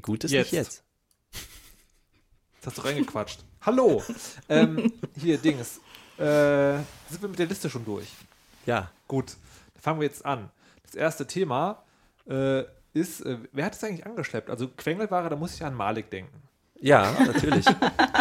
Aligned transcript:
Gut 0.00 0.24
ist 0.24 0.32
Jetzt. 0.32 0.52
nicht 0.52 0.52
jetzt. 0.52 0.82
Jetzt 2.54 2.66
hast 2.66 2.78
du 2.78 2.82
reingequatscht. 2.82 3.40
Hallo. 3.62 4.02
ähm, 4.48 4.92
hier, 5.18 5.38
Dings. 5.38 5.80
Äh, 6.18 6.76
sind 7.08 7.20
wir 7.20 7.28
mit 7.28 7.38
der 7.38 7.46
Liste 7.46 7.68
schon 7.70 7.84
durch? 7.84 8.08
Ja. 8.66 8.90
Gut, 9.08 9.36
dann 9.74 9.82
fangen 9.82 10.00
wir 10.00 10.06
jetzt 10.06 10.24
an. 10.24 10.50
Das 10.84 10.94
erste 10.94 11.26
Thema 11.26 11.82
äh, 12.28 12.62
ist, 12.92 13.20
äh, 13.22 13.38
wer 13.52 13.64
hat 13.64 13.74
es 13.74 13.82
eigentlich 13.82 14.06
angeschleppt? 14.06 14.50
Also 14.50 14.68
Quengelware, 14.68 15.28
da 15.28 15.36
muss 15.36 15.54
ich 15.54 15.64
an 15.64 15.74
Malik 15.74 16.10
denken. 16.10 16.42
Ja, 16.80 17.12
natürlich. 17.26 17.64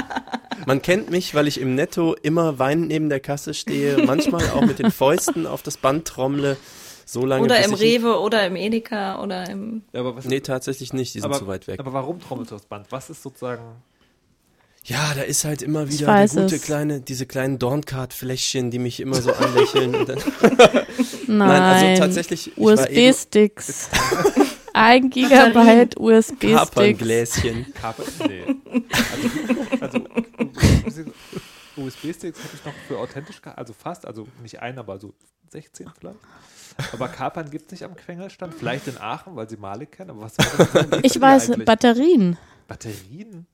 Man 0.68 0.82
kennt 0.82 1.10
mich, 1.10 1.34
weil 1.34 1.48
ich 1.48 1.60
im 1.60 1.74
Netto 1.76 2.14
immer 2.22 2.60
weinend 2.60 2.88
neben 2.88 3.10
der 3.10 3.20
Kasse 3.20 3.54
stehe, 3.54 4.06
manchmal 4.06 4.48
auch 4.52 4.62
mit 4.62 4.78
den 4.80 4.92
Fäusten 4.92 5.48
auf 5.48 5.64
das 5.64 5.78
Band 5.78 6.08
trommle, 6.08 6.56
so 7.06 7.26
lange 7.26 7.44
Oder 7.44 7.64
im 7.64 7.74
Rewe 7.74 8.20
oder 8.20 8.46
im 8.46 8.56
Edeka 8.56 9.22
oder 9.22 9.50
im. 9.50 9.84
Ja, 9.94 10.02
aber 10.02 10.16
was, 10.16 10.26
Nee, 10.26 10.40
tatsächlich 10.42 10.94
nicht, 10.94 11.14
die 11.14 11.20
sind 11.20 11.26
aber, 11.30 11.40
zu 11.40 11.48
weit 11.48 11.68
weg. 11.68 11.80
aber 11.80 11.94
warum 11.94 12.20
trommelst 12.20 12.52
du 12.52 12.56
das 12.56 12.66
Band? 12.66 12.88
Was 12.92 13.10
ist 13.10 13.24
sozusagen. 13.24 13.64
Ja, 14.84 15.14
da 15.16 15.22
ist 15.22 15.46
halt 15.46 15.62
immer 15.62 15.88
wieder 15.90 16.08
die 16.08 16.08
weiß 16.08 16.32
gute 16.36 16.56
es. 16.56 16.62
kleine, 16.64 17.02
diese 17.02 17.28
kleinen 17.28 17.60
Dorncard-Fläschchen, 17.60 18.72
die 18.72 18.80
mich 18.80 19.00
immer 19.00 19.22
so 19.22 19.32
anlächeln. 19.32 19.92
Dann, 20.08 20.18
Nein, 21.28 21.62
also 21.62 22.02
tatsächlich, 22.02 22.58
USB-Sticks. 22.58 23.90
Ein 24.74 25.10
Gigabyte 25.12 26.00
USB-Sticks. 26.00 26.54
Kaperngläschen. 26.56 27.74
Carpet? 27.80 28.08
Nee. 28.28 28.56
Also, 29.82 30.00
also 30.84 31.02
USB-Sticks 31.78 32.40
hätte 32.40 32.56
ich 32.56 32.66
noch 32.66 32.74
für 32.88 32.98
authentisch, 32.98 33.40
also 33.44 33.74
fast, 33.74 34.06
also 34.08 34.28
nicht 34.42 34.60
ein, 34.62 34.80
aber 34.80 34.98
so 35.00 35.14
16 35.50 35.90
vielleicht. 36.00 36.18
Aber 36.94 37.08
Kapern 37.08 37.50
gibt 37.50 37.66
es 37.66 37.72
nicht 37.72 37.84
am 37.84 37.96
Quengelstand. 37.96 38.54
Vielleicht 38.54 38.88
in 38.88 38.98
Aachen, 38.98 39.36
weil 39.36 39.50
sie 39.50 39.58
Malik 39.58 39.92
kennen. 39.94 40.12
Aber 40.12 40.22
was 40.22 40.36
Ich 41.04 41.20
weiß, 41.20 41.52
eigentlich? 41.52 41.66
Batterien. 41.66 42.38
Batterien? 42.68 43.48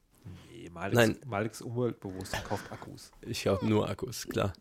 Nee, 0.51 0.69
Malik, 0.69 0.95
Nein. 0.95 1.17
Malik 1.25 1.53
ist 1.53 1.61
umweltbewusst 1.61 2.33
und 2.33 2.43
kauft 2.43 2.71
Akkus. 2.71 3.11
Ich 3.21 3.47
habe 3.47 3.65
nur 3.65 3.89
Akkus, 3.89 4.27
klar. 4.27 4.53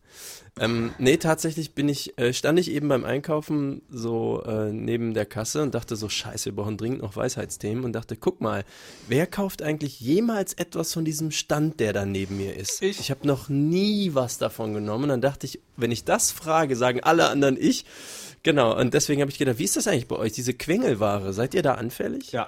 Ähm, 0.59 0.93
nee, 0.97 1.17
tatsächlich 1.17 1.73
bin 1.73 1.89
ich, 1.89 2.17
äh, 2.17 2.33
stand 2.33 2.57
ich 2.59 2.71
eben 2.71 2.87
beim 2.87 3.03
Einkaufen 3.03 3.81
so 3.89 4.43
äh, 4.43 4.71
neben 4.71 5.13
der 5.13 5.25
Kasse 5.25 5.61
und 5.61 5.75
dachte 5.75 5.95
so, 5.95 6.09
scheiße, 6.09 6.45
wir 6.45 6.55
brauchen 6.55 6.77
dringend 6.77 7.01
noch 7.01 7.15
Weisheitsthemen 7.15 7.83
und 7.83 7.93
dachte, 7.93 8.15
guck 8.15 8.41
mal, 8.41 8.63
wer 9.07 9.27
kauft 9.27 9.61
eigentlich 9.61 9.99
jemals 9.99 10.53
etwas 10.53 10.93
von 10.93 11.05
diesem 11.05 11.31
Stand, 11.31 11.79
der 11.79 11.93
da 11.93 12.05
neben 12.05 12.37
mir 12.37 12.55
ist? 12.55 12.81
Ich. 12.81 12.99
Ich 12.99 13.11
habe 13.11 13.27
noch 13.27 13.49
nie 13.49 14.15
was 14.15 14.37
davon 14.37 14.73
genommen. 14.73 15.03
Und 15.03 15.09
dann 15.09 15.21
dachte 15.21 15.45
ich, 15.45 15.61
wenn 15.75 15.91
ich 15.91 16.03
das 16.05 16.31
frage, 16.31 16.75
sagen 16.75 17.01
alle 17.01 17.29
anderen 17.29 17.57
ich. 17.59 17.85
Genau, 18.47 18.79
und 18.79 18.93
deswegen 18.93 19.19
habe 19.19 19.29
ich 19.29 19.37
gedacht, 19.37 19.59
wie 19.59 19.65
ist 19.65 19.75
das 19.75 19.87
eigentlich 19.87 20.07
bei 20.07 20.15
euch, 20.15 20.31
diese 20.31 20.53
Quengelware? 20.53 21.33
Seid 21.33 21.53
ihr 21.53 21.63
da 21.63 21.73
anfällig? 21.73 22.31
Ja, 22.31 22.47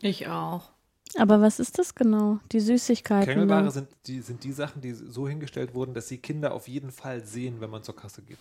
Ich 0.00 0.26
auch. 0.26 0.70
Aber 1.16 1.40
was 1.40 1.60
ist 1.60 1.78
das 1.78 1.94
genau? 1.94 2.40
Die 2.50 2.58
Süßigkeiten. 2.58 3.32
Quengelware 3.32 3.70
sind 3.70 3.86
die, 4.08 4.20
sind 4.20 4.42
die 4.42 4.50
Sachen, 4.50 4.82
die 4.82 4.92
so 4.94 5.28
hingestellt 5.28 5.74
wurden, 5.74 5.94
dass 5.94 6.08
die 6.08 6.18
Kinder 6.18 6.52
auf 6.52 6.66
jeden 6.66 6.90
Fall 6.90 7.24
sehen, 7.24 7.60
wenn 7.60 7.70
man 7.70 7.84
zur 7.84 7.94
Kasse 7.94 8.22
geht. 8.22 8.38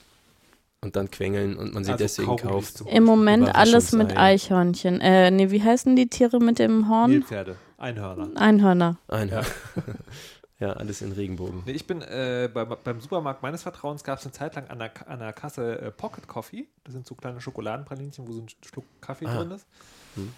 Und 0.82 0.96
dann 0.96 1.12
quengeln 1.12 1.56
und 1.56 1.76
man 1.76 1.84
sie 1.84 1.92
Also 1.92 2.04
deswegen 2.04 2.36
kauft. 2.36 2.82
Im 2.88 3.04
Moment 3.04 3.54
alles 3.54 3.92
mit. 3.92 4.18
Eichhörnchen. 4.18 5.02
Äh, 5.02 5.30
nee, 5.30 5.52
wie 5.52 5.62
heißen 5.62 5.96
die 5.96 6.08
Tiere 6.08 6.40
mit 6.40 6.58
dem 6.58 6.90
Horn? 6.90 7.12
Nilpferde, 7.12 7.58
Einhörner. 7.78 8.30
Einhörner. 8.34 8.98
Ein, 9.08 9.30
ja. 10.60 10.74
alles 10.74 11.02
in 11.02 11.12
Regenbogen. 11.12 11.64
Nee, 11.66 11.72
ich 11.74 11.86
bin 11.88 12.02
äh, 12.02 12.50
bei, 12.54 12.66
beim 12.66 13.02
Supermarkt 13.02 13.42
meines 13.44 13.64
Vertrauens 13.64 14.04
gab 14.04 14.20
es 14.20 14.26
eine 14.26 14.32
Zeit 14.34 14.56
lang 14.56 14.68
an 14.68 14.80
der, 14.80 14.92
an 15.08 15.20
der 15.20 15.34
Kasse 15.34 15.80
äh, 15.80 15.92
Pocket 15.92 16.28
Coffee. 16.28 16.68
Das 16.84 16.94
sind 16.94 17.06
so 17.06 17.16
kleine 17.16 17.42
Schokoladenpralinchen, 17.42 18.28
wo 18.28 18.32
so 18.34 18.42
ein 18.42 18.48
Schluck 18.64 18.86
Kaffee 19.02 19.26
Ah. 19.26 19.38
drin 19.38 19.52
ist. 19.52 19.68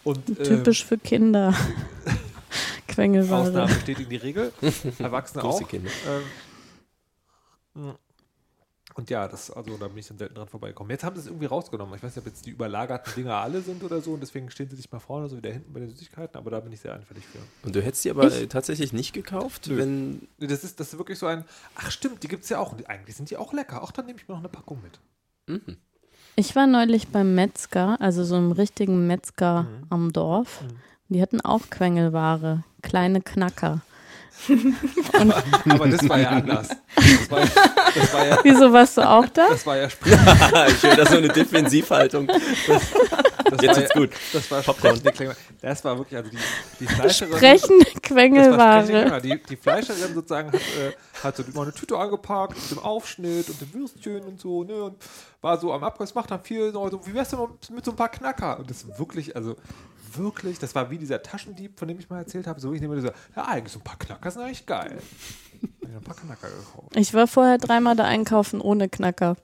Und 0.03 0.29
ähm, 0.29 0.35
Typisch 0.43 0.85
für 0.85 0.97
Kinder. 0.97 1.53
Quengelware. 2.87 3.41
Ausnahme 3.49 3.67
bestätigen 3.73 4.09
die 4.09 4.15
Regel. 4.15 4.51
Erwachsene 4.99 5.41
Große 5.43 5.63
auch. 5.65 5.67
Kinder. 5.67 5.91
Ähm, 7.75 7.93
und 8.97 9.09
ja, 9.09 9.27
das, 9.27 9.49
also 9.51 9.77
da 9.77 9.87
bin 9.87 9.97
ich 9.99 10.07
dann 10.07 10.17
selten 10.17 10.35
dran 10.35 10.47
vorbeigekommen. 10.47 10.91
Jetzt 10.91 11.03
haben 11.03 11.15
sie 11.15 11.21
es 11.21 11.27
irgendwie 11.27 11.45
rausgenommen. 11.45 11.95
Ich 11.95 12.03
weiß 12.03 12.15
nicht, 12.15 12.25
ob 12.25 12.27
jetzt 12.27 12.45
die 12.45 12.49
überlagerten 12.49 13.13
Dinger 13.15 13.35
alle 13.35 13.61
sind 13.61 13.83
oder 13.83 14.01
so 14.01 14.13
und 14.13 14.19
deswegen 14.21 14.49
stehen 14.51 14.69
sie 14.69 14.75
nicht 14.75 14.91
mal 14.91 14.99
vorne, 14.99 15.29
so 15.29 15.37
wie 15.37 15.41
da 15.41 15.49
hinten 15.49 15.71
bei 15.71 15.79
den 15.79 15.89
Süßigkeiten, 15.89 16.35
aber 16.35 16.51
da 16.51 16.59
bin 16.59 16.73
ich 16.73 16.79
sehr 16.81 16.93
anfällig 16.93 17.23
für. 17.25 17.37
Und 17.65 17.75
du 17.75 17.81
hättest 17.81 18.03
die 18.05 18.09
aber 18.09 18.25
äh, 18.25 18.47
tatsächlich 18.47 18.91
nicht 18.93 19.13
gekauft, 19.13 19.67
Nö. 19.67 19.77
wenn. 19.77 20.27
Nee, 20.39 20.47
Das 20.47 20.63
ist, 20.63 20.79
das 20.79 20.91
ist 20.93 20.97
wirklich 20.97 21.19
so 21.19 21.27
ein, 21.27 21.45
ach 21.75 21.91
stimmt, 21.91 22.23
die 22.23 22.27
gibt 22.27 22.43
es 22.43 22.49
ja 22.49 22.59
auch. 22.59 22.75
Eigentlich 22.87 23.15
sind 23.15 23.29
die 23.29 23.37
auch 23.37 23.53
lecker. 23.53 23.81
Auch 23.83 23.91
dann 23.91 24.05
nehme 24.07 24.19
ich 24.19 24.27
mir 24.27 24.33
noch 24.33 24.41
eine 24.41 24.49
Packung 24.49 24.81
mit. 24.81 24.99
Mhm. 25.47 25.77
Ich 26.35 26.55
war 26.55 26.67
neulich 26.67 27.07
beim 27.07 27.33
Metzger, 27.35 27.99
also 28.01 28.23
so 28.23 28.35
einem 28.35 28.51
richtigen 28.51 29.07
Metzger 29.07 29.63
Mhm. 29.63 29.85
am 29.89 30.13
Dorf. 30.13 30.63
Die 31.09 31.21
hatten 31.21 31.39
auch 31.41 31.69
Quengelware, 31.69 32.63
kleine 32.81 33.21
Knacker. 33.21 33.81
Aber 35.69 35.87
das 35.87 36.07
war 36.07 36.19
ja 36.19 36.29
anders. 36.29 36.69
Das 36.95 37.31
war, 37.31 37.39
ja- 37.39 37.45
das 37.95 38.13
war 38.13 38.25
ja, 38.27 38.37
Wieso 38.43 38.71
warst 38.71 38.97
du 38.97 39.01
auch 39.09 39.27
da? 39.29 39.47
das 39.49 39.65
war 39.65 39.77
ja 39.77 39.87
ich 40.67 40.83
höre 40.83 40.95
da 40.95 41.05
so 41.05 41.17
eine 41.17 41.27
Defensivhaltung. 41.29 42.27
Das 42.27 43.61
Jetzt 43.61 43.77
war 43.77 43.83
ist 43.83 43.95
ja, 43.95 44.01
gut. 44.01 44.09
Das 44.33 44.51
war 44.51 44.61
Popcorn. 44.61 44.99
Das 45.61 45.83
war 45.85 45.97
wirklich, 45.97 46.17
also 46.17 46.29
die, 46.29 46.37
die 46.81 46.85
Fleischerin. 46.93 47.33
Sprechende 47.37 47.85
Das 47.85 48.57
war 48.57 48.83
Quengelware. 48.83 49.21
Die, 49.21 49.41
die 49.49 49.55
Fleischerin 49.55 50.13
sozusagen 50.13 50.51
hat, 50.51 50.55
äh, 50.61 50.93
hat 51.23 51.37
so 51.37 51.43
mal 51.53 51.63
eine 51.63 51.73
Tüte 51.73 51.97
angepackt 51.97 52.55
mit 52.55 52.71
dem 52.71 52.79
Aufschnitt 52.79 53.49
und 53.49 53.61
dem 53.61 53.73
Würstchen 53.73 54.21
und 54.23 54.39
so, 54.39 54.63
ne? 54.63 54.83
Und 54.83 54.97
war 55.41 55.57
so 55.59 55.71
am 55.71 55.83
Abreiß, 55.83 56.13
macht 56.15 56.31
dann 56.31 56.41
viel, 56.41 56.71
so, 56.73 56.99
wie 57.05 57.13
wär's 57.13 57.29
denn 57.29 57.39
mal 57.39 57.49
mit 57.71 57.85
so 57.85 57.91
ein 57.91 57.97
paar 57.97 58.09
Knacker? 58.09 58.59
Und 58.59 58.69
das 58.69 58.85
wirklich, 58.99 59.35
also 59.35 59.55
wirklich, 60.15 60.59
das 60.59 60.75
war 60.75 60.89
wie 60.89 60.97
dieser 60.97 61.21
Taschendieb, 61.21 61.77
von 61.79 61.87
dem 61.87 61.99
ich 61.99 62.09
mal 62.09 62.19
erzählt 62.19 62.47
habe. 62.47 62.59
So, 62.59 62.73
ich 62.73 62.81
nehme 62.81 62.95
mir 62.95 63.01
so, 63.01 63.09
ja, 63.35 63.45
eigentlich 63.45 63.73
so 63.73 63.79
ein 63.79 63.83
paar 63.83 63.97
Knacker 63.99 64.31
sind 64.31 64.41
eigentlich 64.43 64.65
geil. 64.65 64.97
Ich 65.81 65.87
ein 65.87 66.01
paar 66.03 66.15
Knacker 66.15 66.47
gekauft. 66.49 66.95
Ich 66.95 67.13
war 67.13 67.27
vorher 67.27 67.57
dreimal 67.57 67.95
da 67.95 68.03
einkaufen 68.03 68.61
ohne 68.61 68.89
Knacker. 68.89 69.35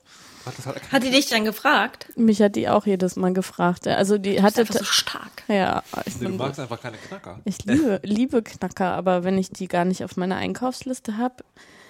Ach, 0.46 0.52
das 0.54 0.66
hat, 0.66 0.92
Hat 0.92 1.02
die 1.02 1.10
dich 1.10 1.28
dann 1.30 1.44
gefragt? 1.44 2.08
Mich 2.16 2.40
hat 2.42 2.54
die 2.54 2.68
auch 2.68 2.84
jedes 2.86 3.16
Mal 3.16 3.32
gefragt. 3.32 3.88
Also 3.88 4.18
die 4.18 4.34
Das 4.36 4.38
ist 4.38 4.44
hatte. 4.44 4.60
einfach 4.60 4.74
so 4.74 4.84
stark. 4.84 5.42
Ja, 5.48 5.82
ich, 6.04 6.20
nee, 6.20 6.26
du 6.26 6.34
magst 6.34 6.60
einfach 6.60 6.80
keine 6.80 6.98
Knacker. 6.98 7.40
ich 7.44 7.64
liebe, 7.64 7.98
liebe 8.04 8.42
Knacker, 8.42 8.92
aber 8.92 9.24
wenn 9.24 9.38
ich 9.38 9.50
die 9.50 9.68
gar 9.68 9.84
nicht 9.86 10.04
auf 10.04 10.16
meiner 10.16 10.36
Einkaufsliste 10.36 11.16
habe, 11.16 11.36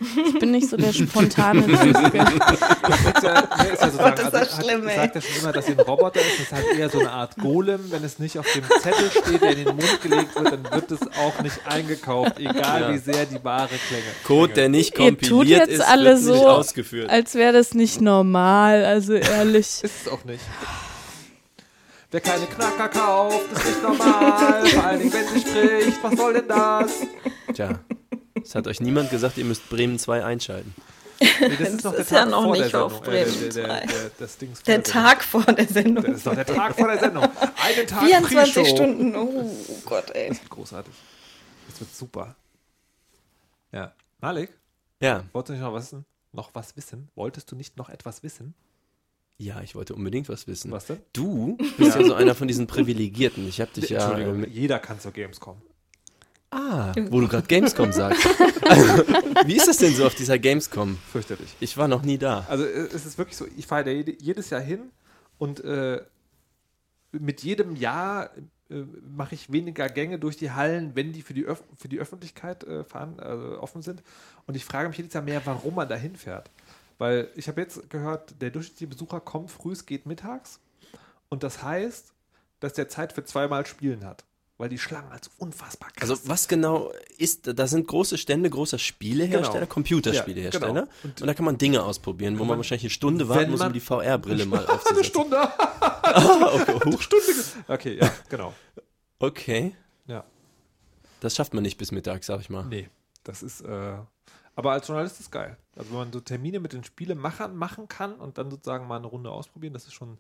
ich 0.00 0.38
bin 0.38 0.50
nicht 0.50 0.68
so 0.68 0.76
der 0.76 0.92
spontane 0.92 1.64
Typ. 1.64 1.74
ja, 2.14 2.28
ist 2.28 3.22
ja 3.22 3.90
sozusagen, 3.90 4.16
das 4.16 4.26
ist 4.26 4.34
also, 4.34 4.62
schlimm, 4.62 4.86
hat, 4.88 4.94
sagt 4.96 5.14
ja 5.14 5.20
schon 5.20 5.42
immer, 5.42 5.52
dass 5.52 5.66
sie 5.66 5.72
ein 5.72 5.80
Roboter 5.80 6.20
ist. 6.20 6.32
Das 6.32 6.40
ist 6.40 6.52
halt 6.52 6.78
eher 6.78 6.90
so 6.90 6.98
eine 6.98 7.10
Art 7.10 7.36
Golem. 7.36 7.80
Wenn 7.90 8.04
es 8.04 8.18
nicht 8.18 8.38
auf 8.38 8.46
dem 8.52 8.64
Zettel 8.80 9.10
steht, 9.10 9.40
der 9.42 9.50
in 9.56 9.64
den 9.64 9.76
Mund 9.76 10.02
gelegt 10.02 10.34
wird, 10.34 10.52
dann 10.52 10.64
wird 10.72 10.90
es 10.90 11.00
auch 11.16 11.40
nicht 11.42 11.58
eingekauft, 11.66 12.38
egal 12.38 12.80
Ja. 12.82 12.92
wie 12.92 12.98
sehr 12.98 13.24
die 13.26 13.42
Ware 13.44 13.68
klänge. 13.88 14.04
Code, 14.24 14.52
der 14.52 14.68
nicht 14.68 14.98
Ihr 14.98 15.10
tut 15.10 15.20
kompiliert 15.28 15.60
jetzt 15.68 15.78
ist, 15.78 15.80
alle 15.88 16.04
wird 16.10 16.16
nicht 16.16 16.24
so, 16.26 16.48
ausgeführt. 16.48 17.08
als 17.10 17.34
wäre 17.34 17.52
das 17.52 17.74
nicht 17.74 18.00
normal. 18.00 18.84
Also 18.84 19.14
ehrlich. 19.14 19.64
Ist 19.82 19.84
es 20.06 20.08
auch 20.08 20.24
nicht. 20.24 20.42
Wer 22.10 22.20
keine 22.20 22.46
Knacker 22.46 22.88
kauft, 22.88 23.40
ist 23.52 23.66
nicht 23.66 23.82
normal. 23.82 24.64
Vor 24.66 24.84
allen 24.84 24.98
Dingen, 25.00 25.12
wenn 25.12 25.26
sie 25.28 25.40
spricht. 25.40 25.98
Was 26.04 26.14
soll 26.16 26.34
denn 26.34 26.46
das? 26.46 26.92
Tja, 27.52 27.80
es 28.44 28.54
hat 28.54 28.66
euch 28.66 28.80
niemand 28.80 29.10
gesagt, 29.10 29.38
ihr 29.38 29.44
müsst 29.44 29.68
Bremen 29.68 29.98
2 29.98 30.24
einschalten. 30.24 30.74
Nee, 31.20 31.28
das 31.58 31.58
Das 31.58 31.68
ist 31.68 31.84
noch 31.84 31.92
der 31.92 32.00
ist 32.00 32.10
ja 32.10 32.18
Tag 32.22 32.30
noch 32.30 32.42
vor 32.42 32.52
nicht 32.56 32.72
der 32.72 32.84
auf 32.84 32.92
Sendung. 32.92 33.14
Äh, 33.14 33.24
Bremen 33.24 33.40
der, 33.40 33.50
der, 33.50 33.64
2. 33.66 33.86
der, 33.86 34.10
das 34.18 34.62
Der 34.66 34.82
Tag 34.82 35.24
vor 35.24 35.42
der 35.44 35.66
Sendung. 35.66 36.04
Das 36.04 36.16
ist 36.16 36.26
doch 36.26 36.34
der 36.34 36.46
Tag 36.46 36.74
vor 36.76 36.88
der 36.88 36.98
Sendung. 36.98 37.24
Einen 37.24 37.86
Tag 37.86 38.04
24 38.04 38.54
Pre-Show. 38.54 38.76
Stunden. 38.76 39.16
Oh 39.16 39.50
Gott, 39.84 40.10
ey. 40.10 40.32
Großartig. 40.48 40.94
Das 41.70 41.80
wird 41.80 41.94
super. 41.94 42.36
Ja. 43.72 43.92
Malik, 44.20 44.50
Ja, 45.00 45.24
wolltest 45.32 45.50
du 45.50 45.52
nicht 45.54 45.62
noch 45.62 45.72
was 45.74 45.84
wissen? 45.92 46.04
Noch 46.32 46.50
was 46.54 46.76
wissen? 46.76 47.08
Wolltest 47.14 47.50
du 47.52 47.56
nicht 47.56 47.76
noch 47.76 47.88
etwas 47.88 48.22
wissen? 48.22 48.54
ja, 49.36 49.60
ich 49.62 49.74
wollte 49.74 49.94
unbedingt 49.96 50.28
was 50.28 50.46
wissen. 50.46 50.70
Was 50.70 50.86
denn? 50.86 51.00
Du 51.12 51.56
bist 51.76 51.96
ja. 51.96 52.04
so 52.04 52.14
einer 52.14 52.34
von 52.36 52.46
diesen 52.48 52.66
Privilegierten. 52.68 53.46
Ich 53.48 53.60
habe 53.60 53.70
dich 53.72 53.90
ja. 53.90 53.98
Entschuldigung, 54.00 54.40
Mit, 54.40 54.50
jeder 54.52 54.78
kann 54.78 55.00
zur 55.00 55.10
Gamescom. 55.12 55.60
Ah, 56.54 56.92
wo 57.10 57.20
du 57.20 57.28
gerade 57.28 57.46
Gamescom 57.46 57.92
sagst. 57.92 58.24
Wie 59.46 59.56
ist 59.56 59.68
das 59.68 59.78
denn 59.78 59.94
so 59.94 60.06
auf 60.06 60.14
dieser 60.14 60.38
Gamescom? 60.38 60.96
Fürchterlich. 61.12 61.54
Ich 61.60 61.76
war 61.76 61.88
noch 61.88 62.02
nie 62.02 62.18
da. 62.18 62.46
Also 62.48 62.64
äh, 62.64 62.88
es 62.92 63.06
ist 63.06 63.18
wirklich 63.18 63.36
so, 63.36 63.46
ich 63.56 63.66
fahre 63.66 63.84
da 63.84 63.90
jede- 63.90 64.16
jedes 64.22 64.50
Jahr 64.50 64.60
hin 64.60 64.90
und 65.38 65.62
äh, 65.64 66.02
mit 67.12 67.42
jedem 67.42 67.76
Jahr 67.76 68.30
äh, 68.70 68.82
mache 69.16 69.34
ich 69.34 69.52
weniger 69.52 69.88
Gänge 69.88 70.18
durch 70.18 70.36
die 70.36 70.50
Hallen, 70.50 70.92
wenn 70.94 71.12
die 71.12 71.22
für 71.22 71.34
die, 71.34 71.44
Öff 71.44 71.62
für 71.76 71.88
die 71.88 71.98
Öffentlichkeit 72.00 72.64
äh, 72.64 72.84
fahren, 72.84 73.20
also 73.20 73.60
offen 73.60 73.82
sind. 73.82 74.02
Und 74.46 74.56
ich 74.56 74.64
frage 74.64 74.88
mich 74.88 74.96
jedes 74.98 75.12
Jahr 75.14 75.22
mehr, 75.22 75.42
warum 75.44 75.74
man 75.74 75.88
da 75.88 75.94
hinfährt. 75.96 76.50
Weil 76.98 77.28
ich 77.34 77.48
habe 77.48 77.60
jetzt 77.60 77.90
gehört, 77.90 78.40
der 78.40 78.50
durchschnittliche 78.50 78.86
Besucher 78.88 79.20
kommt 79.20 79.50
früh, 79.50 79.72
es 79.72 79.84
geht 79.86 80.06
mittags. 80.06 80.60
Und 81.28 81.42
das 81.42 81.62
heißt, 81.62 82.12
dass 82.60 82.72
der 82.72 82.88
Zeit 82.88 83.12
für 83.12 83.24
zweimal 83.24 83.66
Spielen 83.66 84.04
hat. 84.04 84.24
Weil 84.56 84.68
die 84.68 84.78
Schlangen 84.78 85.10
also 85.10 85.30
unfassbar 85.38 85.90
krass 85.90 86.08
Also 86.10 86.28
was 86.28 86.46
genau 86.46 86.92
ist, 87.18 87.58
da 87.58 87.66
sind 87.66 87.88
große 87.88 88.16
Stände 88.18 88.48
großer 88.50 88.78
Spielehersteller, 88.78 89.60
Genau. 89.66 89.72
Computerspielehersteller. 89.74 90.66
Ja, 90.66 90.72
genau. 90.82 90.88
Und, 91.02 91.20
Und- 91.20 91.26
da 91.28 91.34
kann 91.34 91.44
man 91.44 91.58
Dinge 91.58 91.82
ausprobieren, 91.82 92.34
wo 92.34 92.40
man, 92.44 92.50
man- 92.50 92.58
wahrscheinlich 92.58 92.84
eine 92.84 92.90
Stunde 92.90 93.28
warten 93.28 93.50
muss, 93.50 93.60
um 93.60 93.66
man- 93.66 93.72
die 93.72 93.80
VR-Brille 93.80 94.46
mal 94.46 94.58
Eine 94.64 94.68
aufzusetzen. 94.74 95.04
Stunde. 95.04 95.36
Ah, 96.06 96.50
okay, 96.54 96.78
huch. 96.84 97.00
Stunde. 97.02 97.24
Okay, 97.66 97.98
ja, 98.00 98.12
genau. 98.28 98.52
okay. 99.18 99.74
Das 101.20 101.34
schafft 101.34 101.54
man 101.54 101.62
nicht 101.62 101.78
bis 101.78 101.90
Mittag, 101.90 102.22
sag 102.24 102.40
ich 102.40 102.50
mal. 102.50 102.64
Nee, 102.66 102.88
das 103.22 103.42
ist, 103.42 103.62
äh, 103.62 103.96
aber 104.56 104.72
als 104.72 104.86
Journalist 104.86 105.14
ist 105.16 105.20
es 105.26 105.30
geil. 105.30 105.56
Also 105.74 105.90
wenn 105.90 105.96
man 105.98 106.12
so 106.12 106.20
Termine 106.20 106.60
mit 106.60 106.74
den 106.74 106.84
Spielemachern 106.84 107.56
machen 107.56 107.88
kann 107.88 108.14
und 108.16 108.36
dann 108.36 108.50
sozusagen 108.50 108.86
mal 108.86 108.98
eine 108.98 109.06
Runde 109.06 109.30
ausprobieren, 109.30 109.72
das 109.72 109.86
ist 109.86 109.94
schon 109.94 110.18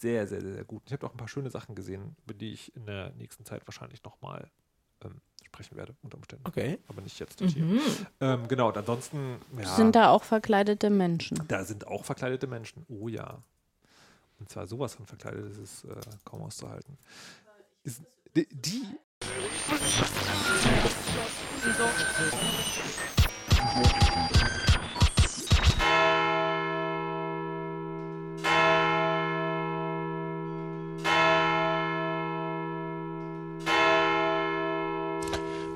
sehr, 0.00 0.26
sehr, 0.26 0.40
sehr, 0.40 0.54
sehr 0.54 0.64
gut. 0.64 0.82
Ich 0.86 0.92
habe 0.92 1.06
auch 1.06 1.12
ein 1.12 1.16
paar 1.18 1.28
schöne 1.28 1.50
Sachen 1.50 1.74
gesehen, 1.74 2.16
über 2.24 2.34
die 2.34 2.52
ich 2.52 2.74
in 2.74 2.86
der 2.86 3.12
nächsten 3.12 3.44
Zeit 3.44 3.66
wahrscheinlich 3.66 4.02
nochmal 4.02 4.50
ähm, 5.04 5.20
sprechen 5.44 5.76
werde, 5.76 5.94
unter 6.02 6.16
Umständen. 6.16 6.46
Okay. 6.48 6.78
Aber 6.88 7.02
nicht 7.02 7.18
jetzt 7.18 7.40
hier. 7.40 7.64
Mhm. 7.64 7.80
Ähm, 8.20 8.48
genau, 8.48 8.68
und 8.68 8.76
ansonsten, 8.78 9.36
ja, 9.58 9.74
Sind 9.76 9.94
da 9.94 10.10
auch 10.10 10.24
verkleidete 10.24 10.88
Menschen? 10.88 11.42
da 11.48 11.64
sind 11.64 11.86
auch 11.86 12.04
verkleidete 12.04 12.46
Menschen. 12.46 12.86
Oh 12.88 13.08
ja. 13.08 13.42
Und 14.38 14.48
zwar 14.48 14.66
sowas 14.66 14.94
von 14.94 15.04
verkleidet, 15.04 15.50
das 15.50 15.58
ist 15.58 15.84
äh, 15.84 15.94
kaum 16.24 16.42
auszuhalten. 16.42 16.96
Ist, 17.84 18.02
die, 18.34 18.46
die 18.50 18.82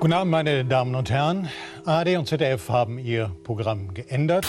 Guten 0.05 0.13
Abend, 0.13 0.31
meine 0.31 0.63
Damen 0.63 0.93
und 0.93 1.09
Herren. 1.09 1.49
ARD 1.83 2.17
und 2.17 2.27
ZDF 2.27 2.69
haben 2.69 2.99
ihr 2.99 3.31
Programm 3.43 3.91
geändert. 3.95 4.45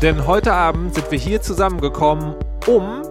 Denn 0.00 0.24
heute 0.28 0.52
Abend 0.52 0.94
sind 0.94 1.10
wir 1.10 1.18
hier 1.18 1.42
zusammengekommen, 1.42 2.36
um 2.68 3.02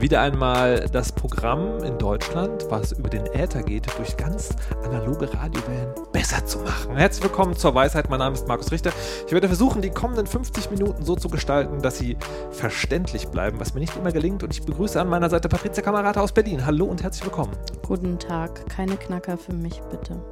wieder 0.00 0.20
einmal 0.20 0.86
das 0.92 1.10
Programm 1.12 1.82
in 1.82 1.98
Deutschland, 1.98 2.66
was 2.68 2.92
über 2.92 3.08
den 3.08 3.26
Äther 3.26 3.62
geht, 3.62 3.86
durch 3.98 4.16
ganz 4.16 4.50
analoge 4.84 5.32
Radiowellen 5.32 5.92
besser 6.12 6.44
zu 6.46 6.58
machen. 6.60 6.96
Herzlich 6.96 7.24
willkommen 7.24 7.56
zur 7.56 7.74
Weisheit. 7.74 8.08
Mein 8.08 8.20
Name 8.20 8.34
ist 8.34 8.46
Markus 8.46 8.70
Richter. 8.70 8.92
Ich 9.26 9.32
werde 9.32 9.48
versuchen, 9.48 9.82
die 9.82 9.90
kommenden 9.90 10.26
50 10.26 10.70
Minuten 10.70 11.04
so 11.04 11.16
zu 11.16 11.28
gestalten, 11.28 11.82
dass 11.82 11.98
sie 11.98 12.16
verständlich 12.50 13.28
bleiben, 13.28 13.58
was 13.58 13.74
mir 13.74 13.80
nicht 13.80 13.96
immer 13.96 14.12
gelingt. 14.12 14.42
Und 14.42 14.52
ich 14.52 14.62
begrüße 14.62 15.00
an 15.00 15.08
meiner 15.08 15.30
Seite 15.30 15.48
Patricia 15.48 15.82
Kamerata 15.82 16.20
aus 16.20 16.32
Berlin. 16.32 16.64
Hallo 16.64 16.84
und 16.86 17.02
herzlich 17.02 17.24
willkommen. 17.24 17.56
Guten 17.86 18.18
Tag, 18.18 18.68
keine 18.68 18.96
Knacker 18.96 19.36
für 19.36 19.52
mich, 19.54 19.80
bitte. 19.90 20.22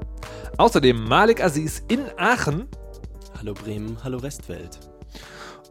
Außerdem 0.59 1.03
Malik 1.05 1.43
Aziz 1.43 1.83
in 1.89 2.01
Aachen 2.17 2.69
Hallo 3.39 3.53
Bremen, 3.53 3.99
hallo 4.03 4.19
Restwelt. 4.19 4.79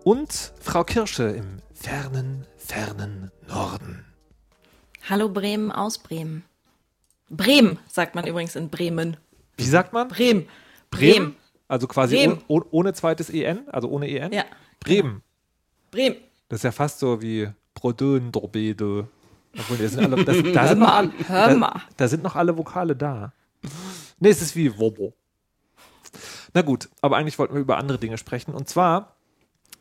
und 0.04 0.54
Frau 0.62 0.84
Kirsche 0.84 1.24
im 1.24 1.60
fernen, 1.74 2.46
fernen 2.66 3.32
Norden. 3.48 4.06
Hallo 5.10 5.30
Bremen 5.30 5.72
aus 5.72 6.00
Bremen. 6.00 6.44
Bremen, 7.30 7.80
sagt 7.88 8.16
man 8.16 8.26
übrigens 8.26 8.56
in 8.56 8.70
Bremen. 8.70 9.18
Wie 9.58 9.64
sagt 9.66 9.94
man? 9.94 10.08
Bremen. 10.08 10.48
Bremen? 10.90 11.36
Also 11.68 11.88
quasi 11.88 12.16
Bremen. 12.18 12.42
oh- 12.48 12.60
oh- 12.62 12.68
ohne 12.72 12.94
zweites 12.94 13.30
EN, 13.30 13.68
also 13.70 13.88
ohne 13.90 14.08
EN? 14.10 14.32
Ja. 14.34 14.46
Bremen. 14.80 15.22
Bremen. 15.92 16.18
Das 16.50 16.60
ist 16.60 16.64
ja 16.64 16.72
fast 16.72 17.00
so 17.00 17.22
wie 17.22 17.50
Brodön, 17.74 18.32
Drobedo. 18.32 19.08
Obwohl, 19.58 19.78
da 19.78 19.88
sind 19.88 20.04
alle, 20.14 20.24
das, 20.26 20.38
da, 20.54 20.62
Hör 20.62 20.68
sind 20.68 20.80
noch, 20.80 20.88
mal, 20.88 20.94
alle- 20.98 21.12
hör 21.28 21.48
da, 21.50 21.56
mal. 21.56 21.82
da 21.98 22.08
sind 22.08 22.24
noch 22.24 22.36
alle 22.36 22.58
Vokale 22.58 22.96
da. 22.96 23.34
Nee, 24.20 24.30
es 24.30 24.42
ist 24.42 24.56
wie 24.56 24.78
Wobo. 24.78 25.14
Na 26.54 26.62
gut, 26.62 26.90
aber 27.02 27.18
eigentlich 27.18 27.38
wollten 27.40 27.54
wir 27.54 27.62
über 27.62 27.78
andere 27.78 27.98
Dinge 27.98 28.18
sprechen. 28.18 28.54
Und 28.54 28.70
zwar, 28.70 29.16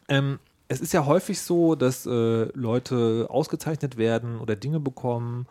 ähm, 0.08 0.38
es 0.68 0.80
ist 0.80 0.92
ja 0.92 1.06
häufig 1.06 1.40
so, 1.40 1.74
dass 1.74 2.06
äh, 2.06 2.44
Leute 2.54 3.26
ausgezeichnet 3.28 3.96
werden 3.96 4.38
oder 4.38 4.56
Dinge 4.56 4.80
bekommen 4.80 5.46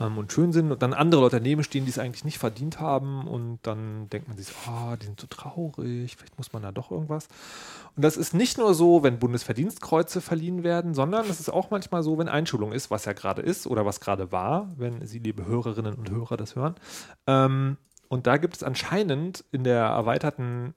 ähm, 0.00 0.18
und 0.18 0.32
schön 0.32 0.52
sind 0.52 0.72
und 0.72 0.82
dann 0.82 0.92
andere 0.92 1.20
Leute 1.20 1.36
daneben 1.36 1.62
stehen, 1.62 1.84
die 1.84 1.90
es 1.90 1.98
eigentlich 1.98 2.24
nicht 2.24 2.38
verdient 2.38 2.80
haben 2.80 3.26
und 3.26 3.58
dann 3.62 4.08
denkt 4.10 4.28
man 4.28 4.36
sich, 4.36 4.46
so, 4.46 4.54
ah, 4.66 4.96
die 4.96 5.06
sind 5.06 5.20
so 5.20 5.26
traurig, 5.26 6.16
vielleicht 6.16 6.38
muss 6.38 6.52
man 6.52 6.62
da 6.62 6.72
doch 6.72 6.90
irgendwas. 6.90 7.28
Und 7.96 8.04
das 8.04 8.16
ist 8.16 8.34
nicht 8.34 8.58
nur 8.58 8.74
so, 8.74 9.02
wenn 9.02 9.18
Bundesverdienstkreuze 9.18 10.20
verliehen 10.20 10.64
werden, 10.64 10.94
sondern 10.94 11.26
es 11.28 11.40
ist 11.40 11.50
auch 11.50 11.70
manchmal 11.70 12.02
so, 12.02 12.18
wenn 12.18 12.28
Einschulung 12.28 12.72
ist, 12.72 12.90
was 12.90 13.04
ja 13.04 13.12
gerade 13.12 13.42
ist 13.42 13.66
oder 13.66 13.86
was 13.86 14.00
gerade 14.00 14.32
war, 14.32 14.68
wenn 14.76 15.06
Sie, 15.06 15.18
liebe 15.18 15.46
Hörerinnen 15.46 15.94
und 15.94 16.10
Hörer, 16.10 16.36
das 16.36 16.56
hören. 16.56 16.74
Ähm, 17.26 17.76
und 18.08 18.26
da 18.26 18.36
gibt 18.36 18.56
es 18.56 18.62
anscheinend 18.62 19.44
in 19.52 19.64
der 19.64 19.84
erweiterten 19.84 20.74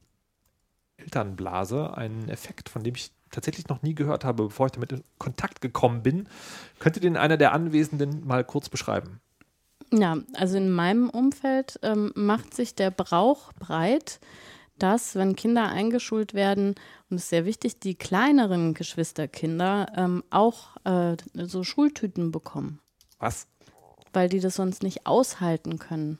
Elternblase 0.98 1.96
einen 1.96 2.30
Effekt, 2.30 2.70
von 2.70 2.84
dem 2.84 2.96
ich 2.96 3.12
tatsächlich 3.32 3.68
noch 3.68 3.82
nie 3.82 3.96
gehört 3.96 4.26
habe, 4.26 4.44
bevor 4.46 4.68
ich 4.68 4.72
damit 4.74 4.92
in 4.92 5.04
Kontakt 5.18 5.62
gekommen 5.62 6.04
bin. 6.04 6.28
Könnte 6.80 7.00
den 7.00 7.18
einer 7.18 7.38
der 7.38 7.54
Anwesenden 7.54 8.26
mal 8.26 8.44
kurz 8.44 8.70
beschreiben? 8.70 9.20
Ja, 9.92 10.18
also 10.34 10.58
in 10.58 10.72
meinem 10.72 11.10
Umfeld 11.10 11.80
ähm, 11.82 12.12
macht 12.16 12.54
sich 12.54 12.76
der 12.76 12.92
Brauch 12.92 13.54
breit, 13.54 14.20
dass, 14.80 15.16
wenn 15.16 15.36
Kinder 15.36 15.70
eingeschult 15.70 16.34
werden, 16.34 16.76
und 17.10 17.18
es 17.18 17.24
ist 17.24 17.30
sehr 17.30 17.46
wichtig, 17.46 17.80
die 17.80 17.96
kleineren 17.96 18.74
Geschwisterkinder 18.74 19.88
ähm, 19.96 20.24
auch 20.30 20.76
äh, 20.84 21.16
so 21.34 21.64
Schultüten 21.64 22.32
bekommen, 22.32 22.80
Was? 23.18 23.48
weil 24.14 24.30
die 24.30 24.42
das 24.42 24.56
sonst 24.56 24.84
nicht 24.84 25.08
aushalten 25.08 25.80
können. 25.80 26.20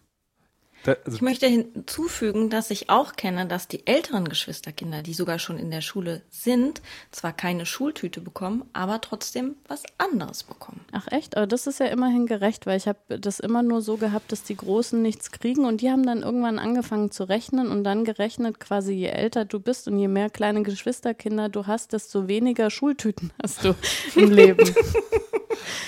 Da, 0.88 0.96
also, 1.04 1.18
Ich 1.18 1.22
möchte 1.22 1.48
hinzufügen, 1.48 2.50
dass 2.50 2.72
ich 2.72 2.90
auch 2.90 3.18
kenne, 3.18 3.46
dass 3.46 3.68
die 3.68 3.86
älteren 3.86 4.30
Geschwisterkinder, 4.30 5.02
die 5.02 5.14
sogar 5.14 5.38
schon 5.38 5.60
in 5.60 5.70
der 5.70 5.82
Schule 5.82 6.22
sind, 6.30 6.82
zwar 7.12 7.34
keine 7.34 7.66
Schultüte 7.66 8.22
bekommen, 8.22 8.64
aber 8.72 9.02
trotzdem 9.02 9.58
was 9.68 9.84
anderes 9.98 10.44
bekommen. 10.44 10.80
Ach 10.94 11.06
echt? 11.12 11.36
Aber 11.36 11.46
das 11.46 11.68
ist 11.68 11.82
ja 11.82 11.88
immerhin 11.88 12.26
gerecht, 12.26 12.66
weil 12.66 12.78
ich 12.78 12.88
habe 12.88 13.20
das 13.20 13.42
immer 13.42 13.64
nur 13.64 13.82
so 13.82 13.98
gehabt, 13.98 14.32
dass 14.32 14.44
die 14.44 14.56
Großen 14.56 15.02
nichts 15.02 15.32
kriegen 15.32 15.66
und 15.66 15.82
die 15.82 15.92
haben 15.92 16.06
dann 16.06 16.22
irgendwann 16.22 16.58
angefangen 16.58 17.12
zu 17.12 17.26
rechnen 17.26 17.68
und 17.70 17.84
dann 17.84 18.06
gerechnet, 18.06 18.62
quasi 18.62 18.94
je 18.94 19.08
älter 19.08 19.44
du 19.44 19.60
bist 19.60 19.90
und 19.90 20.00
je 20.00 20.08
mehr 20.08 20.30
kleine 20.30 20.64
Geschwisterkinder 20.64 21.50
du 21.50 21.68
hast, 21.68 21.92
desto 21.92 22.30
weniger 22.30 22.70
Schultüten 22.70 23.32
hast 23.44 23.66
du 23.66 23.76
im 24.16 24.32
Leben. 24.32 24.74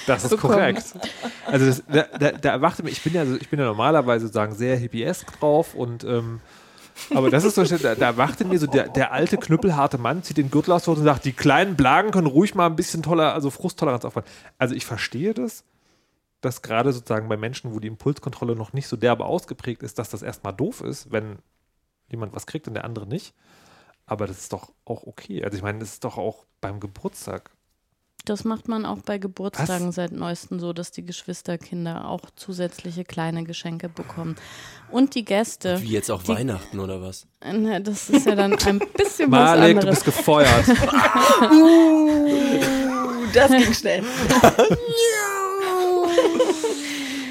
Das 0.08 0.24
ist 0.24 0.32
bekommen. 0.32 0.54
korrekt. 0.54 0.94
Also 1.46 1.66
das, 1.66 1.84
da, 1.88 2.04
da, 2.18 2.32
da 2.32 2.50
erwachte 2.50 2.84
mir, 2.84 2.90
ich 2.90 3.04
bin 3.04 3.14
ja, 3.14 3.24
ich 3.24 3.50
bin 3.50 3.60
ja 3.60 3.66
normalerweise 3.66 4.26
sozusagen 4.26 4.56
sehr 4.56 4.78
hippiesk 4.78 5.40
drauf 5.40 5.76
und 5.76 6.04
ähm, 6.04 6.42
aber 7.14 7.30
das 7.30 7.44
ist 7.44 7.56
so, 7.56 7.64
da, 7.64 7.96
da 7.96 8.06
erwachte 8.08 8.46
mir 8.46 8.60
so 8.60 8.68
der, 8.68 8.90
der 8.90 9.12
alte 9.12 9.38
knüppelharte 9.38 9.98
Mann, 9.98 10.24
zieht 10.24 10.38
den 10.38 10.52
Gürtel 10.52 10.74
aus 10.74 10.88
und 10.88 11.04
sagt, 11.04 11.26
die 11.26 11.32
kleinen 11.32 11.76
Blagen 11.76 12.12
können 12.12 12.28
ruhig 12.28 12.56
mal 12.56 12.66
ein 12.66 12.76
bisschen 12.76 13.04
toller, 13.04 13.34
also 13.34 13.50
Frusttoleranz 13.50 14.06
aufbauen. 14.06 14.26
Also 14.58 14.76
ich 14.76 14.86
verstehe 14.86 15.34
das, 15.34 15.64
dass 16.42 16.62
gerade 16.62 16.94
sozusagen 16.94 17.30
bei 17.30 17.38
Menschen, 17.38 17.74
wo 17.74 17.80
die 17.80 17.88
Impulskontrolle 17.88 18.56
noch 18.56 18.74
nicht 18.74 18.88
so 18.88 18.95
derbe 18.95 19.26
ausgeprägt 19.26 19.83
ist, 19.83 20.00
dass 20.00 20.10
das 20.10 20.22
erstmal 20.22 20.54
doof 20.54 20.81
ist, 20.81 21.12
wenn 21.12 21.40
jemand 22.10 22.33
was 22.33 22.45
kriegt 22.45 22.68
und 22.68 22.74
der 22.74 22.86
andere 22.86 23.07
nicht. 23.07 23.33
Aber 24.06 24.26
das 24.26 24.40
ist 24.40 24.54
doch 24.54 24.74
auch 24.86 25.04
okay. 25.04 25.44
Also 25.44 25.57
ich 25.57 25.64
meine, 25.64 25.80
das 25.80 25.94
ist 25.94 26.04
doch 26.04 26.18
auch 26.18 26.45
beim 26.62 26.80
Geburtstag. 26.80 27.52
Das 28.26 28.44
macht 28.44 28.68
man 28.68 28.85
auch 28.85 28.99
bei 28.99 29.18
Geburtstagen 29.18 29.92
seit 29.92 30.11
neuestem 30.11 30.59
so, 30.59 30.71
dass 30.73 30.92
die 30.92 31.04
Geschwisterkinder 31.06 32.07
auch 32.07 32.21
zusätzliche 32.35 33.04
kleine 33.04 33.44
Geschenke 33.44 33.90
bekommen. 33.90 34.35
Und 34.92 35.16
die 35.16 35.26
Gäste. 35.26 35.81
Wie 35.81 35.88
jetzt 35.94 36.11
auch 36.11 36.21
Die- 36.23 36.30
Weihnachten 36.30 36.80
oder 36.80 37.02
was? 37.02 37.26
Äh, 37.42 37.54
ne, 37.54 37.81
Das 37.81 38.09
ist 38.09 38.26
ja 38.28 38.35
dann 38.35 38.54
ein 38.54 38.80
bisschen 38.97 39.31
was 39.31 39.57
Malek, 39.57 39.76
du 39.76 39.80
anderes. 39.88 40.04
bist 40.04 40.18
gefeuert. 40.18 40.66
Das 43.31 43.52
ging 43.52 43.71
schnell. 43.76 44.04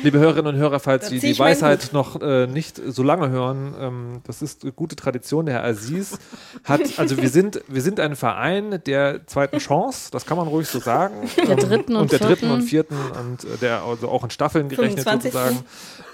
Liebe 0.03 0.19
Hörerinnen 0.19 0.55
und 0.55 0.61
Hörer, 0.61 0.81
falls 0.81 1.09
Sie 1.09 1.19
die 1.19 1.39
Weisheit 1.39 1.91
noch 1.93 2.21
äh, 2.21 2.47
nicht 2.47 2.81
so 2.87 3.03
lange 3.03 3.31
hören, 3.31 3.75
ähm, 3.79 4.21
das 4.25 4.43
ist 4.43 4.63
eine 4.63 4.73
gute 4.73 4.97
Tradition. 4.97 5.47
Der 5.47 5.57
Herr 5.57 5.65
Aziz 5.65 6.19
hat, 6.65 6.81
also 6.99 7.17
wir 7.17 7.29
sind, 7.29 7.63
wir 7.69 7.83
sind 7.83 7.99
ein 8.01 8.15
Verein 8.17 8.81
der 8.87 9.27
zweiten 9.27 9.59
Chance, 9.59 10.11
das 10.11 10.25
kann 10.27 10.37
man 10.37 10.47
ruhig 10.49 10.69
so 10.69 10.79
sagen. 10.79 11.29
Der 11.37 11.51
Ähm, 11.51 11.57
dritten 11.59 11.97
und 11.97 12.13
der 12.13 12.19
dritten 12.19 12.51
und 12.51 12.63
vierten. 12.63 12.97
vierten 12.97 13.19
und 13.19 13.45
äh, 13.45 13.57
der 13.59 13.83
also 13.83 14.09
auch 14.09 14.23
in 14.25 14.31
Staffeln 14.31 14.69
gerechnet 14.69 15.05
25.. 15.05 15.33
sozusagen. 15.33 15.65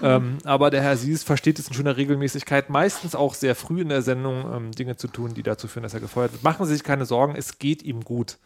Ähm, 0.01 0.37
aber 0.43 0.69
der 0.69 0.81
Herr 0.81 0.91
Aziz 0.91 1.23
versteht 1.23 1.59
es 1.59 1.67
in 1.67 1.73
schöner 1.73 1.97
Regelmäßigkeit, 1.97 2.69
meistens 2.69 3.15
auch 3.15 3.33
sehr 3.33 3.55
früh 3.55 3.81
in 3.81 3.89
der 3.89 4.01
Sendung 4.01 4.45
ähm, 4.53 4.71
Dinge 4.71 4.95
zu 4.97 5.07
tun, 5.07 5.33
die 5.33 5.43
dazu 5.43 5.67
führen, 5.67 5.83
dass 5.83 5.93
er 5.93 5.99
gefeuert 5.99 6.33
wird. 6.33 6.43
Machen 6.43 6.65
Sie 6.65 6.73
sich 6.73 6.83
keine 6.83 7.05
Sorgen, 7.05 7.35
es 7.35 7.59
geht 7.59 7.83
ihm 7.83 8.03
gut. 8.03 8.37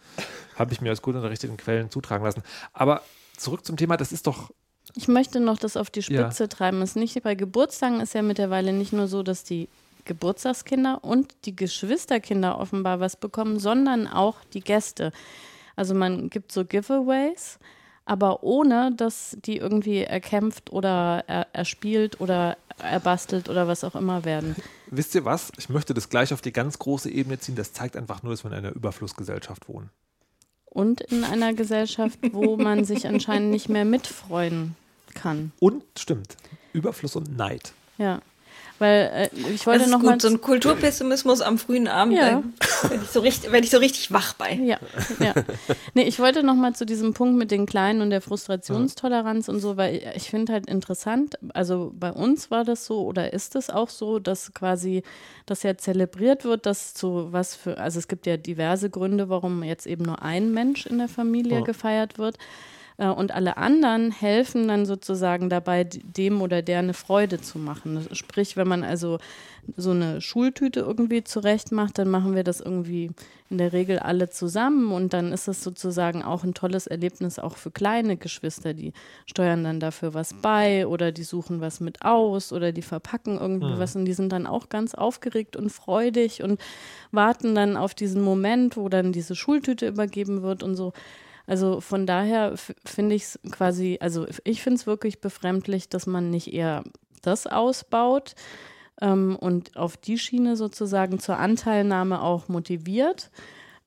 Habe 0.55 0.74
ich 0.74 0.81
mir 0.81 0.91
aus 0.91 1.01
gut 1.01 1.15
unterrichteten 1.15 1.58
Quellen 1.58 1.89
zutragen 1.89 2.24
lassen. 2.25 2.43
Aber 2.74 3.01
zurück 3.38 3.65
zum 3.65 3.77
Thema, 3.77 3.96
das 3.98 4.12
ist 4.12 4.27
doch 4.27 4.51
Ich 4.96 5.08
möchte 5.08 5.39
noch 5.39 5.58
das 5.58 5.77
auf 5.77 5.89
die 5.89 6.01
Ja. 6.01 6.24
Spitze 6.24 6.50
treiben. 6.50 6.81
Es 6.81 6.91
ist 6.91 6.96
nicht 6.96 7.22
bei 7.24 7.36
Geburtstagen 7.36 8.01
ist 8.01 8.13
ja 8.13 8.22
mittlerweile 8.22 8.74
nicht 8.74 8.93
nur 8.93 9.08
so, 9.08 9.24
dass 9.24 9.43
die 9.43 9.69
Geburtstagskinder 10.05 11.03
und 11.03 11.34
die 11.46 11.55
Geschwisterkinder 11.55 12.58
offenbar 12.60 13.00
was 13.00 13.15
bekommen, 13.15 13.60
sondern 13.60 14.08
auch 14.08 14.38
die 14.53 14.62
Gäste. 14.62 15.12
Also 15.75 15.93
man 15.93 16.29
gibt 16.29 16.51
so 16.51 16.65
Giveaways, 16.65 17.60
aber 18.05 18.43
ohne, 18.43 18.91
dass 18.96 19.38
die 19.46 19.58
irgendwie 19.58 20.03
erkämpft 20.03 20.72
oder 20.72 21.24
er, 21.27 21.48
erspielt 21.53 22.19
oder 22.19 22.58
erbastelt 22.79 23.50
oder 23.50 23.67
was 23.67 23.84
auch 23.84 23.96
immer 23.96 24.25
werden. 24.25 24.55
Wisst 24.88 25.13
ihr 25.13 25.25
was? 25.25 25.51
Ich 25.58 25.69
möchte 25.69 25.93
das 25.93 26.10
gleich 26.10 26.34
auf 26.34 26.41
die 26.41 26.51
ganz 26.51 26.79
große 26.79 27.12
Ebene 27.12 27.38
ziehen. 27.39 27.55
Das 27.55 27.74
zeigt 27.74 27.96
einfach 27.96 28.24
nur, 28.24 28.34
dass 28.34 28.43
wir 28.43 28.51
in 28.51 28.58
einer 28.58 28.72
Überflussgesellschaft 28.72 29.69
wohnen. 29.69 29.91
Und 30.69 31.01
in 31.01 31.23
einer 31.23 31.53
Gesellschaft, 31.53 32.19
wo 32.31 32.57
man 32.57 32.85
sich 32.85 33.07
anscheinend 33.07 33.51
nicht 33.51 33.69
mehr 33.69 33.85
mitfreuen 33.85 34.75
kann. 35.15 35.51
Und 35.59 35.83
stimmt, 35.97 36.38
Überfluss 36.73 37.15
und 37.15 37.35
Neid. 37.35 37.73
Ja. 37.97 38.21
Weil 38.79 39.29
äh, 39.33 39.51
ich 39.53 39.67
wollte 39.67 39.79
Das 39.79 39.88
ist 39.88 39.91
noch 39.93 40.01
mal 40.01 40.13
gut, 40.13 40.21
so 40.21 40.29
ein 40.29 40.39
Kulturpessimismus 40.41 41.41
am 41.41 41.57
frühen 41.57 41.88
Abend, 41.88 42.15
Ja. 42.15 42.29
ja. 42.29 42.43
wenn, 42.89 43.01
ich 43.01 43.09
so 43.09 43.19
richtig, 43.19 43.51
wenn 43.51 43.63
ich 43.63 43.69
so 43.69 43.77
richtig 43.77 44.12
wach 44.12 44.33
bei. 44.33 44.53
Ja, 44.53 44.77
ja. 45.19 45.33
Nee, 45.93 46.03
ich 46.03 46.19
wollte 46.19 46.43
noch 46.43 46.55
mal 46.55 46.74
zu 46.74 46.86
diesem 46.86 47.13
Punkt 47.13 47.38
mit 47.38 47.51
den 47.51 47.65
Kleinen 47.65 48.01
und 48.01 48.09
der 48.09 48.21
Frustrationstoleranz 48.21 49.50
und 49.50 49.59
so, 49.59 49.75
weil 49.77 50.01
ich 50.15 50.29
finde 50.29 50.53
halt 50.53 50.67
interessant, 50.67 51.38
also 51.53 51.91
bei 51.93 52.12
uns 52.12 52.51
war 52.51 52.63
das 52.63 52.86
so 52.86 53.03
oder 53.05 53.33
ist 53.33 53.55
es 53.55 53.69
auch 53.69 53.89
so, 53.89 54.19
dass 54.19 54.53
quasi 54.53 55.03
das 55.45 55.63
ja 55.63 55.77
zelebriert 55.77 56.45
wird, 56.45 56.65
dass 56.65 56.93
zu 56.93 57.27
was 57.31 57.55
für, 57.55 57.77
also 57.77 58.00
es 58.00 58.07
gibt 58.07 58.25
ja 58.27 58.38
diverse 58.38 58.89
Gründe, 58.89 59.29
warum 59.29 59.63
jetzt 59.63 59.88
eben 59.88 60.03
nur 60.05 60.21
ein 60.21 60.53
Mensch 60.53 60.86
in 60.86 61.00
der 61.00 61.09
Familie 61.09 61.57
Ja. 61.59 61.63
gefeiert 61.63 62.17
wird. 62.17 62.38
Äh, 63.00 63.08
Und 63.08 63.34
alle 63.34 63.58
anderen 63.58 64.12
helfen 64.12 64.68
dann 64.68 64.86
sozusagen 64.86 65.50
dabei, 65.50 65.86
dem 65.86 66.41
oder 66.41 66.62
der 66.62 66.79
eine 66.79 66.94
Freude 66.94 67.41
zu 67.41 67.58
machen. 67.58 68.08
Sprich, 68.12 68.58
wenn 68.58 68.68
man 68.68 68.84
also 68.84 69.18
so 69.77 69.91
eine 69.91 70.20
Schultüte 70.22 70.82
irgendwie 70.82 71.24
zurecht 71.24 71.72
macht, 71.72 71.98
dann 71.98 72.10
machen 72.10 72.36
wir 72.36 72.44
das 72.44 72.60
irgendwie 72.60 73.12
in 73.50 73.58
der 73.58 73.72
Regel 73.74 74.00
alle 74.00 74.29
zusammen 74.29 74.91
und 74.91 75.13
dann 75.13 75.32
ist 75.32 75.48
es 75.48 75.63
sozusagen 75.63 76.24
auch 76.24 76.44
ein 76.44 76.53
tolles 76.53 76.88
Erlebnis 76.88 77.39
auch 77.39 77.56
für 77.56 77.72
kleine 77.72 78.18
Geschwister, 78.18 78.74
die 78.74 78.94
steuern 79.25 79.63
dann 79.63 79.79
dafür 79.79 80.13
was 80.13 80.34
bei 80.34 80.88
oder 80.88 81.12
die 81.12 81.24
suchen 81.24 81.62
was 81.62 81.79
mit 81.79 82.03
aus 82.03 82.51
oder 82.51 82.72
die 82.72 82.82
verpacken 82.82 83.38
irgendwie 83.39 83.77
was 83.77 83.96
und 83.96 84.06
die 84.06 84.13
sind 84.13 84.32
dann 84.32 84.48
auch 84.48 84.70
ganz 84.70 84.96
aufgeregt 84.96 85.56
und 85.56 85.70
freudig 85.72 86.44
und 86.44 86.60
warten 87.12 87.53
dann 87.53 87.77
auf 87.77 87.94
diesen 87.94 88.22
Moment, 88.22 88.77
wo 88.77 88.89
dann 88.89 89.12
diese 89.12 89.36
Schultüte 89.36 89.88
übergeben 89.88 90.41
wird 90.41 90.63
und 90.63 90.75
so. 90.75 90.94
Also 91.50 91.82
von 91.82 92.06
daher 92.06 92.53
finde 92.86 93.15
ich 93.15 93.24
es 93.24 93.39
quasi, 93.50 93.98
also 94.01 94.27
ich 94.44 94.62
finde 94.62 94.75
es 94.75 94.86
wirklich 94.86 95.20
befremdlich, 95.20 95.89
dass 95.89 96.06
man 96.06 96.29
nicht 96.29 96.53
eher 96.53 96.84
das 97.24 97.48
ausbaut 97.48 98.36
ähm, 99.01 99.36
und 99.36 99.75
auf 99.75 99.98
die 99.98 100.20
Schiene 100.20 100.56
sozusagen 100.56 101.18
zur 101.18 101.38
Anteilnahme 101.38 102.22
auch 102.22 102.50
motiviert, 102.50 103.32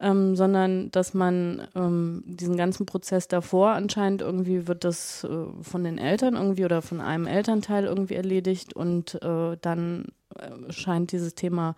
ähm, 0.01 0.35
sondern 0.35 0.91
dass 0.91 1.15
man 1.15 1.69
ähm, 1.77 2.25
diesen 2.27 2.57
ganzen 2.57 2.85
Prozess 2.85 3.29
davor 3.29 3.71
anscheinend 3.71 4.23
irgendwie 4.23 4.67
wird 4.67 4.83
das 4.83 5.23
äh, 5.23 5.29
von 5.63 5.85
den 5.85 5.99
Eltern 5.99 6.35
irgendwie 6.35 6.65
oder 6.65 6.83
von 6.83 7.01
einem 7.01 7.29
Elternteil 7.29 7.85
irgendwie 7.85 8.15
erledigt 8.15 8.75
und 8.75 9.23
äh, 9.23 9.57
dann 9.61 10.07
äh, 10.37 10.73
scheint 10.73 11.13
dieses 11.13 11.37
Thema 11.37 11.77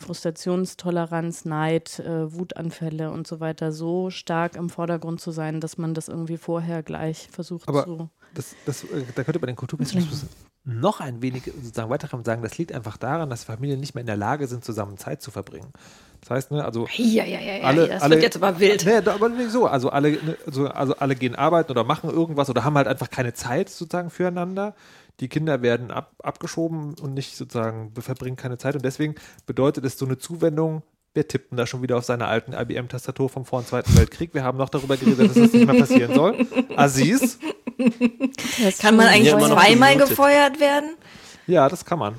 Frustrationstoleranz, 0.00 1.44
Neid, 1.44 1.98
äh, 2.00 2.32
Wutanfälle 2.34 3.10
und 3.10 3.26
so 3.26 3.40
weiter 3.40 3.72
so 3.72 4.10
stark 4.10 4.56
im 4.56 4.70
Vordergrund 4.70 5.20
zu 5.20 5.30
sein, 5.30 5.60
dass 5.60 5.78
man 5.78 5.94
das 5.94 6.08
irgendwie 6.08 6.36
vorher 6.36 6.82
gleich 6.82 7.28
versucht 7.30 7.68
Aber 7.68 7.84
zu. 7.84 8.08
Das, 8.34 8.54
das, 8.64 8.84
äh, 8.84 9.04
da 9.14 9.24
könnte 9.24 9.40
man 9.40 9.48
den 9.48 9.56
Kulturpessimismus 9.56 10.24
noch 10.64 11.00
ein 11.00 11.22
wenig 11.22 11.44
sozusagen 11.44 11.90
weiter 11.90 12.08
sagen, 12.22 12.42
das 12.42 12.58
liegt 12.58 12.72
einfach 12.72 12.96
daran, 12.96 13.30
dass 13.30 13.44
Familien 13.44 13.80
nicht 13.80 13.94
mehr 13.94 14.02
in 14.02 14.06
der 14.06 14.16
Lage 14.16 14.46
sind, 14.46 14.64
zusammen 14.64 14.98
Zeit 14.98 15.22
zu 15.22 15.30
verbringen. 15.30 15.72
Das 16.20 16.30
heißt, 16.30 16.50
ne, 16.50 16.64
also 16.64 16.86
Ja, 16.96 17.24
ja, 17.24 17.40
ja, 17.40 17.54
ja, 17.56 17.64
alle, 17.64 17.88
das 17.88 18.02
alle, 18.02 18.16
wird 18.16 18.24
jetzt 18.24 18.36
aber 18.36 18.60
wild. 18.60 18.86
Da- 18.86 19.14
aber 19.14 19.30
nicht 19.30 19.50
so. 19.50 19.66
Also 19.66 19.88
alle, 19.88 20.12
ne, 20.12 20.36
also, 20.46 20.68
also 20.68 20.94
alle 20.96 21.16
gehen 21.16 21.34
arbeiten 21.34 21.70
oder 21.70 21.82
machen 21.82 22.10
irgendwas 22.10 22.50
oder 22.50 22.62
haben 22.62 22.76
halt 22.76 22.88
einfach 22.88 23.08
keine 23.08 23.32
Zeit 23.32 23.70
sozusagen 23.70 24.10
füreinander. 24.10 24.74
Die 25.20 25.28
Kinder 25.28 25.62
werden 25.62 25.90
ab, 25.90 26.14
abgeschoben 26.22 26.94
und 27.00 27.14
nicht 27.14 27.36
sozusagen 27.36 27.92
verbringen 27.98 28.36
keine 28.36 28.58
Zeit. 28.58 28.74
Und 28.74 28.84
deswegen 28.84 29.14
bedeutet 29.46 29.84
es 29.84 29.98
so 29.98 30.06
eine 30.06 30.18
Zuwendung. 30.18 30.82
Wer 31.12 31.28
tippt 31.28 31.50
denn 31.50 31.56
da 31.58 31.66
schon 31.66 31.82
wieder 31.82 31.98
auf 31.98 32.04
seiner 32.04 32.28
alten 32.28 32.52
IBM-Tastatur 32.52 33.28
vom 33.28 33.44
vor 33.44 33.60
dem 33.60 33.66
Zweiten 33.66 33.96
Weltkrieg? 33.96 34.32
Wir 34.32 34.44
haben 34.44 34.58
noch 34.58 34.68
darüber 34.70 34.96
geredet, 34.96 35.30
dass 35.30 35.34
das 35.34 35.52
nicht 35.52 35.66
mehr 35.66 35.78
passieren 35.78 36.14
soll. 36.14 36.46
Aziz? 36.76 37.38
Kann 38.78 38.96
man 38.96 39.08
eigentlich 39.08 39.34
zweimal 39.34 39.96
gefeuert 39.96 40.60
werden? 40.60 40.96
Ja, 41.46 41.68
das 41.68 41.84
kann 41.84 41.98
man. 41.98 42.14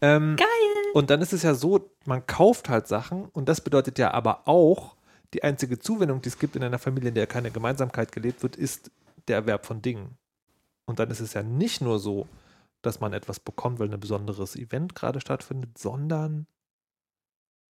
Ähm, 0.00 0.36
Geil. 0.36 0.46
Und 0.92 1.10
dann 1.10 1.22
ist 1.22 1.32
es 1.32 1.44
ja 1.44 1.54
so, 1.54 1.88
man 2.04 2.26
kauft 2.26 2.68
halt 2.68 2.88
Sachen 2.88 3.26
und 3.26 3.48
das 3.48 3.60
bedeutet 3.60 3.98
ja 3.98 4.12
aber 4.12 4.48
auch, 4.48 4.96
die 5.32 5.44
einzige 5.44 5.78
Zuwendung, 5.78 6.20
die 6.20 6.28
es 6.28 6.38
gibt 6.38 6.56
in 6.56 6.64
einer 6.64 6.78
Familie, 6.78 7.08
in 7.08 7.14
der 7.14 7.26
keine 7.26 7.50
Gemeinsamkeit 7.50 8.12
gelebt 8.12 8.42
wird, 8.42 8.56
ist 8.56 8.90
der 9.28 9.36
Erwerb 9.36 9.64
von 9.64 9.80
Dingen. 9.80 10.18
Und 10.84 10.98
dann 10.98 11.10
ist 11.10 11.20
es 11.20 11.32
ja 11.32 11.42
nicht 11.42 11.80
nur 11.80 11.98
so, 11.98 12.26
dass 12.82 13.00
man 13.00 13.12
etwas 13.12 13.40
bekommt, 13.40 13.78
weil 13.78 13.92
ein 13.92 14.00
besonderes 14.00 14.56
Event 14.56 14.94
gerade 14.94 15.20
stattfindet, 15.20 15.78
sondern 15.78 16.46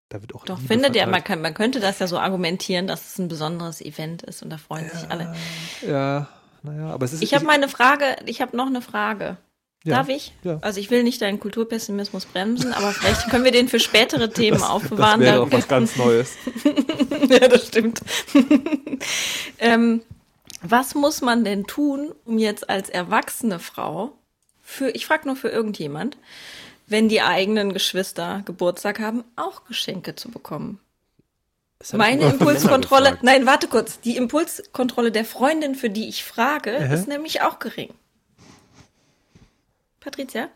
da 0.09 0.21
wird 0.21 0.33
auch 0.35 0.43
Doch, 0.45 0.57
Liebe 0.57 0.67
findet 0.73 0.95
ja, 0.95 1.05
man, 1.07 1.23
kann, 1.23 1.41
man 1.41 1.53
könnte 1.53 1.79
das 1.79 1.99
ja 1.99 2.07
so 2.07 2.17
argumentieren, 2.19 2.87
dass 2.87 3.11
es 3.13 3.17
ein 3.19 3.27
besonderes 3.27 3.79
Event 3.81 4.23
ist 4.23 4.41
und 4.43 4.49
da 4.49 4.57
freuen 4.57 4.89
sich 4.89 5.09
alle. 5.09 5.33
Ja, 5.87 6.27
naja, 6.63 6.87
aber 6.91 7.05
es 7.05 7.13
ist. 7.13 7.21
Ich 7.23 7.33
habe 7.33 7.45
meine 7.45 7.69
Frage, 7.69 8.17
ich 8.25 8.41
habe 8.41 8.55
noch 8.57 8.67
eine 8.67 8.81
Frage. 8.81 9.37
ja, 9.85 9.95
Darf 9.97 10.09
ich? 10.09 10.33
Ja. 10.43 10.59
Also 10.61 10.79
ich 10.81 10.91
will 10.91 11.03
nicht 11.03 11.21
deinen 11.21 11.39
Kulturpessimismus 11.39 12.25
bremsen, 12.25 12.73
aber 12.73 12.91
vielleicht 12.91 13.29
können 13.29 13.45
wir 13.45 13.51
den 13.53 13.67
für 13.69 13.79
spätere 13.79 14.29
Themen 14.33 14.59
Das 14.59 14.69
aufbewahren. 14.69 15.21
wäre 15.21 15.37
Da- 15.37 15.41
auch 15.43 15.51
was 15.51 15.67
ganz 15.67 15.95
Neues. 15.97 16.35
ja, 17.29 17.47
das 17.47 17.67
stimmt. 17.67 18.01
ähm, 19.59 20.01
was 20.61 20.93
muss 20.95 21.21
man 21.21 21.43
denn 21.43 21.65
tun, 21.65 22.13
um 22.25 22.37
jetzt 22.37 22.69
als 22.69 22.89
erwachsene 22.89 23.59
Frau, 23.59 24.11
für, 24.71 24.89
ich 24.89 25.05
frage 25.05 25.27
nur 25.27 25.35
für 25.35 25.49
irgendjemand, 25.49 26.17
wenn 26.87 27.09
die 27.09 27.21
eigenen 27.21 27.73
Geschwister 27.73 28.41
Geburtstag 28.45 28.99
haben, 28.99 29.23
auch 29.35 29.65
Geschenke 29.65 30.15
zu 30.15 30.29
bekommen? 30.29 30.79
Meine 31.93 32.25
Impulskontrolle, 32.29 33.17
nein, 33.21 33.45
warte 33.45 33.67
kurz, 33.67 33.99
die 33.99 34.15
Impulskontrolle 34.15 35.11
der 35.11 35.25
Freundin, 35.25 35.73
für 35.75 35.89
die 35.89 36.07
ich 36.07 36.23
frage, 36.23 36.77
Aha. 36.77 36.93
ist 36.93 37.07
nämlich 37.07 37.41
auch 37.41 37.59
gering. 37.59 37.93
Patricia? 39.99 40.49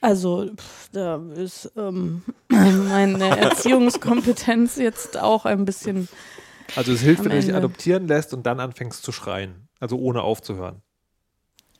Also, 0.00 0.50
pff, 0.54 0.90
da 0.92 1.22
ist 1.34 1.72
ähm, 1.76 2.22
meine 2.48 3.38
Erziehungskompetenz 3.38 4.76
jetzt 4.76 5.16
auch 5.16 5.44
ein 5.46 5.64
bisschen. 5.64 6.08
Also 6.76 6.92
es 6.92 7.00
hilft, 7.00 7.24
wenn 7.24 7.32
du 7.32 7.40
dich 7.40 7.54
adoptieren 7.54 8.06
lässt 8.06 8.34
und 8.34 8.44
dann 8.44 8.60
anfängst 8.60 9.02
zu 9.02 9.12
schreien. 9.12 9.68
Also 9.80 9.96
ohne 9.96 10.22
aufzuhören. 10.22 10.82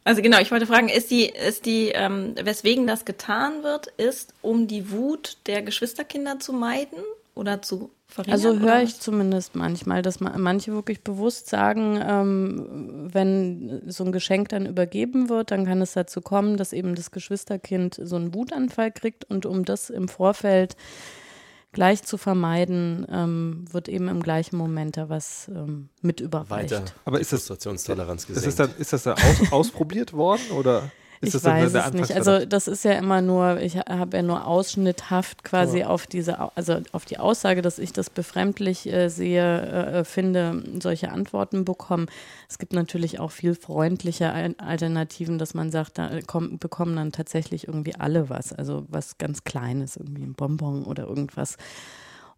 Also 0.04 0.20
genau, 0.22 0.40
ich 0.40 0.50
wollte 0.50 0.66
fragen, 0.66 0.88
ist 0.88 1.10
die, 1.10 1.26
ist 1.26 1.64
die, 1.64 1.88
ähm, 1.94 2.34
weswegen 2.42 2.86
das 2.86 3.04
getan 3.04 3.62
wird, 3.62 3.86
ist, 3.98 4.34
um 4.42 4.66
die 4.66 4.90
Wut 4.90 5.38
der 5.46 5.62
Geschwisterkinder 5.62 6.40
zu 6.40 6.52
meiden 6.52 6.98
oder 7.34 7.62
zu 7.62 7.90
verringern? 8.08 8.34
Also 8.34 8.58
höre 8.58 8.82
ich 8.82 8.98
zumindest 8.98 9.54
manchmal, 9.54 10.02
dass 10.02 10.18
ma- 10.20 10.36
manche 10.36 10.72
wirklich 10.72 11.02
bewusst 11.02 11.48
sagen, 11.48 12.00
ähm, 12.04 13.08
wenn 13.12 13.82
so 13.86 14.04
ein 14.04 14.12
Geschenk 14.12 14.48
dann 14.48 14.66
übergeben 14.66 15.28
wird, 15.28 15.50
dann 15.52 15.64
kann 15.64 15.80
es 15.80 15.92
dazu 15.92 16.20
kommen, 16.20 16.56
dass 16.56 16.72
eben 16.72 16.94
das 16.96 17.12
Geschwisterkind 17.12 18.00
so 18.02 18.16
einen 18.16 18.34
Wutanfall 18.34 18.90
kriegt 18.90 19.24
und 19.30 19.46
um 19.46 19.64
das 19.64 19.88
im 19.88 20.08
Vorfeld 20.08 20.76
gleich 21.72 22.02
zu 22.02 22.18
vermeiden, 22.18 23.06
ähm, 23.10 23.64
wird 23.70 23.88
eben 23.88 24.08
im 24.08 24.22
gleichen 24.22 24.56
Moment 24.56 24.96
da 24.96 25.08
was 25.08 25.48
ähm, 25.48 25.88
mit 26.02 26.20
überreicht. 26.20 26.70
Weiter. 26.72 26.84
Aber 27.04 27.18
ist 27.20 27.32
das- 27.32 27.40
Frustrationstoleranz 27.46 28.22
Ist 28.22 28.26
gesenkt. 28.28 28.46
das, 28.46 28.56
dann, 28.68 28.76
ist 28.80 28.92
das 28.92 29.02
da 29.04 29.14
aus, 29.14 29.20
ausprobiert 29.52 30.12
worden 30.12 30.42
oder 30.58 30.90
ist 31.22 31.34
ich 31.34 31.44
weiß 31.44 31.72
es 31.74 31.92
nicht. 31.92 32.12
Also 32.12 32.44
das 32.44 32.68
ist 32.68 32.84
ja 32.84 32.92
immer 32.92 33.20
nur, 33.22 33.60
ich 33.60 33.76
habe 33.76 34.16
ja 34.16 34.22
nur 34.22 34.46
ausschnitthaft 34.46 35.44
quasi 35.44 35.78
Ja. 35.80 35.86
auf 35.88 36.06
diese, 36.06 36.38
also 36.56 36.80
auf 36.92 37.04
die 37.04 37.18
Aussage, 37.18 37.62
dass 37.62 37.78
ich 37.78 37.92
das 37.92 38.10
befremdlich 38.10 38.92
äh, 38.92 39.08
sehe, 39.08 39.62
äh, 39.62 40.04
finde, 40.04 40.62
solche 40.82 41.10
Antworten 41.12 41.64
bekommen. 41.64 42.06
Es 42.48 42.58
gibt 42.58 42.72
natürlich 42.72 43.20
auch 43.20 43.30
viel 43.30 43.54
freundliche 43.54 44.32
Al- 44.32 44.56
Alternativen, 44.58 45.38
dass 45.38 45.54
man 45.54 45.70
sagt, 45.70 45.98
da 45.98 46.20
kommen, 46.26 46.58
bekommen 46.58 46.96
dann 46.96 47.12
tatsächlich 47.12 47.68
irgendwie 47.68 47.94
alle 47.94 48.28
was, 48.28 48.52
also 48.52 48.84
was 48.88 49.16
ganz 49.18 49.44
Kleines, 49.44 49.96
irgendwie 49.96 50.24
ein 50.24 50.34
Bonbon 50.34 50.84
oder 50.84 51.04
irgendwas, 51.06 51.56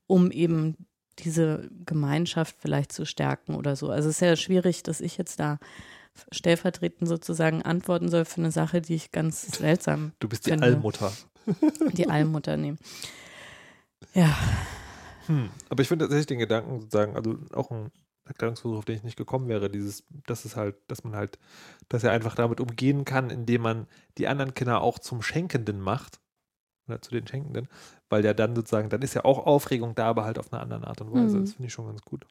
um 0.07 0.31
eben 0.31 0.77
diese 1.21 1.71
Gemeinschaft 1.87 2.57
vielleicht 2.59 2.93
zu 2.93 3.07
stärken 3.07 3.55
oder 3.55 3.77
so. 3.77 3.89
Also 3.89 4.09
es 4.09 4.17
ist 4.17 4.21
ja 4.21 4.35
schwierig, 4.37 4.83
dass 4.83 5.01
ich 5.01 5.17
jetzt 5.17 5.39
da 5.41 5.59
stellvertretend 6.33 7.09
sozusagen 7.09 7.63
antworten 7.63 8.09
soll 8.09 8.25
für 8.25 8.41
eine 8.41 8.51
Sache, 8.53 8.81
die 8.81 8.95
ich 8.95 9.11
ganz 9.13 9.43
seltsam 9.43 10.13
Du 10.21 10.29
bist 10.29 10.47
die 10.47 10.51
finde. 10.51 10.67
Allmutter. 10.67 11.13
die 11.93 12.09
Allmutter 12.09 12.57
nehmen. 12.57 12.79
Ja, 14.15 14.37
Hm. 15.27 15.51
Aber 15.69 15.83
ich 15.83 15.89
finde 15.89 16.05
tatsächlich 16.05 16.27
den 16.27 16.39
Gedanken 16.39 16.81
sozusagen, 16.81 17.17
also 17.17 17.37
auch 17.53 17.71
ein 17.71 17.91
Erklärungsversuch, 18.27 18.79
auf 18.79 18.85
den 18.85 18.97
ich 18.97 19.03
nicht 19.03 19.17
gekommen 19.17 19.49
wäre, 19.49 19.71
dieses, 19.71 20.05
dass 20.27 20.45
es 20.45 20.57
halt, 20.57 20.77
dass 20.89 21.05
man 21.05 21.15
halt, 21.15 21.39
dass 21.89 22.05
er 22.05 22.13
einfach 22.13 22.35
damit 22.35 22.61
umgehen 22.61 23.05
kann, 23.05 23.31
indem 23.31 23.63
man 23.63 23.87
die 24.19 24.29
anderen 24.29 24.55
Kinder 24.55 24.81
auch 24.81 24.99
zum 24.99 25.23
Schenkenden 25.23 25.81
macht. 25.81 26.21
Oder 26.87 27.01
zu 27.01 27.13
den 27.13 27.27
Schenkenden, 27.27 27.69
weil 28.11 28.23
ja 28.27 28.35
dann 28.35 28.55
sozusagen, 28.55 28.91
dann 28.91 29.01
ist 29.01 29.15
ja 29.15 29.25
auch 29.25 29.47
Aufregung 29.47 29.95
da, 29.95 30.07
aber 30.07 30.25
halt 30.25 30.39
auf 30.39 30.53
eine 30.53 30.61
andere 30.61 30.87
Art 30.87 31.01
und 31.01 31.15
Weise. 31.15 31.39
Mhm. 31.39 31.45
Das 31.45 31.55
finde 31.55 31.69
ich 31.69 31.73
schon 31.73 31.87
ganz 31.87 32.03
gut. 32.03 32.27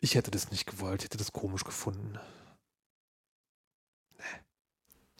Ich 0.00 0.16
hätte 0.16 0.32
das 0.32 0.50
nicht 0.50 0.66
gewollt, 0.66 1.02
ich 1.02 1.04
hätte 1.04 1.18
das 1.18 1.32
komisch 1.32 1.62
gefunden. 1.62 2.18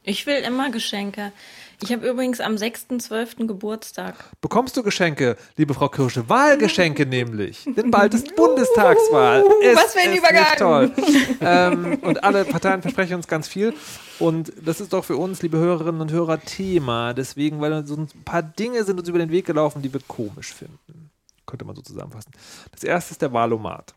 Ich 0.04 0.26
will 0.26 0.42
immer 0.42 0.70
Geschenke. 0.70 1.32
Ich 1.80 1.92
habe 1.92 2.08
übrigens 2.08 2.40
am 2.40 2.54
6.12. 2.54 3.46
Geburtstag. 3.46 4.14
Bekommst 4.40 4.76
du 4.76 4.82
Geschenke, 4.82 5.36
liebe 5.56 5.74
Frau 5.74 5.88
Kirsche? 5.88 6.28
Wahlgeschenke 6.28 7.06
nämlich. 7.06 7.64
Denn 7.76 7.90
bald 7.90 8.14
ist 8.14 8.34
Bundestagswahl. 8.34 9.44
Ist, 9.62 9.76
was 9.76 9.92
für 9.94 10.00
ein 10.00 10.16
Übergang. 10.16 10.56
Toll. 10.58 10.92
ähm, 11.40 11.98
und 12.02 12.24
alle 12.24 12.44
Parteien 12.44 12.82
versprechen 12.82 13.14
uns 13.14 13.28
ganz 13.28 13.46
viel. 13.46 13.74
Und 14.18 14.52
das 14.64 14.80
ist 14.80 14.92
doch 14.92 15.04
für 15.04 15.16
uns, 15.16 15.42
liebe 15.42 15.58
Hörerinnen 15.58 16.00
und 16.00 16.10
Hörer, 16.10 16.40
Thema. 16.40 17.14
Deswegen, 17.14 17.60
weil 17.60 17.86
so 17.86 17.96
ein 17.96 18.08
paar 18.24 18.42
Dinge 18.42 18.82
sind 18.82 18.98
uns 18.98 19.08
über 19.08 19.18
den 19.18 19.30
Weg 19.30 19.46
gelaufen, 19.46 19.82
die 19.82 19.92
wir 19.92 20.00
komisch 20.06 20.52
finden. 20.52 21.10
Könnte 21.46 21.64
man 21.64 21.76
so 21.76 21.82
zusammenfassen. 21.82 22.32
Das 22.72 22.82
erste 22.82 23.12
ist 23.12 23.22
der 23.22 23.32
Wahlomat. 23.32 23.94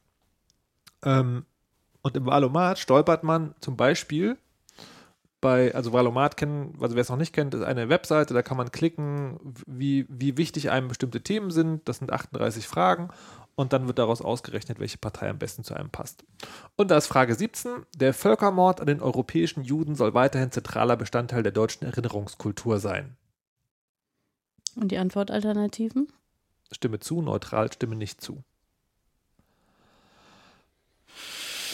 Ähm, 1.03 1.45
und 2.03 2.15
im 2.15 2.27
Wahlomat 2.27 2.77
stolpert 2.77 3.23
man 3.23 3.55
zum 3.59 3.75
Beispiel 3.75 4.37
bei, 5.41 5.75
also 5.75 5.93
Valomat 5.93 6.37
kennen, 6.37 6.77
also 6.81 6.95
wer 6.95 7.01
es 7.01 7.09
noch 7.09 7.17
nicht 7.17 7.33
kennt, 7.33 7.53
ist 7.53 7.63
eine 7.63 7.89
Webseite, 7.89 8.33
da 8.33 8.41
kann 8.41 8.57
man 8.57 8.71
klicken, 8.71 9.39
wie, 9.67 10.05
wie 10.09 10.37
wichtig 10.37 10.71
einem 10.71 10.87
bestimmte 10.87 11.21
Themen 11.21 11.51
sind. 11.51 11.87
Das 11.87 11.99
sind 11.99 12.11
38 12.11 12.67
Fragen 12.67 13.09
und 13.55 13.73
dann 13.73 13.87
wird 13.87 13.99
daraus 13.99 14.21
ausgerechnet, 14.21 14.79
welche 14.79 14.97
Partei 14.97 15.29
am 15.29 15.37
besten 15.37 15.63
zu 15.63 15.73
einem 15.73 15.89
passt. 15.89 16.25
Und 16.75 16.91
da 16.91 16.97
ist 16.97 17.07
Frage 17.07 17.35
17. 17.35 17.85
Der 17.95 18.13
Völkermord 18.13 18.81
an 18.81 18.87
den 18.87 19.01
europäischen 19.01 19.63
Juden 19.63 19.95
soll 19.95 20.13
weiterhin 20.13 20.51
zentraler 20.51 20.97
Bestandteil 20.97 21.43
der 21.43 21.51
deutschen 21.51 21.85
Erinnerungskultur 21.85 22.79
sein. 22.79 23.15
Und 24.75 24.89
die 24.91 24.97
Antwortalternativen? 24.97 26.11
Stimme 26.71 26.99
zu, 26.99 27.21
neutral, 27.21 27.71
stimme 27.71 27.95
nicht 27.95 28.19
zu. 28.19 28.43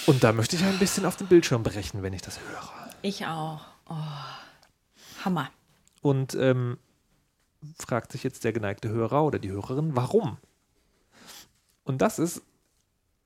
Und 0.06 0.24
da 0.24 0.34
möchte 0.34 0.56
ich 0.56 0.64
ein 0.64 0.80
bisschen 0.80 1.06
auf 1.06 1.16
den 1.16 1.28
Bildschirm 1.28 1.64
brechen, 1.64 2.04
wenn 2.04 2.14
ich 2.14 2.22
das 2.22 2.40
höre. 2.40 2.81
Ich 3.02 3.26
auch. 3.26 3.62
Oh, 3.90 5.26
Hammer. 5.26 5.50
Und 6.02 6.36
ähm, 6.36 6.78
fragt 7.80 8.12
sich 8.12 8.24
jetzt 8.24 8.44
der 8.44 8.54
geneigte 8.54 8.90
Hörer 8.90 9.24
oder 9.24 9.40
die 9.40 9.52
Hörerin, 9.52 9.96
warum? 9.96 10.38
Und 11.84 12.02
das 12.02 12.20
ist, 12.20 12.42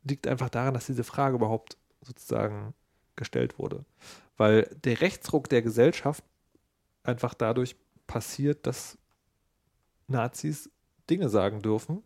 liegt 0.03 0.27
einfach 0.27 0.50
daran, 0.50 0.74
dass 0.74 0.86
diese 0.86 1.03
Frage 1.03 1.36
überhaupt 1.36 1.77
sozusagen 2.01 2.74
gestellt 3.15 3.60
wurde. 3.60 3.86
Weil 4.38 4.63
der 4.84 5.01
Rechtsruck 5.01 5.50
der 5.50 5.62
Gesellschaft 5.62 6.24
einfach 7.03 7.34
dadurch 7.34 7.75
passiert, 8.08 8.65
dass 8.67 8.98
Nazis 10.08 10.70
Dinge 11.10 11.29
sagen 11.29 11.62
dürfen 11.62 12.03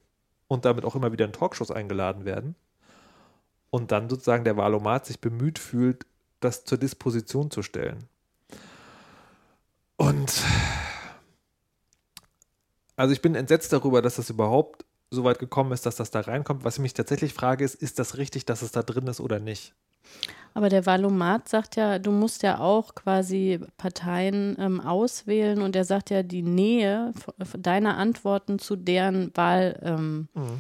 und 0.48 0.66
damit 0.66 0.86
auch 0.86 0.96
immer 0.96 1.12
wieder 1.12 1.26
in 1.26 1.34
Talkshows 1.34 1.72
eingeladen 1.72 2.26
werden. 2.26 2.56
Und 3.70 3.92
dann 3.92 4.10
sozusagen 4.10 4.44
der 4.44 4.58
Wahlomat 4.58 5.06
sich 5.06 5.20
bemüht 5.20 5.60
fühlt, 5.60 6.06
das 6.40 6.66
zur 6.66 6.78
Disposition 6.78 7.52
zu 7.52 7.62
stellen. 7.62 8.08
Und 9.98 10.44
also 12.96 13.14
ich 13.14 13.22
bin 13.22 13.36
entsetzt 13.36 13.72
darüber, 13.74 14.02
dass 14.02 14.16
das 14.16 14.30
überhaupt 14.30 14.86
so 15.12 15.24
weit 15.24 15.40
gekommen 15.40 15.72
ist, 15.72 15.86
dass 15.86 15.96
das 15.96 16.12
da 16.12 16.22
reinkommt. 16.22 16.64
Was 16.64 16.76
ich 16.76 16.82
mich 16.82 16.94
tatsächlich 16.94 17.34
frage, 17.34 17.64
ist, 17.64 17.76
ist 17.76 18.00
das 18.00 18.18
richtig, 18.18 18.46
dass 18.46 18.62
es 18.62 18.72
da 18.72 18.84
drin 18.84 19.08
ist 19.08 19.20
oder 19.20 19.40
nicht? 19.40 19.74
Aber 20.54 20.70
der 20.70 20.86
Valomat 20.86 21.48
sagt 21.48 21.76
ja, 21.76 22.00
du 22.00 22.12
musst 22.12 22.44
ja 22.44 22.60
auch 22.60 22.96
quasi 22.96 23.60
Parteien 23.78 24.56
ähm, 24.60 24.82
auswählen 24.82 25.62
und 25.62 25.76
er 25.76 25.86
sagt 25.86 26.10
ja, 26.10 26.24
die 26.24 26.42
Nähe 26.42 27.14
deiner 27.58 27.98
Antworten 27.98 28.60
zu 28.60 28.76
deren 28.76 29.32
Wahlprogramm. 29.36 30.28
Ähm, 30.36 30.44
mhm. 30.44 30.58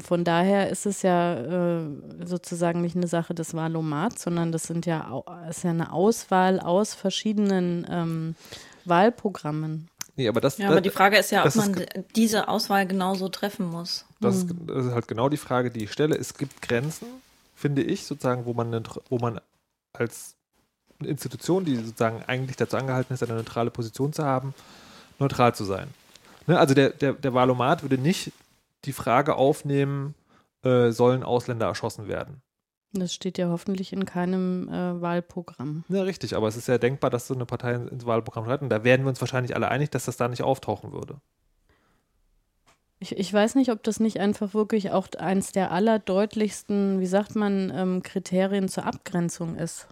Von 0.00 0.24
daher 0.24 0.70
ist 0.70 0.86
es 0.86 1.02
ja 1.02 1.80
äh, 1.80 1.86
sozusagen 2.24 2.80
nicht 2.80 2.96
eine 2.96 3.06
Sache 3.06 3.34
des 3.34 3.54
Valomats, 3.54 4.22
sondern 4.22 4.52
das 4.52 4.64
sind 4.64 4.86
ja, 4.86 5.22
ist 5.48 5.64
ja 5.64 5.70
eine 5.70 5.92
Auswahl 5.92 6.60
aus 6.60 6.94
verschiedenen 6.94 7.86
ähm, 7.88 8.34
Wahlprogrammen. 8.84 9.88
Nee, 10.16 10.28
aber 10.28 10.40
das, 10.40 10.58
ja, 10.58 10.66
das, 10.66 10.72
aber 10.72 10.80
die 10.80 10.90
Frage 10.90 11.18
ist 11.18 11.30
ja, 11.30 11.44
ob 11.44 11.54
man 11.56 11.74
ist, 11.74 11.88
diese 12.14 12.48
Auswahl 12.48 12.86
genauso 12.86 13.28
treffen 13.28 13.66
muss. 13.66 14.04
Das, 14.20 14.42
hm. 14.42 14.66
das, 14.66 14.86
ist 14.86 14.92
halt 14.92 15.08
genau 15.08 15.28
die 15.28 15.36
Frage, 15.36 15.70
die 15.70 15.84
ich 15.84 15.92
stelle. 15.92 16.16
Es 16.16 16.34
gibt 16.34 16.62
Grenzen, 16.62 17.06
finde 17.54 17.82
ich, 17.82 18.06
sozusagen, 18.06 18.44
wo 18.46 18.54
man, 18.54 18.84
wo 19.08 19.18
man 19.18 19.40
als 19.92 20.34
Institution, 21.00 21.64
die 21.64 21.76
sozusagen 21.76 22.22
eigentlich 22.26 22.56
dazu 22.56 22.76
angehalten 22.76 23.14
ist, 23.14 23.22
eine 23.22 23.34
neutrale 23.34 23.70
Position 23.70 24.12
zu 24.12 24.24
haben, 24.24 24.54
neutral 25.18 25.54
zu 25.54 25.64
sein. 25.64 25.88
Ne? 26.46 26.58
Also 26.58 26.74
der, 26.74 26.90
der, 26.90 27.14
der 27.14 27.34
Wahlomat 27.34 27.82
würde 27.82 27.98
nicht 27.98 28.32
die 28.84 28.92
Frage 28.92 29.36
aufnehmen, 29.36 30.14
äh, 30.62 30.90
sollen 30.90 31.22
Ausländer 31.22 31.66
erschossen 31.66 32.08
werden. 32.08 32.42
Das 32.92 33.12
steht 33.12 33.38
ja 33.38 33.48
hoffentlich 33.48 33.92
in 33.92 34.04
keinem 34.04 34.68
äh, 34.68 35.00
Wahlprogramm. 35.00 35.84
Ja, 35.88 36.02
richtig, 36.02 36.36
aber 36.36 36.46
es 36.46 36.56
ist 36.56 36.68
ja 36.68 36.78
denkbar, 36.78 37.10
dass 37.10 37.26
so 37.26 37.34
eine 37.34 37.44
Partei 37.44 37.74
ins 37.74 38.06
Wahlprogramm 38.06 38.44
schreibt. 38.44 38.62
Und 38.62 38.68
da 38.68 38.84
werden 38.84 39.04
wir 39.04 39.08
uns 39.08 39.20
wahrscheinlich 39.20 39.56
alle 39.56 39.68
einig, 39.68 39.90
dass 39.90 40.04
das 40.04 40.16
da 40.16 40.28
nicht 40.28 40.42
auftauchen 40.42 40.92
würde. 40.92 41.20
Ich, 43.00 43.18
ich 43.18 43.32
weiß 43.32 43.56
nicht, 43.56 43.70
ob 43.72 43.82
das 43.82 43.98
nicht 43.98 44.20
einfach 44.20 44.54
wirklich 44.54 44.92
auch 44.92 45.08
eins 45.18 45.50
der 45.50 45.72
allerdeutlichsten, 45.72 47.00
wie 47.00 47.06
sagt 47.06 47.34
man, 47.34 47.72
ähm, 47.74 48.02
Kriterien 48.04 48.68
zur 48.68 48.86
Abgrenzung 48.86 49.56
ist. 49.56 49.88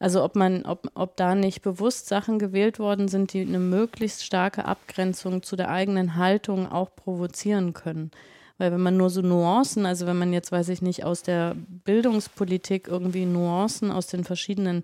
Also 0.00 0.24
ob 0.24 0.34
man, 0.34 0.64
ob, 0.64 0.90
ob 0.94 1.16
da 1.16 1.34
nicht 1.34 1.60
bewusst 1.60 2.08
Sachen 2.08 2.38
gewählt 2.38 2.78
worden 2.78 3.06
sind, 3.08 3.34
die 3.34 3.42
eine 3.42 3.58
möglichst 3.58 4.24
starke 4.24 4.64
Abgrenzung 4.64 5.42
zu 5.42 5.56
der 5.56 5.68
eigenen 5.68 6.16
Haltung 6.16 6.72
auch 6.72 6.96
provozieren 6.96 7.74
können. 7.74 8.10
Weil 8.56 8.72
wenn 8.72 8.80
man 8.80 8.96
nur 8.96 9.10
so 9.10 9.20
Nuancen, 9.20 9.84
also 9.84 10.06
wenn 10.06 10.18
man 10.18 10.32
jetzt, 10.32 10.52
weiß 10.52 10.70
ich 10.70 10.80
nicht, 10.80 11.04
aus 11.04 11.22
der 11.22 11.54
Bildungspolitik 11.84 12.88
irgendwie 12.88 13.26
Nuancen 13.26 13.90
aus 13.90 14.06
den 14.06 14.24
verschiedenen 14.24 14.82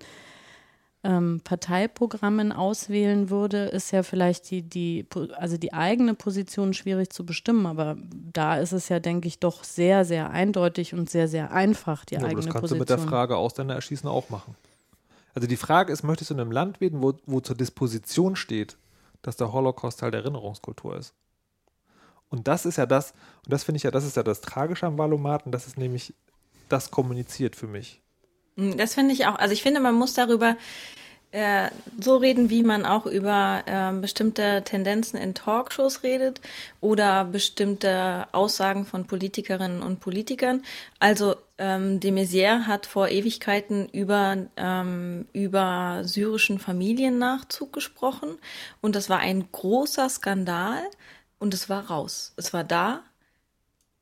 ähm, 1.03 1.41
Parteiprogrammen 1.43 2.51
auswählen 2.51 3.31
würde, 3.31 3.65
ist 3.65 3.91
ja 3.91 4.03
vielleicht 4.03 4.51
die, 4.51 4.61
die, 4.61 5.07
also 5.35 5.57
die 5.57 5.73
eigene 5.73 6.13
Position 6.13 6.75
schwierig 6.75 7.11
zu 7.11 7.25
bestimmen. 7.25 7.65
Aber 7.65 7.97
da 8.33 8.57
ist 8.57 8.71
es 8.71 8.89
ja, 8.89 8.99
denke 8.99 9.27
ich, 9.27 9.39
doch 9.39 9.63
sehr, 9.63 10.05
sehr 10.05 10.29
eindeutig 10.29 10.93
und 10.93 11.09
sehr, 11.09 11.27
sehr 11.27 11.51
einfach, 11.51 12.05
die 12.05 12.15
ja, 12.15 12.19
eigene 12.19 12.35
Position. 12.35 12.53
Das 12.53 12.53
kannst 12.53 12.61
Position. 12.61 12.87
du 12.87 12.93
mit 12.93 13.03
der 13.03 13.09
Frage 13.09 13.37
Ausländer 13.37 13.73
erschießen 13.73 14.07
auch 14.07 14.29
machen. 14.29 14.55
Also 15.33 15.47
die 15.47 15.57
Frage 15.57 15.93
ist, 15.93 16.03
möchtest 16.03 16.29
du 16.29 16.33
in 16.33 16.39
einem 16.39 16.51
Land 16.51 16.79
leben, 16.79 17.01
wo, 17.01 17.13
wo 17.25 17.39
zur 17.39 17.55
Disposition 17.55 18.35
steht, 18.35 18.77
dass 19.21 19.37
der 19.37 19.53
Holocaust 19.53 19.99
Teil 19.99 20.11
der 20.11 20.21
Erinnerungskultur 20.21 20.97
ist? 20.97 21.13
Und 22.29 22.47
das 22.47 22.65
ist 22.65 22.77
ja 22.77 22.85
das, 22.85 23.11
und 23.45 23.53
das 23.53 23.63
finde 23.63 23.77
ich 23.77 23.83
ja, 23.83 23.91
das 23.91 24.03
ist 24.03 24.17
ja 24.17 24.23
das 24.23 24.41
Tragische 24.41 24.85
am 24.85 24.97
Valomaten, 24.97 25.51
das 25.51 25.67
ist 25.67 25.77
nämlich 25.77 26.13
das 26.69 26.91
kommuniziert 26.91 27.55
für 27.55 27.67
mich. 27.67 28.01
Hm, 28.55 28.77
das 28.77 28.95
finde 28.95 29.13
ich 29.13 29.25
auch. 29.27 29.35
Also 29.35 29.53
ich 29.53 29.63
finde, 29.63 29.79
man 29.79 29.95
muss 29.95 30.13
darüber 30.13 30.57
äh, 31.31 31.69
so 31.99 32.17
reden, 32.17 32.49
wie 32.49 32.63
man 32.63 32.85
auch 32.85 33.05
über 33.05 33.63
äh, 33.65 33.91
bestimmte 33.99 34.63
Tendenzen 34.63 35.19
in 35.19 35.33
Talkshows 35.33 36.03
redet 36.03 36.39
oder 36.79 37.25
bestimmte 37.25 38.27
Aussagen 38.31 38.85
von 38.85 39.05
Politikerinnen 39.05 39.81
und 39.81 39.99
Politikern. 39.99 40.63
Also 40.99 41.35
ähm, 41.57 41.99
de 41.99 42.11
Maizière 42.11 42.67
hat 42.67 42.85
vor 42.85 43.09
Ewigkeiten 43.09 43.89
über, 43.89 44.37
ähm, 44.55 45.27
über 45.33 46.01
syrischen 46.03 46.59
Familiennachzug 46.59 47.73
gesprochen 47.73 48.37
und 48.81 48.95
das 48.95 49.09
war 49.09 49.19
ein 49.19 49.51
großer 49.51 50.07
Skandal 50.09 50.81
und 51.39 51.53
es 51.53 51.67
war 51.67 51.87
raus. 51.87 52.33
Es 52.37 52.53
war 52.53 52.63
da 52.63 53.01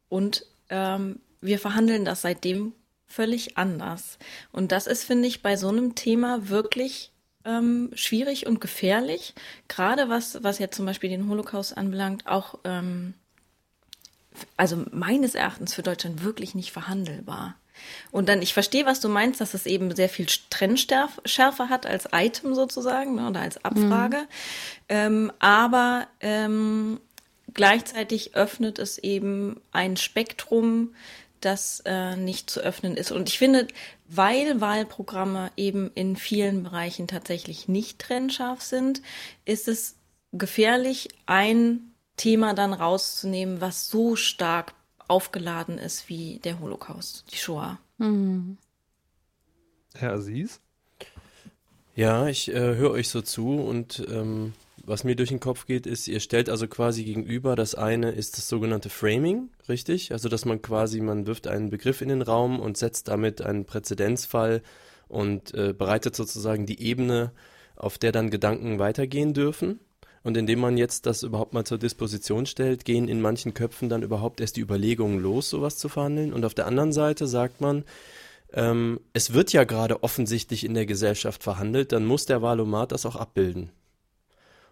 und 0.10 0.46
ähm, 0.70 1.20
wir 1.42 1.60
verhandeln 1.60 2.06
das 2.06 2.22
seitdem 2.22 2.74
völlig 3.08 3.58
anders. 3.58 4.18
Und 4.52 4.72
das 4.72 4.88
ist, 4.88 5.04
finde 5.04 5.28
ich, 5.28 5.42
bei 5.42 5.56
so 5.56 5.70
einem 5.70 5.96
Thema 5.96 6.50
wirklich 6.50 7.12
ähm, 7.46 7.92
schwierig 7.94 8.48
und 8.48 8.60
gefährlich. 8.60 9.34
Gerade 9.68 10.10
was, 10.10 10.44
was 10.44 10.60
jetzt 10.60 10.76
zum 10.76 10.86
Beispiel 10.86 11.10
den 11.10 11.30
Holocaust 11.30 11.78
anbelangt, 11.78 12.28
auch, 12.28 12.60
ähm, 12.64 13.14
also 14.58 14.84
meines 14.92 15.36
Erachtens 15.36 15.74
für 15.74 15.84
Deutschland 15.84 16.24
wirklich 16.24 16.56
nicht 16.56 16.72
verhandelbar. 16.72 17.56
Und 18.12 18.30
dann, 18.30 18.42
ich 18.42 18.54
verstehe, 18.54 18.86
was 18.86 19.00
du 19.00 19.10
meinst, 19.10 19.42
dass 19.42 19.54
es 19.54 19.66
eben 19.66 19.94
sehr 19.96 20.10
viel 20.10 20.28
Trennschärfe 20.50 21.70
hat 21.70 21.86
als 21.86 22.08
Item 22.14 22.56
sozusagen 22.56 23.16
ne, 23.16 23.30
oder 23.30 23.42
als 23.42 23.64
Abfrage. 23.64 24.18
Mhm. 24.18 24.28
Ähm, 24.90 25.32
aber 25.40 26.08
ähm, 26.22 27.00
gleichzeitig 27.54 28.36
öffnet 28.36 28.80
es 28.80 28.98
eben 28.98 29.60
ein 29.72 29.98
Spektrum, 29.98 30.94
das 31.46 31.82
äh, 31.86 32.16
nicht 32.16 32.50
zu 32.50 32.60
öffnen 32.60 32.98
ist. 32.98 33.12
Und 33.12 33.30
ich 33.30 33.38
finde, 33.38 33.68
weil 34.08 34.60
Wahlprogramme 34.62 35.52
eben 35.56 35.92
in 35.94 36.16
vielen 36.16 36.64
Bereichen 36.64 37.08
tatsächlich 37.08 37.68
nicht 37.68 38.00
trennscharf 38.00 38.62
sind, 38.62 39.02
ist 39.46 39.68
es 39.68 39.96
gefährlich, 40.32 41.10
ein 41.26 41.92
Thema 42.18 42.54
dann 42.54 42.74
rauszunehmen, 42.74 43.62
was 43.62 43.90
so 43.90 44.16
stark 44.16 44.74
aufgeladen 45.08 45.78
ist 45.78 46.10
wie 46.10 46.40
der 46.40 46.60
Holocaust, 46.60 47.26
die 47.32 47.38
Shoah. 47.38 47.80
Mhm. 47.98 48.58
Herr 49.94 50.14
Aziz? 50.14 50.60
Ja, 51.96 52.28
ich 52.28 52.50
äh, 52.50 52.76
höre 52.76 52.92
euch 52.92 53.10
so 53.10 53.22
zu 53.22 53.56
und 53.56 54.06
ähm, 54.10 54.54
was 54.84 55.04
mir 55.04 55.16
durch 55.16 55.30
den 55.30 55.40
Kopf 55.40 55.66
geht, 55.66 55.88
ist, 55.88 56.08
ihr 56.08 56.20
stellt 56.20 56.50
also 56.50 56.68
quasi 56.68 57.04
gegenüber, 57.04 57.56
das 57.56 57.76
eine 57.76 58.12
ist 58.12 58.38
das 58.38 58.50
sogenannte 58.50 58.90
Framing, 58.90 59.50
richtig? 59.70 60.12
Also, 60.12 60.30
dass 60.30 60.46
man 60.46 60.62
quasi, 60.62 61.02
man 61.02 61.28
wirft 61.28 61.48
einen 61.48 61.70
Begriff 61.70 62.02
in 62.02 62.10
den 62.10 62.22
Raum 62.22 62.60
und 62.60 62.78
setzt 62.78 63.08
damit 63.08 63.42
einen 63.42 63.66
Präzedenzfall 63.66 64.62
und 65.08 65.54
äh, 65.54 65.74
bereitet 65.74 66.16
sozusagen 66.16 66.66
die 66.66 66.82
Ebene 66.82 67.32
auf 67.76 67.98
der 67.98 68.12
dann 68.12 68.30
Gedanken 68.30 68.80
weitergehen 68.80 69.34
dürfen. 69.34 69.80
Und 70.24 70.38
indem 70.38 70.60
man 70.60 70.76
jetzt 70.76 71.06
das 71.06 71.22
überhaupt 71.22 71.54
mal 71.54 71.66
zur 71.66 71.78
Disposition 71.78 72.48
stellt, 72.48 72.84
gehen 72.84 73.08
in 73.08 73.22
manchen 73.22 73.54
Köpfen 73.54 73.90
dann 73.90 74.02
überhaupt 74.02 74.42
erst 74.42 74.56
die 74.56 74.62
Überlegungen 74.62 75.20
los, 75.20 75.52
sowas 75.52 75.78
zu 75.78 75.88
verhandeln. 75.88 76.34
Und 76.34 76.46
auf 76.46 76.56
der 76.56 76.66
anderen 76.66 76.94
Seite 76.94 77.28
sagt 77.28 77.62
man, 77.62 77.84
ähm, 78.52 79.00
es 79.14 79.34
wird 79.34 79.54
ja 79.54 79.66
gerade 79.66 80.02
offensichtlich 80.02 80.64
in 80.64 80.74
der 80.74 80.88
Gesellschaft 80.88 81.44
verhandelt, 81.44 81.92
dann 81.92 82.06
muss 82.06 82.26
der 82.26 82.42
Wahlomat 82.42 82.92
das 82.92 83.06
auch 83.06 83.16
abbilden. 83.18 83.70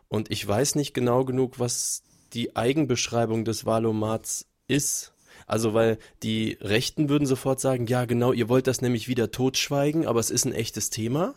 Und 0.08 0.32
ich 0.32 0.48
weiß 0.48 0.76
nicht 0.76 0.94
genau 0.94 1.24
genug, 1.26 1.60
was 1.60 2.02
die 2.34 2.56
Eigenbeschreibung 2.56 3.46
des 3.46 3.66
Wahlomats 3.66 4.48
ist. 4.68 5.14
Also, 5.48 5.74
weil 5.74 5.98
die 6.22 6.58
Rechten 6.62 7.10
würden 7.10 7.26
sofort 7.26 7.60
sagen, 7.60 7.88
ja, 7.88 8.06
genau, 8.06 8.32
ihr 8.32 8.50
wollt 8.50 8.68
das 8.68 8.82
nämlich 8.82 9.08
wieder 9.08 9.32
totschweigen, 9.32 10.08
aber 10.08 10.20
es 10.20 10.30
ist 10.30 10.46
ein 10.46 10.54
echtes 10.54 10.90
Thema. 10.90 11.36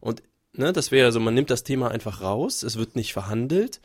Und 0.00 0.22
ne, 0.52 0.72
das 0.72 0.90
wäre 0.90 1.06
also, 1.06 1.20
man 1.20 1.34
nimmt 1.34 1.50
das 1.50 1.64
Thema 1.64 1.90
einfach 1.90 2.22
raus, 2.22 2.62
es 2.62 2.76
wird 2.76 2.96
nicht 2.96 3.12
verhandelt 3.12 3.80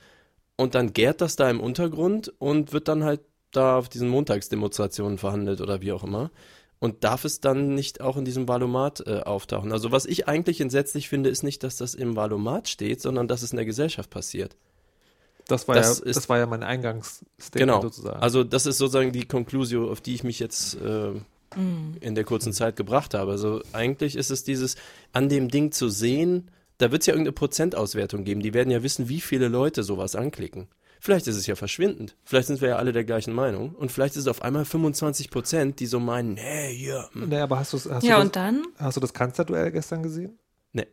und 0.57 0.75
dann 0.75 0.93
gärt 0.93 1.21
das 1.21 1.35
da 1.35 1.49
im 1.49 1.59
Untergrund 1.59 2.33
und 2.39 2.73
wird 2.73 2.87
dann 2.87 3.03
halt 3.03 3.21
da 3.51 3.77
auf 3.77 3.89
diesen 3.89 4.09
Montagsdemonstrationen 4.09 5.17
verhandelt 5.17 5.61
oder 5.61 5.81
wie 5.81 5.91
auch 5.91 6.03
immer. 6.03 6.31
Und 6.79 7.03
darf 7.03 7.25
es 7.25 7.41
dann 7.41 7.75
nicht 7.75 7.99
auch 7.99 8.15
in 8.15 8.25
diesem 8.25 8.47
Valomat 8.47 9.05
äh, 9.05 9.19
auftauchen? 9.19 9.71
Also 9.71 9.91
was 9.91 10.05
ich 10.05 10.27
eigentlich 10.27 10.61
entsetzlich 10.61 11.09
finde, 11.09 11.29
ist 11.29 11.43
nicht, 11.43 11.63
dass 11.63 11.75
das 11.75 11.93
im 11.93 12.15
Valomat 12.15 12.69
steht, 12.69 13.01
sondern 13.01 13.27
dass 13.27 13.41
es 13.41 13.51
in 13.51 13.57
der 13.57 13.65
Gesellschaft 13.65 14.09
passiert. 14.09 14.55
Das 15.49 15.67
war, 15.67 15.75
Das 15.75 15.99
ja, 15.99 16.05
ist- 16.05 16.15
das 16.17 16.29
war 16.29 16.37
ja 16.37 16.45
mein 16.45 16.63
Eingangsstatement 16.63 17.53
Genau. 17.53 17.81
sozusagen. 17.81 18.21
Also 18.21 18.43
das 18.43 18.65
ist 18.65 18.77
sozusagen 18.77 19.11
die 19.11 19.25
Conclusio, 19.25 19.91
auf 19.91 19.99
die 20.01 20.13
ich 20.15 20.23
mich 20.23 20.39
jetzt 20.39 20.75
äh, 20.81 21.11
in 21.99 22.15
der 22.15 22.23
kurzen 22.23 22.53
Zeit 22.53 22.75
gebracht 22.75 23.13
habe. 23.15 23.31
Also 23.31 23.61
eigentlich 23.73 24.15
ist 24.15 24.29
es 24.29 24.43
dieses, 24.43 24.75
an 25.13 25.29
dem 25.29 25.49
Ding 25.49 25.71
zu 25.71 25.89
sehen, 25.89 26.51
da 26.77 26.91
wird 26.91 27.01
es 27.01 27.07
ja 27.07 27.13
irgendeine 27.13 27.33
Prozentauswertung 27.33 28.23
geben. 28.23 28.41
Die 28.41 28.53
werden 28.53 28.69
ja 28.71 28.83
wissen, 28.83 29.09
wie 29.09 29.19
viele 29.19 29.47
Leute 29.47 29.83
sowas 29.83 30.15
anklicken. 30.15 30.67
Vielleicht 31.01 31.27
ist 31.27 31.37
es 31.37 31.47
ja 31.47 31.55
verschwindend. 31.55 32.15
Vielleicht 32.25 32.47
sind 32.47 32.61
wir 32.61 32.69
ja 32.69 32.75
alle 32.75 32.91
der 32.91 33.03
gleichen 33.05 33.33
Meinung. 33.33 33.73
Und 33.73 33.91
vielleicht 33.91 34.15
ist 34.15 34.21
es 34.23 34.27
auf 34.27 34.41
einmal 34.43 34.65
25 34.65 35.29
Prozent, 35.31 35.79
die 35.79 35.85
so 35.87 35.99
meinen, 35.99 36.33
nee, 36.33 36.73
hier. 36.75 37.09
hm. 37.13 37.29
nee, 37.29 37.37
aber 37.39 37.57
hast, 37.57 37.73
hast, 37.73 38.03
Ja, 38.03 38.17
du 38.17 38.21
und 38.21 38.35
dann? 38.35 38.63
das, 38.77 38.85
hast 38.85 38.97
du 38.97 39.01
das 39.01 39.13
Kanzlerduell 39.13 39.71
gestern 39.71 40.03
gesehen? 40.03 40.37
Nee. 40.73 40.87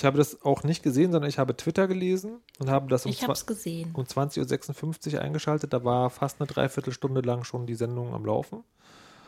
Ich 0.00 0.04
habe 0.06 0.16
das 0.16 0.40
auch 0.42 0.62
nicht 0.62 0.82
gesehen, 0.82 1.12
sondern 1.12 1.28
ich 1.28 1.38
habe 1.38 1.54
Twitter 1.54 1.86
gelesen 1.86 2.38
und 2.58 2.70
habe 2.70 2.88
das 2.88 3.04
um, 3.04 3.10
Ich 3.12 3.18
zwa- 3.20 3.28
hab's 3.28 3.44
gesehen. 3.44 3.90
um 3.92 4.04
20.56 4.04 5.12
Uhr 5.14 5.20
eingeschaltet. 5.20 5.74
Da 5.74 5.84
war 5.84 6.08
fast 6.08 6.40
eine 6.40 6.46
Dreiviertelstunde 6.46 7.20
lang 7.20 7.44
schon 7.44 7.66
die 7.66 7.74
Sendung 7.74 8.14
am 8.14 8.24
Laufen. 8.24 8.64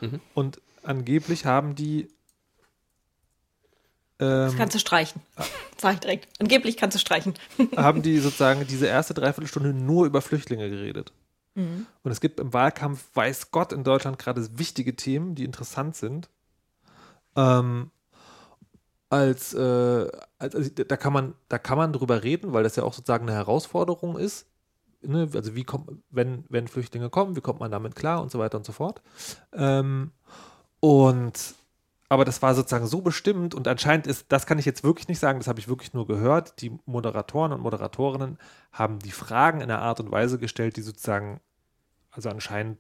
Mhm. 0.01 0.21
Und 0.33 0.63
angeblich 0.83 1.45
haben 1.45 1.75
die 1.75 2.09
Das 4.17 4.53
ähm, 4.53 4.59
kannst 4.59 4.75
du 4.75 4.79
streichen. 4.79 5.21
Sag 5.77 5.93
ich 5.95 6.01
direkt. 6.01 6.29
Angeblich 6.41 6.79
kannst 6.79 6.95
du 6.95 6.99
streichen. 7.01 7.35
haben 7.77 8.01
die 8.01 8.19
sozusagen 8.19 8.67
diese 8.67 8.87
erste 8.87 9.13
Dreiviertelstunde 9.13 9.75
nur 9.75 10.07
über 10.07 10.23
Flüchtlinge 10.23 10.71
geredet. 10.71 11.13
Mhm. 11.55 11.87
Und 12.03 12.13
es 12.13 12.23
gibt 12.23 12.41
im 12.41 12.55
Wahlkampf, 12.55 13.05
weiß 13.13 13.51
Gott, 13.51 13.75
in 13.75 13.85
Deutschland 13.85 14.19
gerade 14.19 14.59
wichtige 14.59 14.97
Themen, 14.97 15.35
die 15.35 15.45
interessant 15.45 15.97
sind. 15.97 16.31
Ähm, 17.37 17.91
als, 19.11 19.53
äh, 19.53 19.59
als 19.59 20.11
also 20.43 20.71
da 20.71 20.97
kann 20.97 21.13
man, 21.13 21.35
da 21.49 21.59
kann 21.59 21.79
man 21.79 21.93
drüber 21.93 22.23
reden, 22.23 22.53
weil 22.53 22.63
das 22.63 22.77
ja 22.77 22.83
auch 22.83 22.93
sozusagen 22.93 23.29
eine 23.29 23.37
Herausforderung 23.37 24.19
ist. 24.19 24.47
Ne? 25.03 25.29
Also 25.35 25.55
wie 25.55 25.65
kommt, 25.65 25.91
wenn, 26.11 26.45
wenn 26.49 26.69
Flüchtlinge 26.69 27.11
kommen, 27.11 27.37
wie 27.37 27.41
kommt 27.41 27.61
man 27.61 27.71
damit 27.71 27.95
klar 27.95 28.23
und 28.23 28.31
so 28.31 28.39
weiter 28.39 28.59
und 28.59 28.65
so 28.65 28.73
fort. 28.73 29.03
Ähm, 29.53 30.13
und 30.81 31.55
aber 32.09 32.27
das 32.27 32.43
war 32.43 32.55
sozusagen 32.55 32.87
so 32.87 33.01
bestimmt 33.01 33.55
und 33.55 33.67
anscheinend 33.67 34.07
ist, 34.07 34.27
das 34.29 34.45
kann 34.45 34.59
ich 34.59 34.67
jetzt 34.67 34.85
wirklich 34.85 35.09
nicht 35.09 35.19
sagen, 35.19 35.39
das 35.39 35.49
habe 35.49 35.61
ich 35.61 35.69
wirklich 35.69 35.95
nur 35.95 36.07
gehört. 36.07 36.61
Die 36.61 36.79
Moderatoren 36.85 37.53
und 37.53 37.63
Moderatorinnen 37.63 38.39
haben 38.71 38.99
die 38.99 39.13
Fragen 39.13 39.63
in 39.63 39.71
einer 39.71 39.81
Art 39.81 39.99
und 39.99 40.11
Weise 40.11 40.39
gestellt, 40.39 40.77
die 40.77 40.83
sozusagen, 40.83 41.41
also 42.11 42.29
anscheinend 42.29 42.79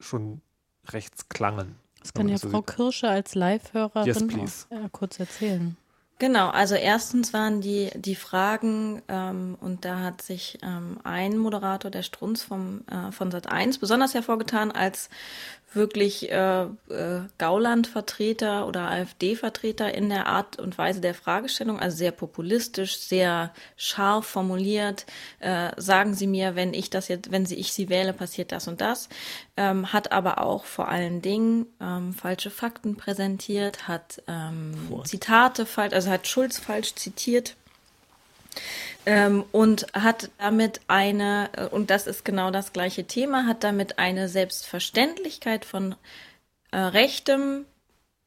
schon 0.00 0.42
rechts 0.88 1.30
klangen. 1.30 1.76
Das 2.00 2.12
kann 2.12 2.28
ja 2.28 2.36
so 2.36 2.50
Frau 2.50 2.58
sieht. 2.58 2.76
Kirsche 2.76 3.08
als 3.08 3.34
Live-Hörerin 3.34 4.04
Yes, 4.04 4.66
auch, 4.70 4.76
äh, 4.76 4.88
kurz 4.90 5.18
erzählen. 5.18 5.76
Genau, 6.22 6.50
also 6.50 6.76
erstens 6.76 7.32
waren 7.32 7.60
die, 7.60 7.90
die 7.96 8.14
Fragen, 8.14 9.02
ähm, 9.08 9.56
und 9.60 9.84
da 9.84 9.98
hat 9.98 10.22
sich 10.22 10.56
ähm, 10.62 11.00
ein 11.02 11.36
Moderator, 11.36 11.90
der 11.90 12.04
Strunz 12.04 12.44
vom, 12.44 12.84
äh, 12.88 13.10
von 13.10 13.32
Sat1, 13.32 13.80
besonders 13.80 14.14
hervorgetan 14.14 14.70
als 14.70 15.10
wirklich 15.74 16.30
äh, 16.30 16.62
äh, 16.62 16.68
Gauland-Vertreter 17.38 18.66
oder 18.66 18.90
AfD-Vertreter 18.90 19.94
in 19.94 20.08
der 20.08 20.26
Art 20.26 20.58
und 20.58 20.76
Weise 20.78 21.00
der 21.00 21.14
Fragestellung, 21.14 21.78
also 21.78 21.96
sehr 21.96 22.12
populistisch, 22.12 22.98
sehr 22.98 23.52
scharf 23.76 24.26
formuliert. 24.26 25.06
Äh, 25.40 25.70
sagen 25.76 26.14
Sie 26.14 26.26
mir, 26.26 26.54
wenn 26.56 26.74
ich 26.74 26.90
das 26.90 27.08
jetzt, 27.08 27.30
wenn 27.30 27.46
Sie 27.46 27.56
ich 27.56 27.72
Sie 27.72 27.88
wähle, 27.88 28.12
passiert 28.12 28.52
das 28.52 28.68
und 28.68 28.80
das. 28.80 29.08
Ähm, 29.56 29.92
hat 29.92 30.12
aber 30.12 30.42
auch 30.42 30.64
vor 30.64 30.88
allen 30.88 31.22
Dingen 31.22 31.66
ähm, 31.80 32.12
falsche 32.14 32.50
Fakten 32.50 32.96
präsentiert, 32.96 33.88
hat 33.88 34.22
ähm, 34.26 34.74
Zitate 35.04 35.66
falsch, 35.66 35.94
also 35.94 36.10
hat 36.10 36.26
Schulz 36.26 36.58
falsch 36.58 36.94
zitiert 36.94 37.56
ähm, 39.06 39.44
und 39.52 39.86
hat 39.92 40.30
damit 40.38 40.80
eine, 40.88 41.50
äh, 41.56 41.66
und 41.66 41.90
das 41.90 42.06
ist 42.06 42.24
genau 42.24 42.50
das 42.50 42.72
gleiche 42.72 43.04
Thema, 43.04 43.46
hat 43.46 43.64
damit 43.64 43.98
eine 43.98 44.28
Selbstverständlichkeit 44.28 45.64
von 45.64 45.94
äh, 46.70 46.78
rechtem, 46.78 47.64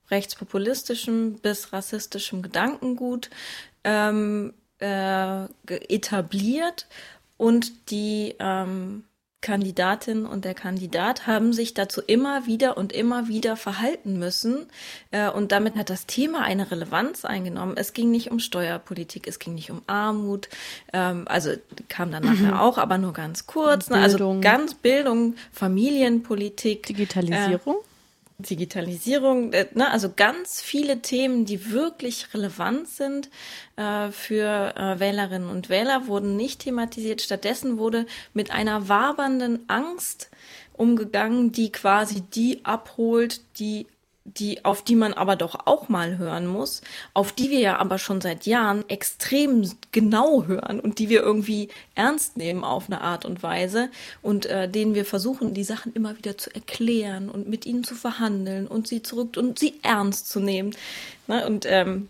rechtspopulistischem 0.10 1.40
bis 1.40 1.74
rassistischem 1.74 2.42
Gedankengut 2.42 3.30
ähm, 3.84 4.54
äh, 4.80 5.46
etabliert 5.68 6.88
und 7.38 7.90
die 7.92 8.36
ähm, 8.40 9.04
Kandidatin 9.42 10.26
und 10.26 10.44
der 10.44 10.56
Kandidat 10.56 11.28
haben 11.28 11.54
sich 11.54 11.76
dazu 11.76 12.02
immer 12.02 12.48
wieder 12.48 12.78
und 12.78 12.92
immer 12.92 13.28
wieder 13.28 13.56
verhalten 13.56 14.18
müssen. 14.18 14.66
Äh, 15.12 15.30
und 15.30 15.52
damit 15.52 15.76
hat 15.76 15.90
das 15.90 16.08
Thema 16.08 16.42
eine 16.42 16.72
Relevanz 16.72 17.26
eingenommen. 17.26 17.76
Es 17.78 17.94
ging 17.94 18.10
nicht 18.10 18.32
um 18.32 18.40
Steuerpolitik, 18.40 19.28
es 19.28 19.38
ging 19.38 19.54
nicht 19.54 19.70
um 19.70 19.84
Armut. 19.86 20.50
Ähm, 20.94 21.28
also 21.28 21.52
kam 21.90 22.12
dann 22.12 22.24
nachher 22.24 22.62
auch, 22.62 22.78
aber 22.78 22.98
nur 22.98 23.14
ganz 23.14 23.46
kurz. 23.46 23.90
Ne? 23.90 23.98
Also 23.98 24.18
Bildung. 24.18 24.42
ganz 24.42 24.74
Bildung, 24.74 25.36
Familienpolitik. 25.52 26.88
Digitalisierung? 26.88 27.78
Digitalisierung, 28.38 29.54
äh, 29.54 29.68
ne, 29.74 29.90
also 29.90 30.12
ganz 30.14 30.62
viele 30.62 31.02
Themen, 31.02 31.46
die 31.46 31.72
wirklich 31.72 32.34
relevant 32.34 32.88
sind 32.88 33.30
äh, 33.78 34.10
für 34.12 34.76
äh, 34.76 35.00
Wählerinnen 35.00 35.50
und 35.50 35.70
Wähler, 35.70 36.08
wurden 36.08 36.36
nicht 36.36 36.62
thematisiert. 36.62 37.22
Stattdessen 37.22 37.78
wurde 37.78 38.06
mit 38.34 38.52
einer 38.52 38.90
wabernden 38.90 39.64
Angst 39.68 40.30
umgegangen, 40.74 41.54
die 41.54 41.72
quasi 41.72 42.22
die 42.22 42.66
abholt, 42.66 43.42
die 43.60 43.88
die, 44.26 44.66
auf 44.66 44.84
die 44.84 44.96
man 44.96 45.14
aber 45.14 45.36
doch 45.36 45.68
auch 45.68 45.88
mal 45.88 46.18
hören 46.18 46.48
muss, 46.48 46.82
auf 47.14 47.32
die 47.32 47.52
wir 47.52 47.60
ja 47.60 47.78
aber 47.78 48.00
schon 48.00 48.22
seit 48.22 48.48
Jahren 48.48 48.84
extrem 48.90 49.70
genau 49.92 50.46
hören 50.46 50.80
und 50.80 50.98
die 50.98 51.10
wir 51.10 51.22
irgendwie 51.22 51.70
ernst 51.94 52.36
nehmen 52.36 52.64
auf 52.64 52.88
eine 52.88 53.02
Art 53.02 53.24
und 53.24 53.44
Weise 53.44 53.90
und 54.24 54.48
äh, 54.48 54.68
denen 54.68 54.96
wir 54.96 55.06
versuchen, 55.06 55.54
die 55.54 55.64
Sachen 55.64 55.94
immer 55.94 56.18
wieder 56.18 56.38
zu 56.40 56.54
erklären 56.54 57.30
und 57.30 57.48
mit 57.48 57.68
ihnen 57.68 57.84
zu 57.84 57.94
verhandeln 57.94 58.68
und 58.68 58.88
sie 58.88 59.04
zurück 59.04 59.38
und 59.38 59.60
sie 59.60 59.76
ernst 59.84 60.28
zu 60.28 60.40
nehmen. 60.40 60.76
Ne? 61.28 61.46
Und 61.46 61.66
ähm, 61.70 62.10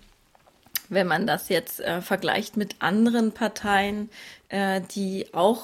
wenn 0.89 1.07
man 1.07 1.27
das 1.27 1.49
jetzt 1.49 1.79
äh, 1.79 2.01
vergleicht 2.01 2.57
mit 2.57 2.75
anderen 2.79 3.31
Parteien, 3.31 4.09
äh, 4.49 4.81
die 4.81 5.33
auch, 5.33 5.63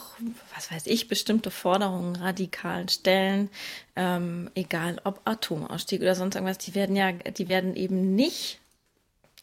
was 0.55 0.71
weiß 0.71 0.87
ich, 0.87 1.07
bestimmte 1.07 1.51
Forderungen 1.51 2.15
radikal 2.15 2.89
stellen, 2.89 3.49
ähm, 3.95 4.49
egal 4.55 4.99
ob 5.03 5.21
Atomausstieg 5.25 6.01
oder 6.01 6.15
sonst 6.15 6.35
irgendwas, 6.35 6.57
die 6.57 6.75
werden 6.75 6.95
ja, 6.95 7.11
die 7.11 7.49
werden 7.49 7.75
eben 7.75 8.15
nicht 8.15 8.59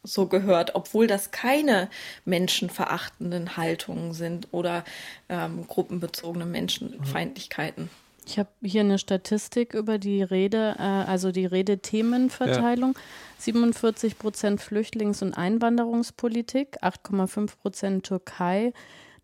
so 0.03 0.27
gehört, 0.27 0.75
obwohl 0.75 1.07
das 1.07 1.31
keine 1.31 1.89
menschenverachtenden 2.25 3.57
Haltungen 3.57 4.13
sind 4.13 4.47
oder 4.51 4.85
ähm, 5.27 5.67
gruppenbezogene 5.67 6.45
Menschenfeindlichkeiten. 6.45 7.89
Ich 8.25 8.37
habe 8.37 8.49
hier 8.61 8.81
eine 8.81 8.99
Statistik 8.99 9.73
über 9.73 9.97
die 9.97 10.21
Rede, 10.21 10.75
äh, 10.77 10.81
also 10.81 11.31
die 11.31 11.45
Redethemenverteilung. 11.45 12.95
47 13.39 14.17
Prozent 14.19 14.61
Flüchtlings- 14.61 15.21
und 15.21 15.33
Einwanderungspolitik, 15.33 16.83
8,5 16.83 17.57
Prozent 17.61 18.05
Türkei, 18.05 18.73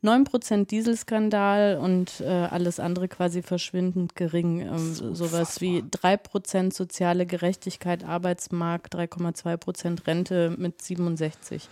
9 0.02 0.24
Prozent 0.24 0.72
Dieselskandal 0.72 1.78
und 1.82 2.22
äh, 2.22 2.26
alles 2.26 2.80
andere 2.80 3.08
quasi 3.08 3.42
verschwindend 3.42 4.16
gering. 4.16 4.62
Ähm, 4.62 4.94
sowas 4.94 5.62
wie 5.62 5.84
3 5.90 6.18
Prozent 6.18 6.74
soziale 6.74 7.26
Gerechtigkeit, 7.26 8.04
Arbeitsmarkt, 8.04 8.96
3,2 8.96 9.58
Prozent 9.58 10.08
Rente 10.08 10.54
mit 10.58 10.82
67. 10.82 11.68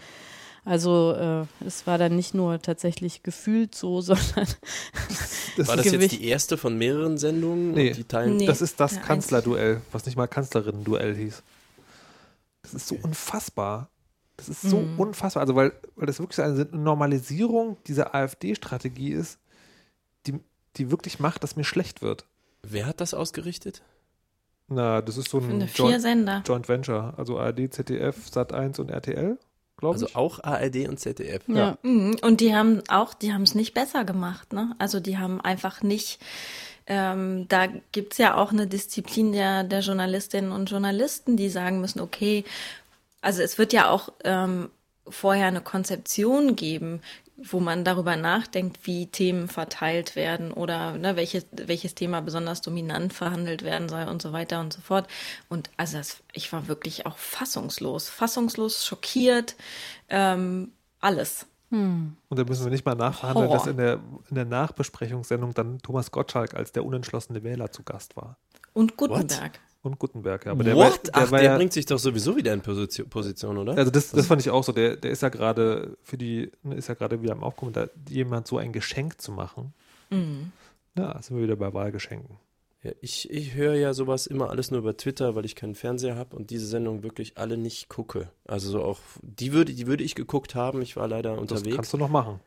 Also 0.66 1.14
äh, 1.14 1.66
es 1.66 1.86
war 1.88 1.98
dann 1.98 2.16
nicht 2.16 2.34
nur 2.34 2.62
tatsächlich 2.62 3.22
gefühlt 3.24 3.76
so, 3.76 4.02
sondern 4.02 4.48
Das, 5.58 5.68
War 5.68 5.76
das 5.76 5.86
ist, 5.86 5.92
jetzt 5.92 6.02
Gewicht. 6.02 6.12
die 6.22 6.26
erste 6.28 6.58
von 6.58 6.78
mehreren 6.78 7.18
Sendungen? 7.18 7.72
Nee. 7.74 7.92
Die 7.92 8.04
teilen 8.06 8.38
Nee. 8.38 8.46
das 8.46 8.62
ist 8.62 8.80
das 8.80 8.96
Ja, 8.96 9.02
Kanzlerduell, 9.02 9.82
was 9.92 10.06
nicht 10.06 10.16
mal 10.16 10.28
Kanzlerinnen-Duell 10.28 11.16
hieß. 11.16 11.44
Das 12.64 12.74
ist 12.74 12.88
so 12.88 12.96
unfassbar. 13.02 13.90
Das 14.38 14.50
ist 14.50 14.62
so 14.62 14.84
unfassbar. 14.98 15.42
Also, 15.42 15.56
weil, 15.56 15.74
weil 15.96 16.08
das 16.08 16.20
wirklich 16.20 16.38
so 16.38 16.42
eine 16.42 16.66
Normalisierung 16.72 17.78
dieser 17.86 18.16
AfD-Strategie 18.16 19.12
ist, 19.12 19.38
die, 20.26 20.40
die 20.78 20.90
wirklich 20.90 21.20
macht, 21.20 21.44
dass 21.44 21.56
mir 21.56 21.66
schlecht 21.66 22.02
wird. 22.02 22.26
Wer 22.64 22.86
hat 22.88 23.02
das 23.02 23.14
ausgerichtet? 23.14 23.84
Na, 24.70 25.02
das 25.02 25.18
ist 25.18 25.30
so 25.30 25.40
ein 25.40 25.70
Joint, 25.76 26.02
Sender. 26.02 26.42
Joint 26.48 26.68
Venture. 26.70 27.14
Also 27.18 27.38
ARD, 27.38 27.72
ZDF, 27.74 28.16
Sat1 28.32 28.80
und 28.80 28.90
RTL, 28.90 29.38
glaube 29.78 29.96
Also 29.96 30.08
ich. 30.08 30.16
auch 30.16 30.44
ARD 30.44 30.88
und 30.88 31.00
ZDF. 31.00 31.44
Ja. 31.48 31.78
Mhm. 31.84 32.18
Und 32.22 32.42
die 32.42 32.56
haben 32.56 32.82
auch, 32.90 33.14
die 33.14 33.34
haben 33.34 33.44
es 33.44 33.56
nicht 33.56 33.74
besser 33.74 34.06
gemacht, 34.06 34.54
ne? 34.54 34.76
Also 34.80 35.00
die 35.00 35.18
haben 35.18 35.42
einfach 35.42 35.82
nicht, 35.82 36.20
ähm, 36.88 37.48
da 37.50 37.68
gibt's 37.92 38.18
ja 38.18 38.36
auch 38.36 38.52
eine 38.52 38.68
Disziplin 38.68 39.32
der, 39.32 39.64
der 39.64 39.80
Journalistinnen 39.82 40.52
und 40.52 40.70
Journalisten, 40.70 41.38
die 41.38 41.50
sagen 41.50 41.82
müssen, 41.82 42.00
okay, 42.02 42.44
also 43.22 43.42
es 43.42 43.58
wird 43.58 43.74
ja 43.74 43.90
auch 43.90 44.10
ähm, 44.24 44.70
vorher 45.08 45.48
eine 45.48 45.62
Konzeption 45.62 46.56
geben, 46.56 47.02
wo 47.38 47.60
man 47.60 47.84
darüber 47.84 48.16
nachdenkt, 48.16 48.86
wie 48.86 49.08
Themen 49.08 49.48
verteilt 49.48 50.16
werden 50.16 50.52
oder 50.52 50.98
ne, 50.98 51.16
welches, 51.16 51.46
welches 51.52 51.96
Thema 51.96 52.22
besonders 52.22 52.62
dominant 52.62 53.14
verhandelt 53.14 53.64
werden 53.64 53.90
soll 53.90 54.04
und 54.04 54.22
so 54.22 54.34
weiter 54.34 54.60
und 54.60 54.72
so 54.72 54.82
fort. 54.82 55.08
Und 55.50 55.72
also 55.78 55.98
das, 55.98 56.18
ich 56.34 56.52
war 56.54 56.68
wirklich 56.68 57.06
auch 57.06 57.18
fassungslos, 57.18 58.10
fassungslos, 58.10 58.86
schockiert, 58.86 59.56
ähm, 60.10 60.72
alles. 61.00 61.48
Und 62.30 62.38
da 62.38 62.44
müssen 62.44 62.66
wir 62.66 62.72
nicht 62.72 62.86
mal 62.86 62.94
nachverhandeln, 62.94 63.50
Horror. 63.50 63.58
dass 63.58 63.68
in 63.68 63.78
der, 63.78 64.00
in 64.30 64.36
der 64.36 64.46
Nachbesprechungssendung 64.46 65.56
dann 65.56 65.80
Thomas 65.80 66.12
Gottschalk 66.12 66.54
als 66.54 66.72
der 66.72 66.86
unentschlossene 66.86 67.44
Wähler 67.44 67.72
zu 67.72 67.82
Gast 67.82 68.16
war. 68.16 68.38
Und 68.74 68.96
Gutenberg. 68.96 69.60
Und 69.84 70.00
Gutenberg, 70.00 70.46
ja. 70.46 70.54
Aber 70.54 70.64
der 70.64 70.76
What? 70.76 70.84
war, 70.84 70.98
der 71.00 71.12
Ach, 71.14 71.32
war 71.32 71.40
der 71.40 71.52
ja, 71.52 71.58
bringt 71.58 71.74
sich 71.74 71.86
doch 71.86 72.00
sowieso 72.00 72.38
wieder 72.38 72.54
in 72.54 72.62
Position, 72.62 73.10
Position 73.10 73.58
oder? 73.58 73.78
Also 73.78 73.92
das, 73.92 74.12
das 74.12 74.28
fand 74.28 74.42
ich 74.42 74.50
auch 74.50 74.64
so. 74.64 74.72
Der, 74.72 74.96
der 74.96 75.12
ist 75.12 75.22
ja 75.22 75.28
gerade 75.30 75.98
für 76.04 76.18
die, 76.18 76.52
ne, 76.64 76.76
ist 76.76 76.88
ja 76.88 76.94
gerade 76.96 77.22
wieder 77.22 77.34
am 77.34 77.44
Aufkommen, 77.44 77.74
da 77.74 77.88
jemand 78.10 78.48
so 78.48 78.58
ein 78.58 78.72
Geschenk 78.72 79.22
zu 79.22 79.34
machen. 79.34 79.74
Mhm. 80.10 80.54
Ja, 80.98 81.22
sind 81.22 81.36
wir 81.36 81.44
wieder 81.44 81.58
bei 81.58 81.74
Wahlgeschenken. 81.74 82.38
Ja, 82.82 82.92
ich 83.02 83.30
ich 83.30 83.56
höre 83.56 83.76
ja 83.76 83.94
sowas 83.94 84.26
immer 84.26 84.50
alles 84.50 84.72
nur 84.72 84.80
über 84.80 84.96
Twitter, 84.96 85.36
weil 85.36 85.44
ich 85.44 85.56
keinen 85.56 85.76
Fernseher 85.76 86.16
habe 86.16 86.36
und 86.36 86.50
diese 86.50 86.66
Sendung 86.68 87.04
wirklich 87.04 87.38
alle 87.38 87.58
nicht 87.58 87.90
gucke. 87.90 88.30
Also 88.46 88.70
so 88.72 88.84
auch, 88.84 89.00
die 89.22 89.52
würde, 89.52 89.74
die 89.74 89.88
würde 89.88 90.04
ich 90.06 90.16
geguckt 90.16 90.56
haben, 90.56 90.82
ich 90.82 90.96
war 90.96 91.08
leider 91.10 91.32
Das 91.32 91.40
unterwegs. 91.40 91.76
kannst 91.76 91.92
du 91.94 91.98
noch 91.98 92.10
machen. 92.10 92.40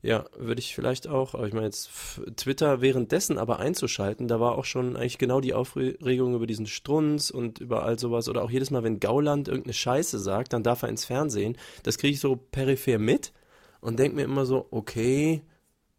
Ja, 0.00 0.26
würde 0.36 0.60
ich 0.60 0.76
vielleicht 0.76 1.08
auch, 1.08 1.34
aber 1.34 1.48
ich 1.48 1.52
meine 1.52 1.66
jetzt 1.66 1.90
Twitter 2.36 2.80
währenddessen 2.80 3.36
aber 3.36 3.58
einzuschalten, 3.58 4.28
da 4.28 4.38
war 4.38 4.56
auch 4.56 4.64
schon 4.64 4.96
eigentlich 4.96 5.18
genau 5.18 5.40
die 5.40 5.54
Aufregung 5.54 6.34
über 6.36 6.46
diesen 6.46 6.68
Strunz 6.68 7.30
und 7.30 7.58
über 7.58 7.82
all 7.82 7.98
sowas 7.98 8.28
oder 8.28 8.42
auch 8.42 8.50
jedes 8.50 8.70
Mal, 8.70 8.84
wenn 8.84 9.00
Gauland 9.00 9.48
irgendeine 9.48 9.74
Scheiße 9.74 10.20
sagt, 10.20 10.52
dann 10.52 10.62
darf 10.62 10.82
er 10.82 10.88
ins 10.88 11.04
Fernsehen. 11.04 11.56
Das 11.82 11.98
kriege 11.98 12.14
ich 12.14 12.20
so 12.20 12.36
peripher 12.36 13.00
mit 13.00 13.32
und 13.80 13.98
denke 13.98 14.14
mir 14.14 14.22
immer 14.22 14.46
so, 14.46 14.68
okay, 14.70 15.42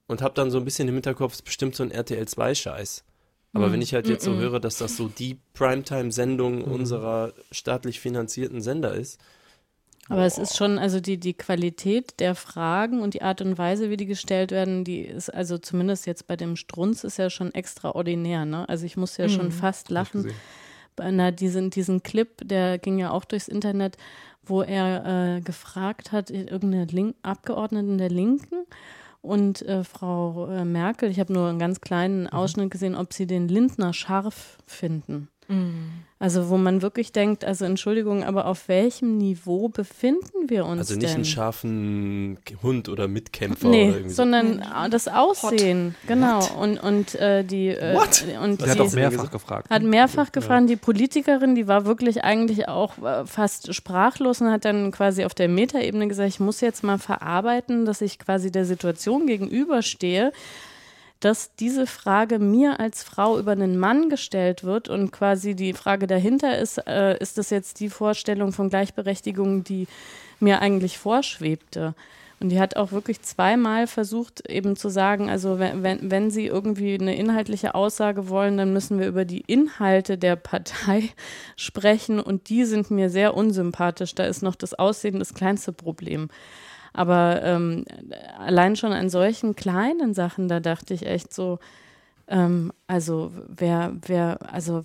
und 0.07 0.21
habe 0.21 0.33
dann 0.33 0.49
so 0.49 0.57
ein 0.57 0.65
bisschen 0.65 0.87
im 0.87 0.95
Hinterkopf, 0.95 1.33
ist 1.33 1.43
bestimmt 1.43 1.75
so 1.75 1.83
ein 1.83 1.91
RTL 1.91 2.27
2 2.27 2.55
Scheiß. 2.55 3.03
Aber 3.53 3.71
wenn 3.71 3.81
ich 3.81 3.93
halt 3.93 4.07
jetzt 4.07 4.23
so 4.23 4.35
höre, 4.35 4.59
dass 4.59 4.77
das 4.77 4.95
so 4.95 5.07
die 5.07 5.39
Primetime-Sendung 5.53 6.63
unserer 6.63 7.33
staatlich 7.51 7.99
finanzierten 7.99 8.61
Sender 8.61 8.93
ist, 8.93 9.19
Aber 10.09 10.25
es 10.25 10.37
ist 10.39 10.57
schon, 10.57 10.79
also 10.79 10.99
die, 10.99 11.17
die 11.17 11.35
Qualität 11.35 12.19
der 12.19 12.33
Fragen 12.33 13.01
und 13.01 13.13
die 13.13 13.21
Art 13.21 13.41
und 13.41 13.57
Weise, 13.57 13.91
wie 13.91 13.97
die 13.97 14.07
gestellt 14.07 14.51
werden, 14.51 14.83
die 14.83 15.01
ist 15.01 15.29
also 15.29 15.57
zumindest 15.59 16.07
jetzt 16.07 16.25
bei 16.25 16.35
dem 16.35 16.55
Strunz 16.55 17.03
ist 17.03 17.17
ja 17.17 17.29
schon 17.29 17.53
extraordinär. 17.53 18.45
Ne? 18.45 18.67
Also 18.67 18.85
ich 18.85 18.97
muss 18.97 19.17
ja 19.17 19.29
schon 19.29 19.51
fast 19.51 19.89
lachen. 19.89 20.31
einer, 20.97 21.31
diesen, 21.31 21.69
diesen 21.69 22.03
Clip, 22.03 22.29
der 22.43 22.77
ging 22.77 22.97
ja 22.97 23.11
auch 23.11 23.23
durchs 23.23 23.47
Internet, 23.47 23.97
wo 24.43 24.61
er 24.61 25.37
äh, 25.37 25.41
gefragt 25.41 26.11
hat, 26.11 26.29
irgendeine 26.29 26.85
Link 26.85 27.15
Abgeordneten 27.21 27.97
der 27.97 28.09
Linken 28.09 28.65
und 29.21 29.61
äh, 29.63 29.83
Frau 29.83 30.47
äh, 30.47 30.65
Merkel, 30.65 31.09
ich 31.09 31.19
habe 31.19 31.33
nur 31.33 31.49
einen 31.49 31.59
ganz 31.59 31.81
kleinen 31.81 32.27
Ausschnitt 32.27 32.71
gesehen, 32.71 32.95
ob 32.95 33.13
sie 33.13 33.27
den 33.27 33.47
Lindner 33.47 33.93
scharf 33.93 34.57
finden. 34.65 35.29
Also 36.21 36.49
wo 36.49 36.57
man 36.57 36.81
wirklich 36.81 37.11
denkt, 37.11 37.43
also 37.45 37.65
Entschuldigung, 37.65 38.23
aber 38.23 38.45
auf 38.45 38.67
welchem 38.67 39.17
Niveau 39.17 39.69
befinden 39.69 40.49
wir 40.49 40.65
uns 40.65 40.79
also 40.81 40.95
nicht 40.95 41.07
denn? 41.07 41.15
einen 41.15 41.25
scharfen 41.25 42.37
Hund 42.61 42.89
oder 42.89 43.07
Mitkämpfer 43.07 43.67
oder 43.69 43.77
Nee, 43.77 43.87
irgendwie 43.87 44.09
so. 44.09 44.15
sondern 44.15 44.63
das 44.91 45.07
Aussehen, 45.07 45.95
genau. 46.07 46.45
Und, 46.59 46.77
und 46.77 47.15
äh, 47.15 47.43
die 47.43 47.69
äh, 47.69 47.95
What? 47.95 48.25
und 48.43 48.61
Der 48.61 48.69
hat 48.69 48.77
die, 48.77 48.81
auch 48.81 48.91
mehrfach 48.91 49.31
gefragt. 49.31 49.69
hat 49.69 49.81
mehrfach 49.81 50.31
gefragt, 50.31 50.69
die 50.69 50.75
Politikerin, 50.75 51.55
die 51.55 51.67
war 51.67 51.85
wirklich 51.85 52.23
eigentlich 52.23 52.67
auch 52.67 52.97
äh, 52.97 53.25
fast 53.25 53.73
sprachlos 53.73 54.41
und 54.41 54.51
hat 54.51 54.65
dann 54.65 54.91
quasi 54.91 55.23
auf 55.23 55.33
der 55.33 55.47
Metaebene 55.47 56.07
gesagt, 56.09 56.29
ich 56.29 56.39
muss 56.39 56.59
jetzt 56.61 56.83
mal 56.83 56.99
verarbeiten, 56.99 57.85
dass 57.85 58.01
ich 58.01 58.19
quasi 58.19 58.51
der 58.51 58.65
Situation 58.65 59.25
gegenüberstehe, 59.25 60.31
dass 61.19 61.53
diese 61.55 61.85
Frage 61.85 62.39
mir 62.39 62.79
als 62.79 63.03
Frau 63.03 63.37
über 63.37 63.51
einen 63.51 63.77
Mann 63.77 64.09
gestellt 64.09 64.63
wird 64.63 64.87
und 64.87 65.11
quasi 65.11 65.55
die 65.55 65.73
Frage 65.73 66.07
dahinter 66.07 66.57
ist, 66.57 66.77
äh, 66.87 67.17
ist 67.19 67.37
das 67.37 67.49
jetzt 67.49 67.79
die 67.79 67.89
Vorstellung 67.89 68.53
von 68.53 68.69
Gleichberechtigung, 68.69 69.63
die 69.63 69.87
mir 70.39 70.61
eigentlich 70.61 70.97
vorschwebte? 70.97 71.93
Und 72.39 72.49
die 72.49 72.59
hat 72.59 72.77
auch 72.77 72.93
wirklich 72.93 73.21
zweimal 73.21 73.85
versucht, 73.85 74.49
eben 74.49 74.77
zu 74.77 74.87
sagen, 74.87 75.29
also 75.29 75.59
wenn, 75.59 75.83
wenn, 75.83 76.09
wenn 76.09 76.31
sie 76.31 76.45
irgendwie 76.45 76.93
eine 76.93 77.15
inhaltliche 77.15 77.75
Aussage 77.75 78.29
wollen, 78.29 78.57
dann 78.57 78.71
müssen 78.71 78.97
wir 78.97 79.07
über 79.07 79.25
die 79.25 79.41
Inhalte 79.41 80.17
der 80.17 80.37
Partei 80.37 81.09
sprechen 81.57 82.21
und 82.21 82.47
die 82.47 82.63
sind 82.63 82.91
mir 82.91 83.09
sehr 83.09 83.33
unsympathisch. 83.33 84.15
Da 84.15 84.23
ist 84.23 84.41
noch 84.41 84.55
das 84.55 84.73
Aussehen 84.73 85.19
das 85.19 85.33
kleinste 85.33 85.73
Problem. 85.73 86.29
Aber 86.93 87.41
ähm, 87.43 87.85
allein 88.37 88.75
schon 88.75 88.91
an 88.91 89.09
solchen 89.09 89.55
kleinen 89.55 90.13
Sachen, 90.13 90.47
da 90.47 90.59
dachte 90.59 90.93
ich 90.93 91.05
echt 91.05 91.33
so, 91.33 91.59
ähm, 92.29 92.71
also 92.85 93.31
wer, 93.47 93.95
wer, 94.05 94.37
also 94.53 94.83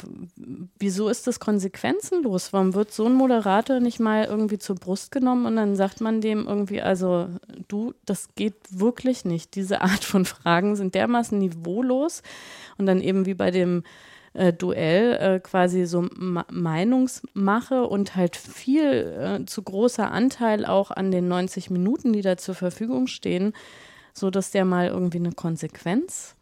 wieso 0.78 1.10
ist 1.10 1.26
das 1.26 1.40
konsequenzenlos? 1.40 2.54
Warum 2.54 2.74
wird 2.74 2.90
so 2.90 3.04
ein 3.04 3.12
Moderator 3.12 3.80
nicht 3.80 4.00
mal 4.00 4.24
irgendwie 4.24 4.58
zur 4.58 4.76
Brust 4.76 5.12
genommen 5.12 5.44
und 5.44 5.56
dann 5.56 5.76
sagt 5.76 6.00
man 6.00 6.22
dem 6.22 6.46
irgendwie, 6.46 6.80
also 6.80 7.28
du, 7.68 7.92
das 8.06 8.34
geht 8.34 8.54
wirklich 8.70 9.26
nicht. 9.26 9.54
Diese 9.56 9.82
Art 9.82 10.04
von 10.04 10.24
Fragen 10.24 10.74
sind 10.74 10.94
dermaßen 10.94 11.38
niveaulos 11.38 12.22
und 12.78 12.86
dann 12.86 13.02
eben 13.02 13.26
wie 13.26 13.34
bei 13.34 13.50
dem 13.50 13.82
äh, 14.34 14.52
Duell 14.52 15.12
äh, 15.14 15.40
quasi 15.40 15.86
so 15.86 16.08
Ma 16.16 16.44
Meinungsmache 16.50 17.84
und 17.84 18.16
halt 18.16 18.36
viel 18.36 19.40
äh, 19.42 19.46
zu 19.46 19.62
großer 19.62 20.10
Anteil 20.10 20.66
auch 20.66 20.90
an 20.90 21.10
den 21.10 21.28
90 21.28 21.70
Minuten, 21.70 22.12
die 22.12 22.22
da 22.22 22.36
zur 22.36 22.54
Verfügung 22.54 23.06
stehen, 23.06 23.54
so 24.12 24.30
dass 24.30 24.50
der 24.50 24.64
mal 24.64 24.88
irgendwie 24.88 25.18
eine 25.18 25.32
Konsequenz. 25.32 26.34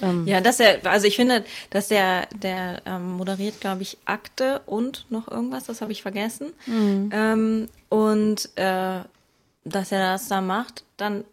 Ähm, 0.00 0.26
Ja, 0.26 0.40
dass 0.40 0.60
er, 0.60 0.84
also 0.86 1.06
ich 1.06 1.16
finde, 1.16 1.44
dass 1.70 1.88
der, 1.88 2.26
der 2.42 2.82
ähm, 2.86 3.12
moderiert, 3.12 3.60
glaube 3.60 3.82
ich, 3.82 3.98
Akte 4.06 4.62
und 4.66 5.06
noch 5.10 5.28
irgendwas, 5.28 5.64
das 5.64 5.82
habe 5.82 5.92
ich 5.92 6.02
vergessen. 6.02 6.52
Ähm, 6.66 7.68
und 7.90 8.50
äh, 8.56 9.00
dass 9.64 9.92
er 9.92 10.12
das 10.12 10.28
da 10.28 10.40
macht, 10.40 10.84
dann 10.96 11.24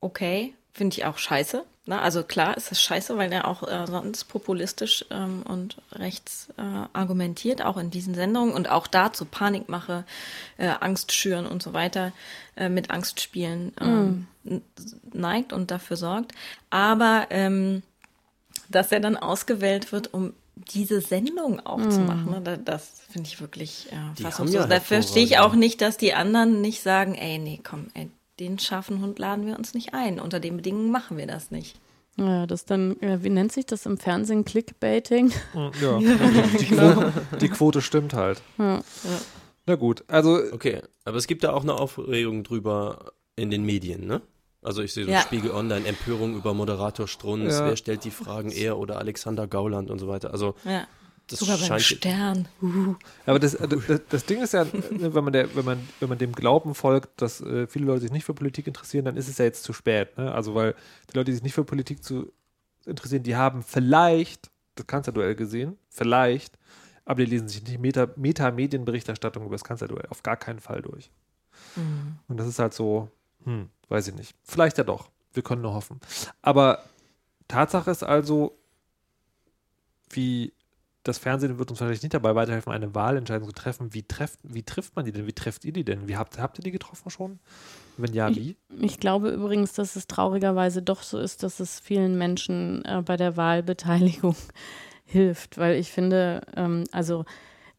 okay, 0.00 0.54
finde 0.72 0.96
ich 0.96 1.04
auch 1.04 1.18
scheiße. 1.18 1.64
Ne? 1.86 2.00
Also 2.00 2.22
klar, 2.24 2.56
ist 2.56 2.70
es 2.72 2.80
scheiße, 2.82 3.16
weil 3.16 3.32
er 3.32 3.48
auch 3.48 3.62
äh, 3.66 3.86
sonst 3.86 4.24
populistisch 4.24 5.04
ähm, 5.10 5.42
und 5.48 5.78
rechts 5.92 6.48
äh, 6.58 6.62
argumentiert, 6.92 7.62
auch 7.62 7.76
in 7.78 7.90
diesen 7.90 8.14
Sendungen 8.14 8.54
und 8.54 8.68
auch 8.70 8.86
dazu 8.86 9.24
Panikmache, 9.24 10.04
äh, 10.58 10.68
Angst 10.80 11.12
schüren 11.12 11.46
und 11.46 11.62
so 11.62 11.72
weiter, 11.72 12.12
äh, 12.56 12.68
mit 12.68 12.90
Angstspielen 12.90 13.72
ähm, 13.80 14.26
n- 14.44 14.62
neigt 15.12 15.52
und 15.52 15.70
dafür 15.70 15.96
sorgt. 15.96 16.32
Aber 16.68 17.26
ähm, 17.30 17.82
dass 18.68 18.92
er 18.92 19.00
dann 19.00 19.16
ausgewählt 19.16 19.90
wird, 19.90 20.12
um 20.14 20.34
diese 20.54 21.00
Sendung 21.00 21.58
auch 21.64 21.88
zu 21.88 22.02
machen, 22.02 22.32
ne? 22.32 22.40
da- 22.42 22.56
das 22.58 23.00
finde 23.10 23.28
ich 23.28 23.40
wirklich 23.40 23.88
äh, 23.90 24.22
fassungslos. 24.22 24.64
ja 24.64 24.68
da 24.68 24.80
verstehe 24.80 25.24
ich 25.24 25.38
auch 25.38 25.54
nicht, 25.54 25.80
dass 25.80 25.96
die 25.96 26.12
anderen 26.12 26.60
nicht 26.60 26.82
sagen, 26.82 27.14
ey, 27.14 27.38
nee, 27.38 27.58
komm, 27.64 27.88
ey, 27.94 28.10
den 28.40 28.58
scharfen 28.58 29.00
Hund 29.00 29.18
laden 29.18 29.46
wir 29.46 29.56
uns 29.58 29.74
nicht 29.74 29.94
ein. 29.94 30.18
Unter 30.18 30.40
den 30.40 30.56
Bedingungen 30.56 30.90
machen 30.90 31.16
wir 31.16 31.26
das 31.26 31.50
nicht. 31.50 31.78
Ja, 32.16 32.46
das 32.46 32.64
dann, 32.64 32.96
ja, 33.00 33.22
wie 33.22 33.30
nennt 33.30 33.52
sich 33.52 33.66
das 33.66 33.86
im 33.86 33.96
Fernsehen? 33.96 34.44
Clickbaiting? 34.44 35.32
Ja, 35.80 35.98
die, 36.58 36.66
Quote, 36.66 37.12
die 37.40 37.48
Quote 37.48 37.80
stimmt 37.80 38.14
halt. 38.14 38.42
Ja. 38.58 38.80
Na 39.66 39.76
gut, 39.76 40.04
also 40.08 40.38
Okay, 40.52 40.82
aber 41.04 41.16
es 41.18 41.26
gibt 41.26 41.44
da 41.44 41.52
auch 41.52 41.62
eine 41.62 41.74
Aufregung 41.74 42.42
drüber 42.42 43.12
in 43.36 43.50
den 43.50 43.64
Medien, 43.64 44.06
ne? 44.06 44.22
Also 44.62 44.82
ich 44.82 44.92
sehe 44.92 45.04
so 45.06 45.10
Ja. 45.10 45.20
Spiegel 45.20 45.52
Online, 45.52 45.86
Empörung 45.86 46.34
über 46.36 46.52
Moderator 46.52 47.08
Strunz, 47.08 47.54
Ja. 47.54 47.66
wer 47.66 47.76
stellt 47.76 48.04
die 48.04 48.10
Fragen, 48.10 48.50
er 48.50 48.76
oder 48.78 48.98
Alexander 48.98 49.46
Gauland 49.46 49.90
und 49.90 49.98
so 49.98 50.08
weiter. 50.08 50.32
Also 50.32 50.54
Ja. 50.64 50.86
Das 51.30 51.38
Sogar 51.38 51.58
beim 51.58 51.66
scheint 51.66 51.82
Stern. 51.82 52.48
Aber 53.26 53.38
das, 53.38 53.56
das, 53.56 54.00
das 54.08 54.24
Ding 54.26 54.42
ist 54.42 54.52
ja, 54.52 54.64
ne, 54.64 55.14
wenn 55.14 55.24
man, 55.24 55.32
der, 55.32 55.54
wenn, 55.54 55.64
man, 55.64 55.88
wenn 56.00 56.08
man 56.08 56.18
dem 56.18 56.32
Glauben 56.32 56.74
folgt, 56.74 57.22
dass 57.22 57.40
äh, 57.40 57.66
viele 57.66 57.86
Leute 57.86 58.02
sich 58.02 58.10
nicht 58.10 58.24
für 58.24 58.34
Politik 58.34 58.66
interessieren, 58.66 59.04
dann 59.04 59.16
ist 59.16 59.28
es 59.28 59.38
ja 59.38 59.44
jetzt 59.44 59.62
zu 59.62 59.72
spät. 59.72 60.16
Ne? 60.18 60.32
Also, 60.32 60.54
weil 60.54 60.74
die 61.10 61.16
Leute, 61.16 61.26
die 61.26 61.34
sich 61.34 61.42
nicht 61.42 61.54
für 61.54 61.64
Politik 61.64 62.02
zu 62.02 62.32
interessieren, 62.84 63.22
die 63.22 63.36
haben 63.36 63.62
vielleicht 63.62 64.50
das 64.74 64.86
Kanzlerduell 64.86 65.34
gesehen, 65.34 65.78
vielleicht, 65.88 66.58
aber 67.04 67.24
die 67.24 67.30
lesen 67.30 67.48
sich 67.48 67.62
nicht 67.62 67.78
Meta, 67.78 68.08
Meta-Medienberichterstattung 68.16 69.44
über 69.44 69.54
das 69.54 69.64
Kanzlerduell 69.64 70.06
auf 70.10 70.22
gar 70.22 70.36
keinen 70.36 70.60
Fall 70.60 70.82
durch. 70.82 71.10
Mhm. 71.76 72.18
Und 72.28 72.36
das 72.38 72.46
ist 72.46 72.58
halt 72.58 72.74
so, 72.74 73.08
hm, 73.44 73.68
weiß 73.88 74.08
ich 74.08 74.14
nicht. 74.14 74.34
Vielleicht 74.42 74.78
ja 74.78 74.84
doch. 74.84 75.10
Wir 75.32 75.42
können 75.42 75.62
nur 75.62 75.74
hoffen. 75.74 76.00
Aber 76.42 76.84
Tatsache 77.48 77.90
ist 77.90 78.02
also, 78.02 78.58
wie 80.10 80.52
das 81.02 81.18
Fernsehen 81.18 81.58
wird 81.58 81.70
uns 81.70 81.78
vielleicht 81.78 82.02
nicht 82.02 82.12
dabei 82.12 82.34
weiterhelfen, 82.34 82.72
eine 82.72 82.94
Wahlentscheidung 82.94 83.48
zu 83.48 83.54
treffen. 83.54 83.94
Wie, 83.94 84.02
trefft, 84.02 84.38
wie 84.42 84.62
trifft 84.62 84.96
man 84.96 85.04
die 85.04 85.12
denn? 85.12 85.26
Wie 85.26 85.32
trefft 85.32 85.64
ihr 85.64 85.72
die 85.72 85.84
denn? 85.84 86.08
Wie 86.08 86.16
habt, 86.16 86.38
habt 86.38 86.58
ihr 86.58 86.62
die 86.62 86.70
getroffen 86.70 87.10
schon? 87.10 87.38
Wenn 87.96 88.12
ja, 88.12 88.28
wie? 88.34 88.56
Ich 88.80 89.00
glaube 89.00 89.30
übrigens, 89.30 89.72
dass 89.72 89.96
es 89.96 90.06
traurigerweise 90.06 90.82
doch 90.82 91.02
so 91.02 91.18
ist, 91.18 91.42
dass 91.42 91.58
es 91.60 91.80
vielen 91.80 92.18
Menschen 92.18 92.84
äh, 92.84 93.02
bei 93.04 93.16
der 93.16 93.36
Wahlbeteiligung 93.36 94.36
hilft, 95.06 95.56
weil 95.56 95.76
ich 95.76 95.90
finde, 95.90 96.42
ähm, 96.54 96.84
also 96.92 97.24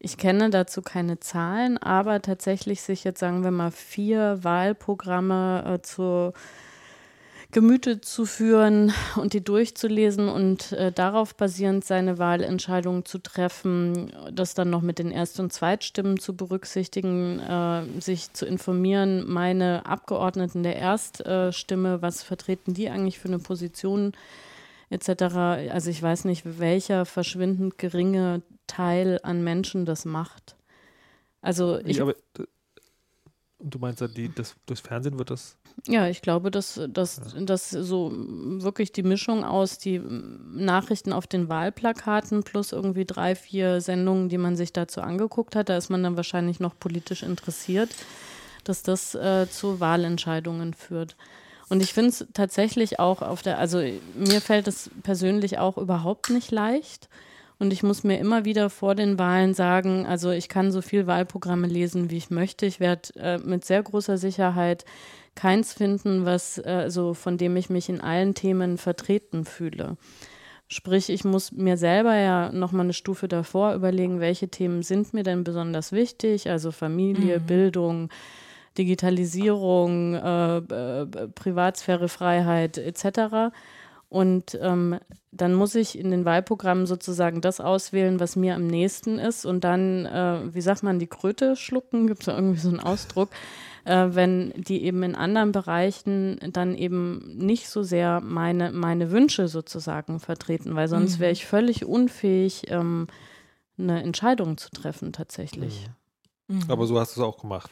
ich 0.00 0.16
kenne 0.16 0.50
dazu 0.50 0.82
keine 0.82 1.20
Zahlen, 1.20 1.78
aber 1.78 2.22
tatsächlich 2.22 2.82
sich 2.82 3.04
jetzt, 3.04 3.20
sagen 3.20 3.44
wir 3.44 3.52
mal, 3.52 3.70
vier 3.70 4.42
Wahlprogramme 4.42 5.74
äh, 5.74 5.82
zur 5.82 6.32
Gemüte 7.52 8.00
zu 8.00 8.24
führen 8.24 8.94
und 9.16 9.34
die 9.34 9.44
durchzulesen 9.44 10.30
und 10.30 10.72
äh, 10.72 10.90
darauf 10.90 11.36
basierend 11.36 11.84
seine 11.84 12.18
Wahlentscheidung 12.18 13.04
zu 13.04 13.18
treffen, 13.18 14.10
das 14.32 14.54
dann 14.54 14.70
noch 14.70 14.80
mit 14.80 14.98
den 14.98 15.10
Erst- 15.10 15.38
und 15.38 15.52
Zweitstimmen 15.52 16.18
zu 16.18 16.34
berücksichtigen, 16.34 17.40
äh, 17.40 17.84
sich 18.00 18.32
zu 18.32 18.46
informieren, 18.46 19.30
meine 19.30 19.84
Abgeordneten 19.84 20.62
der 20.62 20.76
Erststimme, 20.76 22.00
was 22.00 22.22
vertreten 22.22 22.72
die 22.72 22.88
eigentlich 22.88 23.18
für 23.18 23.28
eine 23.28 23.38
Position 23.38 24.12
etc. 24.88 25.22
Also 25.72 25.90
ich 25.90 26.02
weiß 26.02 26.24
nicht, 26.24 26.58
welcher 26.58 27.04
verschwindend 27.04 27.76
geringe 27.76 28.40
Teil 28.66 29.20
an 29.22 29.44
Menschen 29.44 29.84
das 29.84 30.06
macht. 30.06 30.56
Also 31.42 31.78
ich, 31.84 32.00
aber, 32.00 32.12
äh, 32.12 32.44
du 33.58 33.78
meinst 33.78 34.00
ja, 34.00 34.08
die, 34.08 34.34
das, 34.34 34.56
durchs 34.64 34.80
Fernsehen 34.80 35.18
wird 35.18 35.28
das 35.28 35.58
ja, 35.86 36.06
ich 36.06 36.22
glaube, 36.22 36.50
dass, 36.50 36.80
dass, 36.88 37.20
dass 37.38 37.70
so 37.70 38.12
wirklich 38.14 38.92
die 38.92 39.02
Mischung 39.02 39.44
aus 39.44 39.78
die 39.78 40.00
Nachrichten 40.54 41.12
auf 41.12 41.26
den 41.26 41.48
Wahlplakaten 41.48 42.42
plus 42.42 42.72
irgendwie 42.72 43.04
drei, 43.04 43.34
vier 43.34 43.80
Sendungen, 43.80 44.28
die 44.28 44.38
man 44.38 44.56
sich 44.56 44.72
dazu 44.72 45.00
angeguckt 45.00 45.56
hat, 45.56 45.68
da 45.68 45.76
ist 45.76 45.90
man 45.90 46.02
dann 46.02 46.16
wahrscheinlich 46.16 46.60
noch 46.60 46.78
politisch 46.78 47.22
interessiert, 47.22 47.90
dass 48.64 48.82
das 48.82 49.14
äh, 49.14 49.48
zu 49.50 49.80
Wahlentscheidungen 49.80 50.74
führt. 50.74 51.16
Und 51.68 51.82
ich 51.82 51.94
finde 51.94 52.10
es 52.10 52.26
tatsächlich 52.34 53.00
auch 53.00 53.22
auf 53.22 53.42
der, 53.42 53.58
also 53.58 53.78
mir 54.14 54.40
fällt 54.40 54.68
es 54.68 54.90
persönlich 55.02 55.58
auch 55.58 55.78
überhaupt 55.78 56.30
nicht 56.30 56.50
leicht. 56.50 57.08
Und 57.58 57.72
ich 57.72 57.82
muss 57.82 58.02
mir 58.02 58.18
immer 58.18 58.44
wieder 58.44 58.70
vor 58.70 58.94
den 58.94 59.18
Wahlen 59.18 59.54
sagen, 59.54 60.04
also 60.04 60.30
ich 60.30 60.48
kann 60.48 60.72
so 60.72 60.82
viel 60.82 61.06
Wahlprogramme 61.06 61.66
lesen, 61.66 62.10
wie 62.10 62.16
ich 62.16 62.28
möchte. 62.28 62.66
Ich 62.66 62.80
werde 62.80 63.14
äh, 63.16 63.38
mit 63.38 63.64
sehr 63.64 63.82
großer 63.82 64.18
Sicherheit 64.18 64.84
keins 65.34 65.72
finden, 65.72 66.24
was 66.24 66.58
äh, 66.58 66.86
so 66.88 67.14
von 67.14 67.38
dem 67.38 67.56
ich 67.56 67.70
mich 67.70 67.88
in 67.88 68.00
allen 68.00 68.34
Themen 68.34 68.78
vertreten 68.78 69.44
fühle. 69.44 69.96
Sprich, 70.68 71.10
ich 71.10 71.24
muss 71.24 71.52
mir 71.52 71.76
selber 71.76 72.14
ja 72.14 72.50
noch 72.50 72.72
mal 72.72 72.84
eine 72.84 72.94
Stufe 72.94 73.28
davor 73.28 73.74
überlegen, 73.74 74.20
welche 74.20 74.48
Themen 74.48 74.82
sind 74.82 75.12
mir 75.12 75.22
denn 75.22 75.44
besonders 75.44 75.92
wichtig, 75.92 76.48
also 76.48 76.70
Familie, 76.70 77.40
mhm. 77.40 77.46
Bildung, 77.46 78.08
Digitalisierung, 78.78 80.14
äh, 80.14 80.56
äh, 80.56 81.06
Privatsphäre, 81.34 82.08
Freiheit 82.08 82.78
etc. 82.78 83.52
Und 84.08 84.58
ähm, 84.62 84.98
dann 85.30 85.54
muss 85.54 85.74
ich 85.74 85.98
in 85.98 86.10
den 86.10 86.24
Wahlprogrammen 86.24 86.86
sozusagen 86.86 87.40
das 87.40 87.60
auswählen, 87.60 88.20
was 88.20 88.36
mir 88.36 88.54
am 88.54 88.66
nächsten 88.66 89.18
ist 89.18 89.44
und 89.44 89.64
dann, 89.64 90.06
äh, 90.06 90.54
wie 90.54 90.60
sagt 90.60 90.82
man, 90.82 90.98
die 90.98 91.06
Kröte 91.06 91.56
schlucken, 91.56 92.06
gibt 92.06 92.20
es 92.20 92.26
da 92.26 92.34
irgendwie 92.34 92.60
so 92.60 92.68
einen 92.68 92.80
Ausdruck, 92.80 93.30
äh, 93.84 94.08
wenn 94.10 94.52
die 94.56 94.84
eben 94.84 95.02
in 95.02 95.14
anderen 95.14 95.52
Bereichen 95.52 96.38
dann 96.52 96.74
eben 96.74 97.36
nicht 97.36 97.68
so 97.68 97.82
sehr 97.82 98.20
meine, 98.20 98.72
meine 98.72 99.10
Wünsche 99.10 99.48
sozusagen 99.48 100.20
vertreten, 100.20 100.74
weil 100.74 100.88
sonst 100.88 101.18
wäre 101.18 101.30
mhm. 101.30 101.34
ich 101.34 101.46
völlig 101.46 101.84
unfähig, 101.84 102.64
ähm, 102.68 103.06
eine 103.78 104.02
Entscheidung 104.02 104.58
zu 104.58 104.70
treffen 104.70 105.12
tatsächlich. 105.12 105.88
Mhm. 106.48 106.56
Mhm. 106.56 106.64
Aber 106.68 106.86
so 106.86 106.98
hast 106.98 107.16
du 107.16 107.20
es 107.20 107.26
auch 107.26 107.40
gemacht 107.40 107.70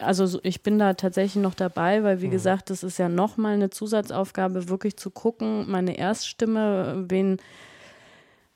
also 0.00 0.38
ich 0.42 0.62
bin 0.62 0.78
da 0.78 0.94
tatsächlich 0.94 1.42
noch 1.42 1.54
dabei, 1.54 2.02
weil 2.02 2.20
wie 2.20 2.26
mhm. 2.28 2.32
gesagt, 2.32 2.70
das 2.70 2.82
ist 2.82 2.98
ja 2.98 3.08
nochmal 3.08 3.54
eine 3.54 3.70
Zusatzaufgabe, 3.70 4.68
wirklich 4.68 4.96
zu 4.96 5.10
gucken, 5.10 5.70
meine 5.70 5.98
Erststimme, 5.98 7.04
wen, 7.08 7.38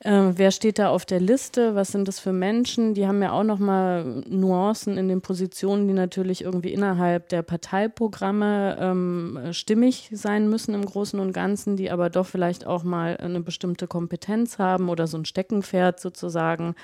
äh, 0.03 0.37
wer 0.37 0.51
steht 0.51 0.79
da 0.79 0.89
auf 0.89 1.05
der 1.05 1.19
Liste, 1.19 1.75
was 1.75 1.89
sind 1.89 2.07
das 2.07 2.19
für 2.19 2.33
Menschen, 2.33 2.93
die 2.93 3.07
haben 3.07 3.21
ja 3.21 3.31
auch 3.31 3.43
nochmal 3.43 4.23
Nuancen 4.27 4.97
in 4.97 5.07
den 5.07 5.21
Positionen, 5.21 5.87
die 5.87 5.93
natürlich 5.93 6.43
irgendwie 6.43 6.73
innerhalb 6.73 7.29
der 7.29 7.41
Parteiprogramme 7.41 8.77
ähm, 8.79 9.39
stimmig 9.51 10.09
sein 10.11 10.49
müssen 10.49 10.73
im 10.73 10.85
Großen 10.85 11.19
und 11.19 11.31
Ganzen, 11.31 11.77
die 11.77 11.89
aber 11.89 12.09
doch 12.09 12.25
vielleicht 12.25 12.67
auch 12.67 12.83
mal 12.83 13.15
eine 13.17 13.39
bestimmte 13.39 13.87
Kompetenz 13.87 14.59
haben 14.59 14.89
oder 14.89 15.07
so 15.07 15.17
ein 15.17 15.25
Steckenpferd 15.25 15.99
sozusagen. 15.99 16.75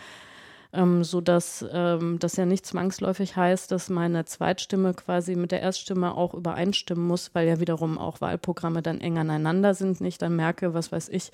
Ähm, 0.72 1.04
so 1.04 1.20
dass 1.20 1.66
ähm, 1.74 2.20
das 2.20 2.36
ja 2.36 2.46
nicht 2.46 2.66
zwangsläufig 2.66 3.36
heißt, 3.36 3.72
dass 3.72 3.90
meine 3.90 4.26
Zweitstimme 4.26 4.94
quasi 4.94 5.36
mit 5.36 5.52
der 5.52 5.62
Erststimme 5.62 6.16
auch 6.16 6.36
übereinstimmen 6.36 7.06
muss, 7.08 7.32
weil 7.34 7.48
ja 7.48 7.60
wiederum 7.60 7.98
auch 7.98 8.22
Wahlprogramme 8.22 8.84
dann 8.84 9.02
eng 9.02 9.18
aneinander 9.18 9.74
sind. 9.74 10.00
Nicht 10.00 10.22
dann 10.22 10.36
merke, 10.36 10.76
was 10.76 10.92
weiß 10.92 11.10
ich, 11.10 11.32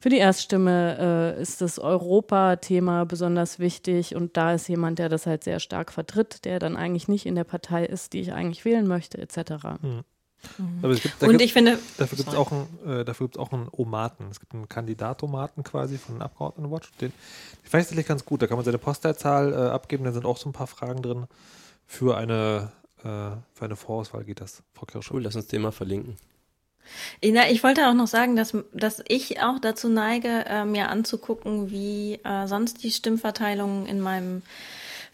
für 0.00 0.08
die 0.08 0.16
Erststimme 0.16 1.36
äh, 1.36 1.42
ist 1.42 1.60
das 1.60 1.78
Europa-Thema 1.78 3.04
besonders 3.04 3.58
wichtig 3.58 4.16
und 4.16 4.36
da 4.36 4.54
ist 4.54 4.66
jemand, 4.66 4.98
der 4.98 5.10
das 5.10 5.26
halt 5.26 5.44
sehr 5.44 5.60
stark 5.60 5.92
vertritt, 5.92 6.46
der 6.46 6.58
dann 6.58 6.76
eigentlich 6.76 7.06
nicht 7.06 7.26
in 7.26 7.34
der 7.34 7.44
Partei 7.44 7.84
ist, 7.84 8.14
die 8.14 8.20
ich 8.20 8.32
eigentlich 8.32 8.64
wählen 8.64 8.86
möchte, 8.86 9.18
etc. 9.18 9.38
Mhm. 9.82 10.04
Mhm. 10.58 10.78
Aber 10.82 10.92
es 10.94 11.02
gibt, 11.02 11.22
und 11.22 11.28
gibt, 11.28 11.42
ich 11.42 11.52
finde, 11.52 11.78
dafür 11.98 12.16
gibt 12.16 12.30
es 12.30 12.34
auch, 12.34 12.50
ein, 12.50 12.66
äh, 12.86 13.04
dafür 13.04 13.26
gibt's 13.26 13.38
auch 13.38 13.52
einen 13.52 13.68
Omaten. 13.70 14.28
Es 14.30 14.40
gibt 14.40 14.54
einen 14.54 14.70
Kandidatomaten 14.70 15.64
quasi 15.64 15.98
von 15.98 16.14
den 16.14 16.22
Abgeordnetenwatch. 16.22 16.92
Den, 16.92 17.10
den 17.10 17.12
fand 17.62 17.82
ich 17.82 17.88
tatsächlich 17.88 18.06
ganz 18.06 18.24
gut. 18.24 18.40
Da 18.40 18.46
kann 18.46 18.56
man 18.56 18.64
seine 18.64 18.78
Postleitzahl 18.78 19.52
äh, 19.52 19.56
abgeben. 19.56 20.04
Da 20.04 20.12
sind 20.12 20.24
auch 20.24 20.38
so 20.38 20.48
ein 20.48 20.54
paar 20.54 20.66
Fragen 20.66 21.02
drin. 21.02 21.26
Für 21.86 22.16
eine, 22.16 22.72
äh, 23.00 23.02
für 23.02 23.64
eine 23.64 23.76
Vorauswahl 23.76 24.24
geht 24.24 24.40
das, 24.40 24.62
Frau 24.72 24.86
Kirsch. 24.86 25.10
Cool, 25.10 25.22
lass 25.24 25.36
uns 25.36 25.48
den 25.48 25.60
mal 25.60 25.72
verlinken. 25.72 26.16
Ich 27.20 27.62
wollte 27.62 27.88
auch 27.88 27.94
noch 27.94 28.06
sagen, 28.06 28.36
dass, 28.36 28.56
dass 28.72 29.02
ich 29.08 29.40
auch 29.42 29.58
dazu 29.58 29.88
neige, 29.88 30.44
äh, 30.46 30.64
mir 30.64 30.88
anzugucken, 30.88 31.70
wie 31.70 32.20
äh, 32.24 32.46
sonst 32.46 32.82
die 32.82 32.90
Stimmverteilungen 32.90 33.86
in 33.86 34.00
meinem 34.00 34.42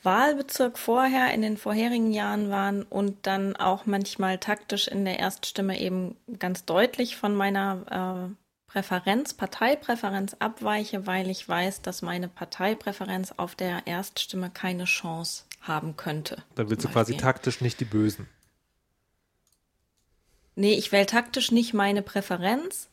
Wahlbezirk 0.02 0.78
vorher 0.78 1.34
in 1.34 1.42
den 1.42 1.56
vorherigen 1.56 2.12
Jahren 2.12 2.48
waren 2.48 2.82
und 2.84 3.26
dann 3.26 3.56
auch 3.56 3.86
manchmal 3.86 4.38
taktisch 4.38 4.88
in 4.88 5.04
der 5.04 5.18
Erststimme 5.18 5.80
eben 5.80 6.16
ganz 6.38 6.64
deutlich 6.64 7.16
von 7.16 7.34
meiner 7.34 8.30
äh, 8.30 8.72
Präferenz, 8.72 9.34
Parteipräferenz 9.34 10.36
abweiche, 10.38 11.06
weil 11.06 11.28
ich 11.28 11.48
weiß, 11.48 11.82
dass 11.82 12.02
meine 12.02 12.28
Parteipräferenz 12.28 13.32
auf 13.36 13.54
der 13.54 13.86
Erststimme 13.86 14.50
keine 14.50 14.84
Chance 14.84 15.44
haben 15.60 15.96
könnte. 15.96 16.42
Dann 16.54 16.70
willst 16.70 16.84
du 16.84 16.88
quasi 16.88 17.16
taktisch 17.16 17.60
nicht 17.60 17.80
die 17.80 17.84
Bösen. 17.84 18.28
Nee, 20.56 20.74
ich 20.74 20.90
wähle 20.90 21.06
taktisch 21.06 21.52
nicht 21.52 21.74
meine 21.74 22.02
Präferenz, 22.02 22.88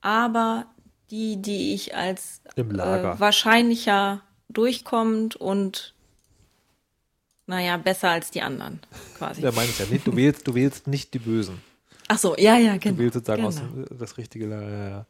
aber 0.00 0.66
die, 1.10 1.40
die 1.40 1.74
ich 1.74 1.94
als 1.94 2.40
äh, 2.56 2.64
wahrscheinlicher 2.64 4.22
durchkommt 4.48 5.36
und 5.36 5.94
naja, 7.46 7.76
besser 7.76 8.10
als 8.10 8.30
die 8.30 8.40
anderen, 8.40 8.80
quasi. 9.18 9.42
Ja, 9.42 9.52
meine 9.52 9.68
ich 9.68 9.78
ja 9.78 9.86
nicht. 9.86 10.06
Du 10.06 10.16
wählst, 10.16 10.46
du 10.46 10.54
wählst 10.54 10.86
nicht 10.86 11.12
die 11.12 11.18
Bösen. 11.18 11.60
Ach 12.08 12.18
so, 12.18 12.36
ja, 12.36 12.56
ja, 12.56 12.78
genau. 12.78 12.96
Du 12.96 13.02
wählst 13.02 13.14
sozusagen 13.14 13.42
genau. 13.42 13.48
aus, 13.48 13.88
das 13.98 14.16
richtige, 14.16 14.48
ja, 14.48 14.88
ja. 14.88 15.06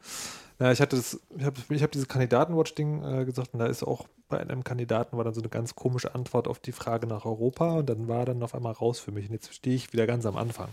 Ja, 0.59 0.71
ich 0.71 0.81
hatte 0.81 0.97
das, 0.97 1.19
ich 1.37 1.45
habe 1.45 1.57
ich 1.71 1.83
hab 1.83 1.91
dieses 1.91 2.09
Kandidatenwatch-Ding 2.09 3.03
äh, 3.03 3.25
gesagt 3.25 3.53
und 3.53 3.59
da 3.59 3.67
ist 3.67 3.83
auch 3.83 4.07
bei 4.29 4.39
einem 4.39 4.63
Kandidaten 4.63 5.17
war 5.17 5.25
dann 5.25 5.35
so 5.35 5.41
eine 5.41 5.49
ganz 5.49 5.75
komische 5.75 6.15
Antwort 6.15 6.47
auf 6.47 6.61
die 6.61 6.73
Frage 6.73 7.07
nach 7.07 7.25
Europa 7.25 7.75
und 7.75 7.89
dann 7.89 8.07
war 8.07 8.25
dann 8.25 8.43
auf 8.43 8.55
einmal 8.55 8.73
raus 8.73 9.01
für 9.01 9.11
mich 9.11 9.27
und 9.27 9.33
jetzt 9.33 9.53
stehe 9.53 9.75
ich 9.75 9.93
wieder 9.93 10.07
ganz 10.07 10.25
am 10.25 10.37
Anfang. 10.37 10.69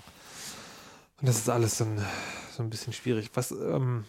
Und 1.19 1.27
das 1.27 1.38
ist 1.38 1.49
alles 1.49 1.77
so 1.77 1.86
ein, 1.86 1.99
so 2.51 2.63
ein 2.63 2.69
bisschen 2.69 2.93
schwierig. 2.93 3.32
Was, 3.34 3.51
ähm, 3.51 4.06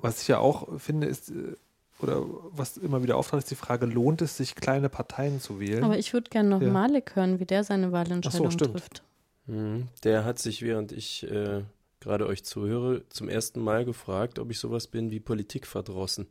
was 0.00 0.22
ich 0.22 0.28
ja 0.28 0.38
auch 0.38 0.78
finde, 0.78 1.06
ist, 1.06 1.30
äh, 1.30 1.56
oder 2.00 2.24
was 2.52 2.76
immer 2.76 3.02
wieder 3.02 3.16
auftaucht, 3.16 3.42
ist 3.42 3.50
die 3.50 3.56
Frage, 3.56 3.86
lohnt 3.86 4.22
es 4.22 4.36
sich, 4.36 4.54
kleine 4.54 4.88
Parteien 4.88 5.40
zu 5.40 5.60
wählen? 5.60 5.84
Aber 5.84 5.98
ich 5.98 6.12
würde 6.12 6.30
gerne 6.30 6.48
noch 6.48 6.62
ja. 6.62 6.70
Malik 6.70 7.16
hören, 7.16 7.40
wie 7.40 7.44
der 7.44 7.64
seine 7.64 7.92
Wahlentscheidung 7.92 8.50
so, 8.50 8.58
trifft. 8.58 9.02
Mhm. 9.46 9.88
Der 10.04 10.24
hat 10.24 10.38
sich, 10.38 10.62
während 10.62 10.92
ich 10.92 11.28
äh, 11.28 11.62
gerade 12.00 12.26
euch 12.26 12.44
zuhöre, 12.44 13.02
zum 13.08 13.28
ersten 13.28 13.60
Mal 13.60 13.84
gefragt, 13.84 14.38
ob 14.38 14.50
ich 14.50 14.58
sowas 14.58 14.86
bin 14.86 15.10
wie 15.10 15.20
Politikverdrossen. 15.20 16.26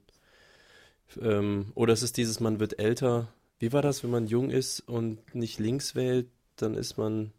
Ähm, 1.21 1.71
oder 1.75 1.93
es 1.93 2.03
ist 2.03 2.17
dieses, 2.17 2.39
man 2.39 2.59
wird 2.59 2.79
älter. 2.79 3.27
Wie 3.59 3.73
war 3.73 3.81
das, 3.81 4.03
wenn 4.03 4.11
man 4.11 4.27
jung 4.27 4.49
ist 4.49 4.81
und 4.81 5.35
nicht 5.35 5.59
links 5.59 5.95
wählt, 5.95 6.27
dann 6.55 6.75
ist 6.75 6.97
man 6.97 7.31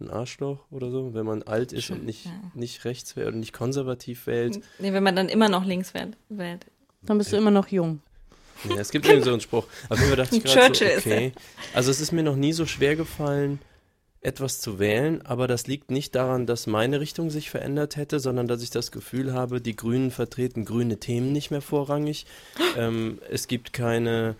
ein 0.00 0.10
Arschloch 0.10 0.64
oder 0.70 0.90
so, 0.90 1.14
wenn 1.14 1.26
man 1.26 1.42
alt 1.42 1.72
ist 1.72 1.90
und 1.90 2.04
nicht, 2.04 2.26
ja. 2.26 2.32
nicht 2.54 2.84
rechts 2.84 3.16
wählt 3.16 3.34
und 3.34 3.40
nicht 3.40 3.52
konservativ 3.52 4.26
wählt. 4.26 4.60
Nee, 4.78 4.92
wenn 4.92 5.02
man 5.02 5.16
dann 5.16 5.28
immer 5.28 5.48
noch 5.48 5.64
links 5.64 5.94
wählt. 5.94 6.16
wählt. 6.28 6.66
Dann 7.02 7.18
bist 7.18 7.32
du 7.32 7.36
immer 7.36 7.50
noch 7.50 7.68
jung. 7.68 8.00
Ja, 8.68 8.76
es 8.76 8.90
gibt 8.90 9.06
irgendwie 9.06 9.24
so 9.24 9.32
einen 9.32 9.40
Spruch. 9.40 9.66
Auf 9.88 9.98
jeden 9.98 10.08
Fall 10.08 10.16
dachte 10.16 10.36
ich 10.36 10.44
gerade 10.44 10.74
so, 10.74 10.84
okay. 10.84 11.32
Also 11.72 11.90
es 11.90 12.00
ist 12.00 12.12
mir 12.12 12.22
noch 12.22 12.36
nie 12.36 12.52
so 12.52 12.66
schwer 12.66 12.96
gefallen, 12.96 13.58
etwas 14.20 14.60
zu 14.60 14.78
wählen, 14.78 15.22
aber 15.24 15.46
das 15.46 15.66
liegt 15.66 15.90
nicht 15.90 16.14
daran, 16.14 16.46
dass 16.46 16.66
meine 16.66 17.00
Richtung 17.00 17.30
sich 17.30 17.48
verändert 17.48 17.96
hätte, 17.96 18.20
sondern 18.20 18.48
dass 18.48 18.62
ich 18.62 18.70
das 18.70 18.92
Gefühl 18.92 19.32
habe, 19.32 19.62
die 19.62 19.76
Grünen 19.76 20.10
vertreten 20.10 20.66
grüne 20.66 20.98
Themen 20.98 21.32
nicht 21.32 21.50
mehr 21.50 21.62
vorrangig. 21.62 22.26
ähm, 22.76 23.18
es 23.30 23.48
gibt 23.48 23.72
keine, 23.72 24.36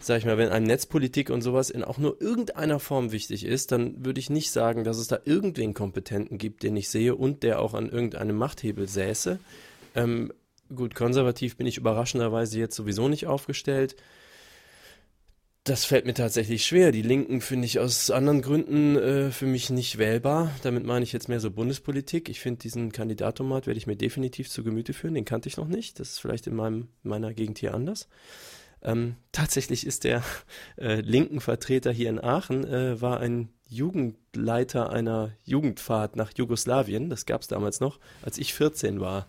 sag 0.00 0.18
ich 0.18 0.24
mal, 0.24 0.38
wenn 0.38 0.50
einem 0.50 0.66
Netzpolitik 0.66 1.30
und 1.30 1.42
sowas 1.42 1.70
in 1.70 1.82
auch 1.82 1.98
nur 1.98 2.20
irgendeiner 2.20 2.78
Form 2.78 3.10
wichtig 3.10 3.44
ist, 3.44 3.72
dann 3.72 4.04
würde 4.04 4.20
ich 4.20 4.30
nicht 4.30 4.50
sagen, 4.50 4.84
dass 4.84 4.98
es 4.98 5.08
da 5.08 5.18
irgendwen 5.24 5.74
Kompetenten 5.74 6.38
gibt, 6.38 6.62
den 6.62 6.76
ich 6.76 6.88
sehe 6.88 7.14
und 7.14 7.42
der 7.42 7.60
auch 7.60 7.74
an 7.74 7.88
irgendeinem 7.88 8.36
Machthebel 8.36 8.88
säße. 8.88 9.40
Ähm, 9.96 10.32
gut, 10.74 10.94
konservativ 10.94 11.56
bin 11.56 11.66
ich 11.66 11.78
überraschenderweise 11.78 12.58
jetzt 12.58 12.76
sowieso 12.76 13.08
nicht 13.08 13.26
aufgestellt. 13.26 13.96
Das 15.64 15.84
fällt 15.84 16.06
mir 16.06 16.14
tatsächlich 16.14 16.64
schwer. 16.64 16.92
Die 16.92 17.02
Linken 17.02 17.40
finde 17.40 17.66
ich 17.66 17.78
aus 17.78 18.10
anderen 18.10 18.40
Gründen 18.40 18.96
äh, 18.96 19.30
für 19.30 19.46
mich 19.46 19.68
nicht 19.68 19.98
wählbar. 19.98 20.52
Damit 20.62 20.84
meine 20.84 21.02
ich 21.02 21.12
jetzt 21.12 21.28
mehr 21.28 21.40
so 21.40 21.50
Bundespolitik. 21.50 22.30
Ich 22.30 22.40
finde 22.40 22.60
diesen 22.60 22.92
Kandidatomat 22.92 23.66
werde 23.66 23.76
ich 23.76 23.86
mir 23.86 23.96
definitiv 23.96 24.48
zu 24.48 24.62
Gemüte 24.62 24.94
führen. 24.94 25.14
Den 25.14 25.26
kannte 25.26 25.48
ich 25.48 25.58
noch 25.58 25.68
nicht. 25.68 26.00
Das 26.00 26.10
ist 26.10 26.20
vielleicht 26.20 26.46
in 26.46 26.54
meinem, 26.54 26.88
meiner 27.02 27.34
Gegend 27.34 27.58
hier 27.58 27.74
anders. 27.74 28.08
Ähm, 28.82 29.16
tatsächlich 29.32 29.86
ist 29.86 30.04
der 30.04 30.22
äh, 30.76 31.00
linken 31.00 31.40
Vertreter 31.40 31.92
hier 31.92 32.10
in 32.10 32.22
Aachen, 32.22 32.64
äh, 32.64 33.00
war 33.00 33.20
ein 33.20 33.48
Jugendleiter 33.68 34.90
einer 34.90 35.32
Jugendfahrt 35.44 36.16
nach 36.16 36.32
Jugoslawien. 36.34 37.10
Das 37.10 37.26
gab 37.26 37.42
es 37.42 37.48
damals 37.48 37.80
noch, 37.80 37.98
als 38.22 38.38
ich 38.38 38.54
14 38.54 39.00
war. 39.00 39.26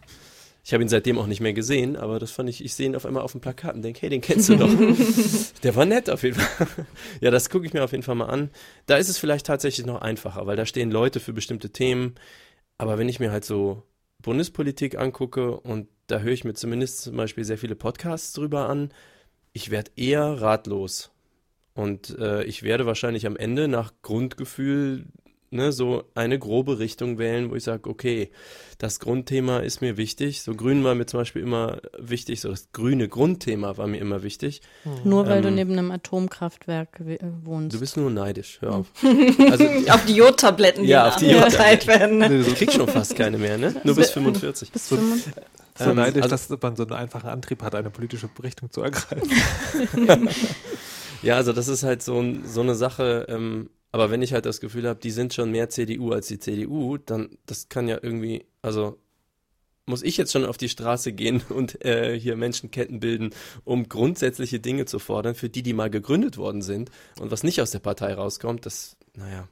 Ich 0.64 0.74
habe 0.74 0.84
ihn 0.84 0.90
seitdem 0.90 1.18
auch 1.18 1.26
nicht 1.26 1.42
mehr 1.42 1.54
gesehen, 1.54 1.96
aber 1.96 2.20
das 2.20 2.32
fand 2.32 2.50
ich, 2.50 2.64
ich 2.64 2.74
sehe 2.74 2.86
ihn 2.86 2.96
auf 2.96 3.06
einmal 3.06 3.24
auf 3.24 3.32
dem 3.32 3.42
Plakat 3.42 3.76
und 3.76 3.82
denke, 3.82 4.02
hey, 4.02 4.10
den 4.10 4.22
kennst 4.22 4.50
du 4.50 4.56
doch. 4.56 4.70
Der 5.64 5.76
war 5.76 5.86
nett 5.86 6.10
auf 6.10 6.24
jeden 6.24 6.40
Fall. 6.40 6.68
ja, 7.22 7.32
das 7.32 7.50
gucke 7.50 7.66
ich 7.66 7.74
mir 7.74 7.84
auf 7.84 7.92
jeden 7.92 8.04
Fall 8.04 8.16
mal 8.16 8.28
an. 8.28 8.50
Da 8.86 8.98
ist 8.98 9.10
es 9.10 9.18
vielleicht 9.18 9.46
tatsächlich 9.46 9.86
noch 9.86 10.02
einfacher, 10.02 10.46
weil 10.46 10.58
da 10.58 10.66
stehen 10.66 10.92
Leute 10.92 11.20
für 11.20 11.34
bestimmte 11.34 11.72
Themen. 11.72 12.16
Aber 12.78 12.98
wenn 12.98 13.10
ich 13.10 13.20
mir 13.20 13.32
halt 13.32 13.46
so 13.46 13.84
Bundespolitik 14.22 14.98
angucke 14.98 15.60
und 15.60 15.88
da 16.08 16.20
höre 16.20 16.34
ich 16.34 16.44
mir 16.44 16.54
zumindest 16.54 17.02
zum 17.02 17.16
Beispiel 17.16 17.46
sehr 17.46 17.58
viele 17.58 17.76
Podcasts 17.76 18.34
drüber 18.34 18.70
an, 18.70 18.92
ich 19.60 19.72
werde 19.72 19.92
eher 19.98 20.42
ratlos. 20.42 21.12
Und 21.74 22.18
äh, 22.18 22.44
ich 22.46 22.64
werde 22.64 22.86
wahrscheinlich 22.86 23.26
am 23.28 23.36
Ende 23.36 23.68
nach 23.68 23.92
Grundgefühl 24.02 25.06
ne, 25.52 25.72
so 25.74 26.04
eine 26.16 26.40
grobe 26.40 26.80
Richtung 26.80 27.18
wählen, 27.18 27.50
wo 27.52 27.56
ich 27.56 27.64
sage, 27.64 27.90
okay, 27.90 28.30
das 28.78 29.00
Grundthema 29.02 29.60
ist 29.60 29.82
mir 29.82 29.98
wichtig. 29.98 30.42
So 30.44 30.54
Grün 30.56 30.84
war 30.86 30.96
mir 30.96 31.08
zum 31.08 31.20
Beispiel 31.20 31.42
immer 31.42 31.80
wichtig, 31.98 32.40
so 32.42 32.50
das 32.50 32.72
grüne 32.72 33.10
Grundthema 33.10 33.76
war 33.78 33.88
mir 33.88 34.00
immer 34.00 34.24
wichtig. 34.24 34.62
Nur 35.04 35.28
weil 35.28 35.42
du 35.42 35.50
Ähm, 35.50 35.56
neben 35.56 35.72
einem 35.74 35.92
Atomkraftwerk 35.92 37.00
we- 37.00 37.20
äh, 37.20 37.26
wohnst. 37.44 37.76
Du 37.76 37.80
bist 37.82 37.98
nur 37.98 38.10
neidisch, 38.12 38.60
hör 38.62 38.76
auf. 38.76 38.88
Also 39.52 39.66
Auf 39.92 40.06
die 40.06 40.14
Jodtabletten, 40.16 40.84
die 40.84 40.90
Ja, 40.90 41.08
auf 41.10 41.16
die 41.18 41.34
verteilt 41.34 41.86
werden. 41.88 42.20
Nee, 42.20 42.42
so, 42.44 42.52
ich 42.52 42.56
krieg 42.58 42.72
schon 42.72 42.88
fast 42.88 43.16
keine 43.16 43.38
mehr, 43.38 43.58
ne? 43.58 43.76
Nur 43.84 43.96
bis 43.96 44.12
45. 44.12 44.72
Bis 44.72 44.88
25. 44.88 45.34
so 45.80 45.90
Ähm, 45.90 45.96
neidisch, 45.96 46.24
also- 46.24 46.36
dass 46.56 46.62
man 46.62 46.76
so 46.76 46.84
einen 46.84 46.94
einfachen 46.94 47.30
Antrieb 47.30 47.62
hat, 47.64 47.74
eine 47.76 47.90
politische 47.90 48.30
Richtung 48.44 48.72
zu 48.72 48.82
ergreifen. 48.82 49.30
Ja, 51.22 51.36
also 51.36 51.52
das 51.52 51.68
ist 51.68 51.84
halt 51.84 52.02
so, 52.02 52.24
so 52.46 52.62
eine 52.62 52.76
Sache, 52.76 53.26
ähm, 53.28 53.70
aber 53.92 54.10
wenn 54.10 54.22
ich 54.22 54.32
halt 54.34 54.46
das 54.46 54.62
Gefühl 54.62 54.88
habe, 54.88 55.00
die 55.02 55.12
sind 55.12 55.34
schon 55.34 55.52
mehr 55.52 55.70
CDU 55.70 56.12
als 56.14 56.28
die 56.28 56.40
CDU, 56.40 56.98
dann 56.98 57.38
das 57.46 57.68
kann 57.68 57.88
ja 57.90 58.00
irgendwie, 58.02 58.46
also 58.62 58.98
muss 59.86 60.02
ich 60.04 60.16
jetzt 60.18 60.32
schon 60.32 60.46
auf 60.46 60.56
die 60.58 60.70
Straße 60.70 61.12
gehen 61.12 61.42
und 61.50 61.84
äh, 61.84 62.18
hier 62.18 62.38
Menschenketten 62.38 63.00
bilden, 63.02 63.32
um 63.66 63.90
grundsätzliche 63.90 64.62
Dinge 64.62 64.86
zu 64.86 64.98
fordern, 65.00 65.36
für 65.36 65.50
die, 65.50 65.64
die 65.64 65.74
mal 65.74 65.90
gegründet 65.90 66.38
worden 66.38 66.62
sind 66.62 66.90
und 67.20 67.32
was 67.32 67.44
nicht 67.44 67.62
aus 67.62 67.72
der 67.72 67.80
Partei 67.80 68.14
rauskommt, 68.14 68.66
das, 68.66 68.96
naja. 69.16 69.48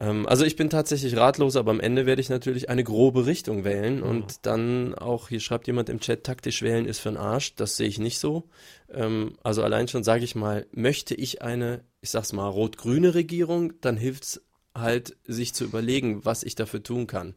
Ähm, 0.00 0.26
also 0.26 0.44
ich 0.44 0.56
bin 0.56 0.70
tatsächlich 0.70 1.16
ratlos, 1.16 1.56
aber 1.56 1.70
am 1.70 1.80
Ende 1.80 2.06
werde 2.06 2.20
ich 2.20 2.30
natürlich 2.30 2.68
eine 2.68 2.82
grobe 2.82 3.26
Richtung 3.26 3.64
wählen 3.64 4.02
und 4.02 4.46
dann 4.46 4.94
auch, 4.94 5.28
hier 5.28 5.40
schreibt 5.40 5.66
jemand 5.66 5.88
im 5.88 6.00
Chat, 6.00 6.24
taktisch 6.24 6.62
wählen 6.62 6.86
ist 6.86 7.00
für 7.00 7.10
den 7.10 7.18
Arsch, 7.18 7.54
das 7.54 7.76
sehe 7.76 7.88
ich 7.88 7.98
nicht 7.98 8.18
so. 8.18 8.48
Ähm, 8.90 9.34
also 9.42 9.62
allein 9.62 9.88
schon 9.88 10.02
sage 10.02 10.24
ich 10.24 10.34
mal, 10.34 10.66
möchte 10.72 11.14
ich 11.14 11.42
eine, 11.42 11.84
ich 12.00 12.10
sag's 12.10 12.32
mal, 12.32 12.48
rot-grüne 12.48 13.14
Regierung, 13.14 13.74
dann 13.80 13.96
hilft's 13.96 14.40
halt, 14.74 15.16
sich 15.26 15.52
zu 15.52 15.64
überlegen, 15.64 16.24
was 16.24 16.42
ich 16.42 16.54
dafür 16.54 16.82
tun 16.82 17.06
kann. 17.06 17.34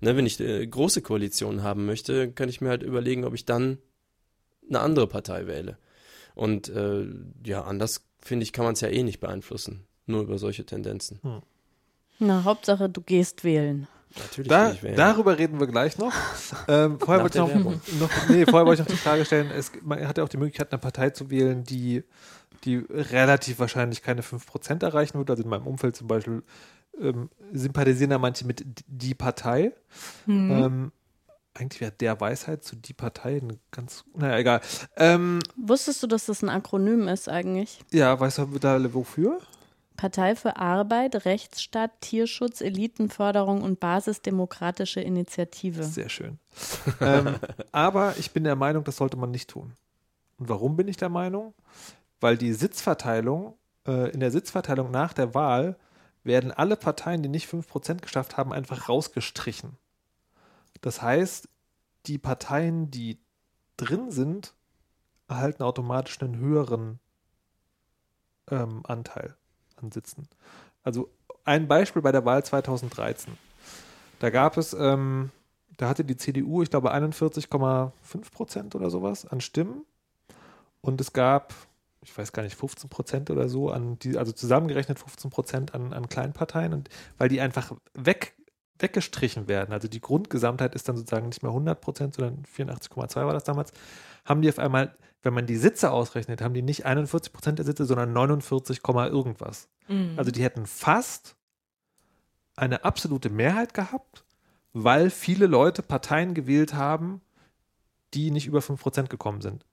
Ne, 0.00 0.16
wenn 0.16 0.26
ich 0.26 0.40
eine 0.40 0.66
große 0.66 1.02
Koalition 1.02 1.62
haben 1.62 1.86
möchte, 1.86 2.30
kann 2.30 2.48
ich 2.48 2.60
mir 2.60 2.68
halt 2.68 2.82
überlegen, 2.82 3.24
ob 3.24 3.34
ich 3.34 3.44
dann 3.44 3.78
eine 4.68 4.80
andere 4.80 5.06
Partei 5.06 5.46
wähle. 5.46 5.78
Und 6.34 6.68
äh, 6.68 7.06
ja, 7.44 7.62
anders 7.62 8.04
finde 8.20 8.42
ich, 8.44 8.52
kann 8.52 8.64
man 8.64 8.74
es 8.74 8.80
ja 8.80 8.88
eh 8.88 9.02
nicht 9.02 9.20
beeinflussen. 9.20 9.86
Nur 10.06 10.22
über 10.22 10.36
solche 10.38 10.66
Tendenzen. 10.66 11.20
Na, 12.18 12.44
Hauptsache, 12.44 12.88
du 12.88 13.00
gehst 13.00 13.44
wählen. 13.44 13.86
Natürlich 14.16 14.48
Da, 14.48 14.70
ich 14.70 14.82
wählen. 14.82 14.96
darüber 14.96 15.38
reden 15.38 15.58
wir 15.58 15.66
gleich 15.66 15.98
noch. 15.98 16.12
Ähm, 16.68 16.98
vorher, 16.98 17.22
wollte 17.22 17.40
noch, 17.40 17.52
noch, 17.54 18.28
nee, 18.28 18.46
vorher 18.46 18.64
wollte 18.66 18.82
ich 18.82 18.88
noch 18.88 18.94
die 18.94 19.00
Frage 19.00 19.24
stellen, 19.26 19.50
es, 19.50 19.70
man 19.82 20.06
hat 20.06 20.16
ja 20.16 20.24
auch 20.24 20.28
die 20.28 20.36
Möglichkeit, 20.38 20.72
eine 20.72 20.78
Partei 20.78 21.10
zu 21.10 21.28
wählen, 21.30 21.62
die, 21.64 22.04
die 22.64 22.76
relativ 22.90 23.58
wahrscheinlich 23.58 24.02
keine 24.02 24.22
5% 24.22 24.82
erreichen 24.82 25.18
wird. 25.18 25.28
Also 25.28 25.42
in 25.42 25.48
meinem 25.50 25.66
Umfeld 25.66 25.94
zum 25.96 26.06
Beispiel 26.06 26.42
ähm, 27.00 27.28
sympathisieren 27.52 28.10
da 28.10 28.18
manche 28.18 28.46
mit 28.46 28.64
die 28.86 29.14
Partei. 29.14 29.72
Ähm, 30.26 30.92
eigentlich 31.54 31.80
wäre 31.80 31.92
der 31.92 32.20
Weisheit 32.20 32.64
zu 32.64 32.76
die 32.76 32.94
Partei 32.94 33.36
ein 33.36 33.58
ganz, 33.70 34.04
naja, 34.16 34.38
egal. 34.38 34.60
Ähm, 34.96 35.40
Wusstest 35.56 36.02
du, 36.02 36.06
dass 36.06 36.26
das 36.26 36.42
ein 36.42 36.48
Akronym 36.48 37.08
ist 37.08 37.28
eigentlich? 37.28 37.80
ja, 37.92 38.18
weißt 38.18 38.38
du 38.38 38.58
da 38.58 38.94
wofür? 38.94 39.38
Partei 39.96 40.34
für 40.34 40.56
Arbeit, 40.56 41.24
Rechtsstaat, 41.24 42.00
Tierschutz, 42.00 42.60
Elitenförderung 42.60 43.62
und 43.62 43.78
Basisdemokratische 43.78 45.00
Initiative. 45.00 45.84
Sehr 45.84 46.08
schön. 46.08 46.38
ähm, 47.00 47.36
aber 47.70 48.16
ich 48.18 48.32
bin 48.32 48.44
der 48.44 48.56
Meinung, 48.56 48.84
das 48.84 48.96
sollte 48.96 49.16
man 49.16 49.30
nicht 49.30 49.50
tun. 49.50 49.76
Und 50.38 50.48
warum 50.48 50.76
bin 50.76 50.88
ich 50.88 50.96
der 50.96 51.10
Meinung? 51.10 51.54
Weil 52.20 52.36
die 52.36 52.52
Sitzverteilung, 52.52 53.56
äh, 53.86 54.10
in 54.10 54.20
der 54.20 54.32
Sitzverteilung 54.32 54.90
nach 54.90 55.12
der 55.12 55.32
Wahl 55.34 55.76
werden 56.24 56.50
alle 56.50 56.76
Parteien, 56.76 57.22
die 57.22 57.28
nicht 57.28 57.48
5% 57.48 58.00
geschafft 58.00 58.36
haben, 58.36 58.52
einfach 58.52 58.88
rausgestrichen. 58.88 59.76
Das 60.80 61.02
heißt, 61.02 61.48
die 62.06 62.18
Parteien, 62.18 62.90
die 62.90 63.20
drin 63.76 64.10
sind, 64.10 64.54
erhalten 65.28 65.62
automatisch 65.62 66.20
einen 66.20 66.36
höheren 66.36 66.98
ähm, 68.50 68.82
Anteil 68.84 69.36
an 69.76 69.90
Sitzen. 69.90 70.28
Also 70.82 71.10
ein 71.44 71.68
Beispiel 71.68 72.02
bei 72.02 72.12
der 72.12 72.24
Wahl 72.24 72.44
2013. 72.44 73.36
Da 74.18 74.30
gab 74.30 74.56
es, 74.56 74.72
ähm, 74.72 75.30
da 75.76 75.88
hatte 75.88 76.04
die 76.04 76.16
CDU, 76.16 76.62
ich 76.62 76.70
glaube, 76.70 76.94
41,5 76.94 78.32
Prozent 78.32 78.74
oder 78.74 78.90
sowas 78.90 79.26
an 79.26 79.40
Stimmen. 79.40 79.84
Und 80.80 81.00
es 81.00 81.12
gab, 81.12 81.54
ich 82.02 82.16
weiß 82.16 82.32
gar 82.32 82.42
nicht, 82.42 82.56
15 82.56 82.90
Prozent 82.90 83.30
oder 83.30 83.48
so, 83.48 83.70
an 83.70 83.98
die, 83.98 84.16
also 84.16 84.32
zusammengerechnet 84.32 84.98
15 84.98 85.30
Prozent 85.30 85.74
an, 85.74 85.92
an 85.92 86.08
Kleinparteien. 86.08 86.72
Und 86.72 86.88
weil 87.18 87.28
die 87.28 87.40
einfach 87.40 87.72
weg, 87.94 88.34
weggestrichen 88.78 89.48
werden, 89.48 89.72
also 89.72 89.88
die 89.88 90.00
Grundgesamtheit 90.00 90.74
ist 90.74 90.88
dann 90.88 90.96
sozusagen 90.96 91.28
nicht 91.28 91.42
mehr 91.42 91.50
100 91.50 91.80
Prozent, 91.80 92.14
sondern 92.14 92.44
84,2 92.44 93.26
war 93.26 93.32
das 93.32 93.44
damals, 93.44 93.72
haben 94.24 94.42
die 94.42 94.48
auf 94.48 94.58
einmal, 94.58 94.94
wenn 95.24 95.34
man 95.34 95.46
die 95.46 95.56
Sitze 95.56 95.90
ausrechnet, 95.90 96.40
haben 96.40 96.54
die 96.54 96.62
nicht 96.62 96.86
41 96.86 97.32
Prozent 97.32 97.58
der 97.58 97.66
Sitze, 97.66 97.84
sondern 97.86 98.12
49, 98.12 98.82
Komma 98.82 99.06
irgendwas. 99.08 99.68
Also 100.16 100.30
die 100.30 100.42
hätten 100.42 100.66
fast 100.66 101.36
eine 102.56 102.84
absolute 102.84 103.30
Mehrheit 103.30 103.74
gehabt, 103.74 104.24
weil 104.72 105.10
viele 105.10 105.46
Leute 105.46 105.82
Parteien 105.82 106.34
gewählt 106.34 106.74
haben, 106.74 107.20
die 108.14 108.30
nicht 108.30 108.46
über 108.46 108.60
5% 108.60 109.08
gekommen 109.08 109.40
sind. 109.40 109.66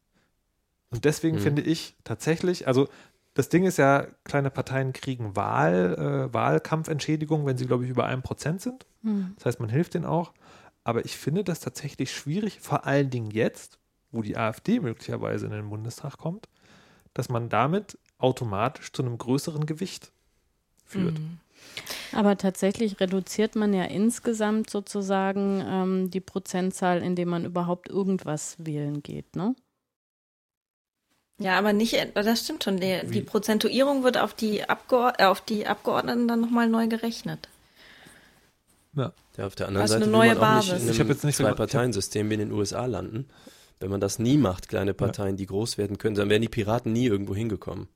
Und 0.89 1.05
deswegen 1.05 1.37
Mhm. 1.37 1.41
finde 1.41 1.61
ich 1.61 1.95
tatsächlich, 2.03 2.67
also 2.67 2.87
das 3.33 3.47
Ding 3.49 3.63
ist 3.65 3.77
ja, 3.77 4.07
kleine 4.25 4.49
Parteien 4.49 4.91
kriegen 4.91 5.35
Wahl, 5.37 6.29
äh, 6.29 6.33
Wahlkampfentschädigung, 6.33 7.45
wenn 7.45 7.57
sie, 7.57 7.65
glaube 7.65 7.85
ich, 7.85 7.89
über 7.89 8.05
1% 8.05 8.61
sind. 8.61 8.85
Hm. 9.03 9.33
Das 9.37 9.45
heißt, 9.45 9.59
man 9.61 9.69
hilft 9.69 9.93
denen 9.93 10.05
auch. 10.05 10.33
Aber 10.83 11.05
ich 11.05 11.15
finde 11.15 11.43
das 11.43 11.59
tatsächlich 11.61 12.11
schwierig, 12.13 12.59
vor 12.59 12.85
allen 12.85 13.09
Dingen 13.09 13.31
jetzt, 13.31 13.77
wo 14.11 14.21
die 14.21 14.37
AfD 14.37 14.79
möglicherweise 14.79 15.45
in 15.45 15.51
den 15.51 15.69
Bundestag 15.69 16.17
kommt, 16.17 16.47
dass 17.13 17.29
man 17.29 17.49
damit 17.49 17.97
automatisch 18.17 18.91
zu 18.91 19.01
einem 19.03 19.17
größeren 19.17 19.65
Gewicht 19.65 20.11
führt. 20.85 21.17
Aber 22.11 22.37
tatsächlich 22.37 22.99
reduziert 22.99 23.55
man 23.55 23.73
ja 23.73 23.83
insgesamt 23.85 24.69
sozusagen 24.69 25.63
ähm, 25.65 26.11
die 26.11 26.19
Prozentzahl, 26.19 27.01
indem 27.01 27.29
man 27.29 27.45
überhaupt 27.45 27.87
irgendwas 27.89 28.55
wählen 28.59 29.01
geht, 29.03 29.35
ne? 29.35 29.55
Ja, 31.39 31.57
aber 31.57 31.73
nicht, 31.73 31.95
das 32.13 32.43
stimmt 32.43 32.63
schon. 32.63 32.77
Die, 32.79 32.99
die 33.07 33.21
Prozentuierung 33.21 34.03
wird 34.03 34.17
auf 34.19 34.35
die, 34.35 34.69
Abgeord 34.69 35.19
äh, 35.19 35.23
auf 35.25 35.41
die 35.41 35.65
Abgeordneten 35.65 36.27
dann 36.27 36.39
nochmal 36.41 36.67
neu 36.69 36.87
gerechnet. 36.87 37.49
Ja. 38.93 39.11
Ja, 39.37 39.47
auf 39.47 39.55
der 39.55 39.67
anderen 39.67 39.81
Also 39.83 39.93
Seite 39.93 40.03
eine 40.05 40.11
will 40.13 40.19
neue 40.19 40.35
man 40.35 40.43
auch 40.43 40.57
nicht 40.57 40.69
Basis. 40.71 40.89
in 40.95 41.01
einem 41.01 41.09
jetzt 41.09 41.23
nicht 41.23 41.37
so- 41.37 41.43
Zwei-Parteien-System 41.43 42.29
wie 42.29 42.33
in 42.35 42.39
den 42.41 42.51
USA 42.51 42.85
landen. 42.85 43.27
Wenn 43.81 43.89
man 43.89 43.99
das 43.99 44.19
nie 44.19 44.37
macht, 44.37 44.69
kleine 44.69 44.93
Parteien, 44.93 45.37
die 45.37 45.47
groß 45.47 45.77
werden 45.77 45.97
können, 45.97 46.15
dann 46.15 46.29
wären 46.29 46.41
die 46.41 46.49
Piraten 46.49 46.93
nie 46.93 47.07
irgendwo 47.07 47.35
hingekommen. 47.35 47.87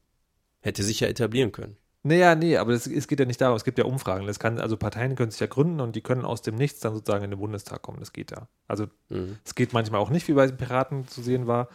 Hätte 0.61 0.83
sich 0.83 0.99
ja 0.99 1.07
etablieren 1.07 1.51
können. 1.51 1.77
Naja, 2.01 2.36
nee, 2.36 2.57
aber 2.57 2.71
das, 2.73 2.86
es 2.86 3.07
geht 3.07 3.19
ja 3.19 3.25
nicht 3.25 3.41
darum, 3.41 3.55
es 3.55 3.63
gibt 3.63 3.77
ja 3.79 3.86
Umfragen. 3.86 4.27
Das 4.27 4.38
kann, 4.39 4.59
also 4.59 4.77
Parteien 4.77 5.15
können 5.15 5.31
sich 5.31 5.39
ja 5.39 5.47
gründen 5.47 5.79
und 5.81 5.95
die 5.95 6.01
können 6.01 6.23
aus 6.25 6.41
dem 6.43 6.55
Nichts 6.55 6.79
dann 6.79 6.93
sozusagen 6.93 7.23
in 7.23 7.31
den 7.31 7.39
Bundestag 7.39 7.81
kommen. 7.81 7.99
Das 7.99 8.13
geht 8.13 8.31
ja. 8.31 8.47
Also 8.67 8.88
Mhm. 9.09 9.38
es 9.43 9.55
geht 9.55 9.73
manchmal 9.73 10.01
auch 10.01 10.09
nicht, 10.11 10.27
wie 10.27 10.33
bei 10.33 10.45
den 10.45 10.57
Piraten 10.57 11.07
zu 11.07 11.21
sehen 11.23 11.47
war. 11.47 11.69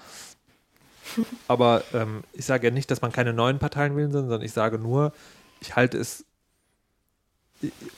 Aber 1.48 1.82
ähm, 1.94 2.22
ich 2.32 2.44
sage 2.44 2.68
ja 2.68 2.72
nicht, 2.72 2.90
dass 2.90 3.02
man 3.02 3.12
keine 3.12 3.32
neuen 3.32 3.58
Parteien 3.58 3.96
wählen 3.96 4.12
soll, 4.12 4.22
sondern 4.22 4.42
ich 4.42 4.52
sage 4.52 4.78
nur, 4.78 5.12
ich 5.60 5.74
halte 5.76 5.98
es 5.98 6.24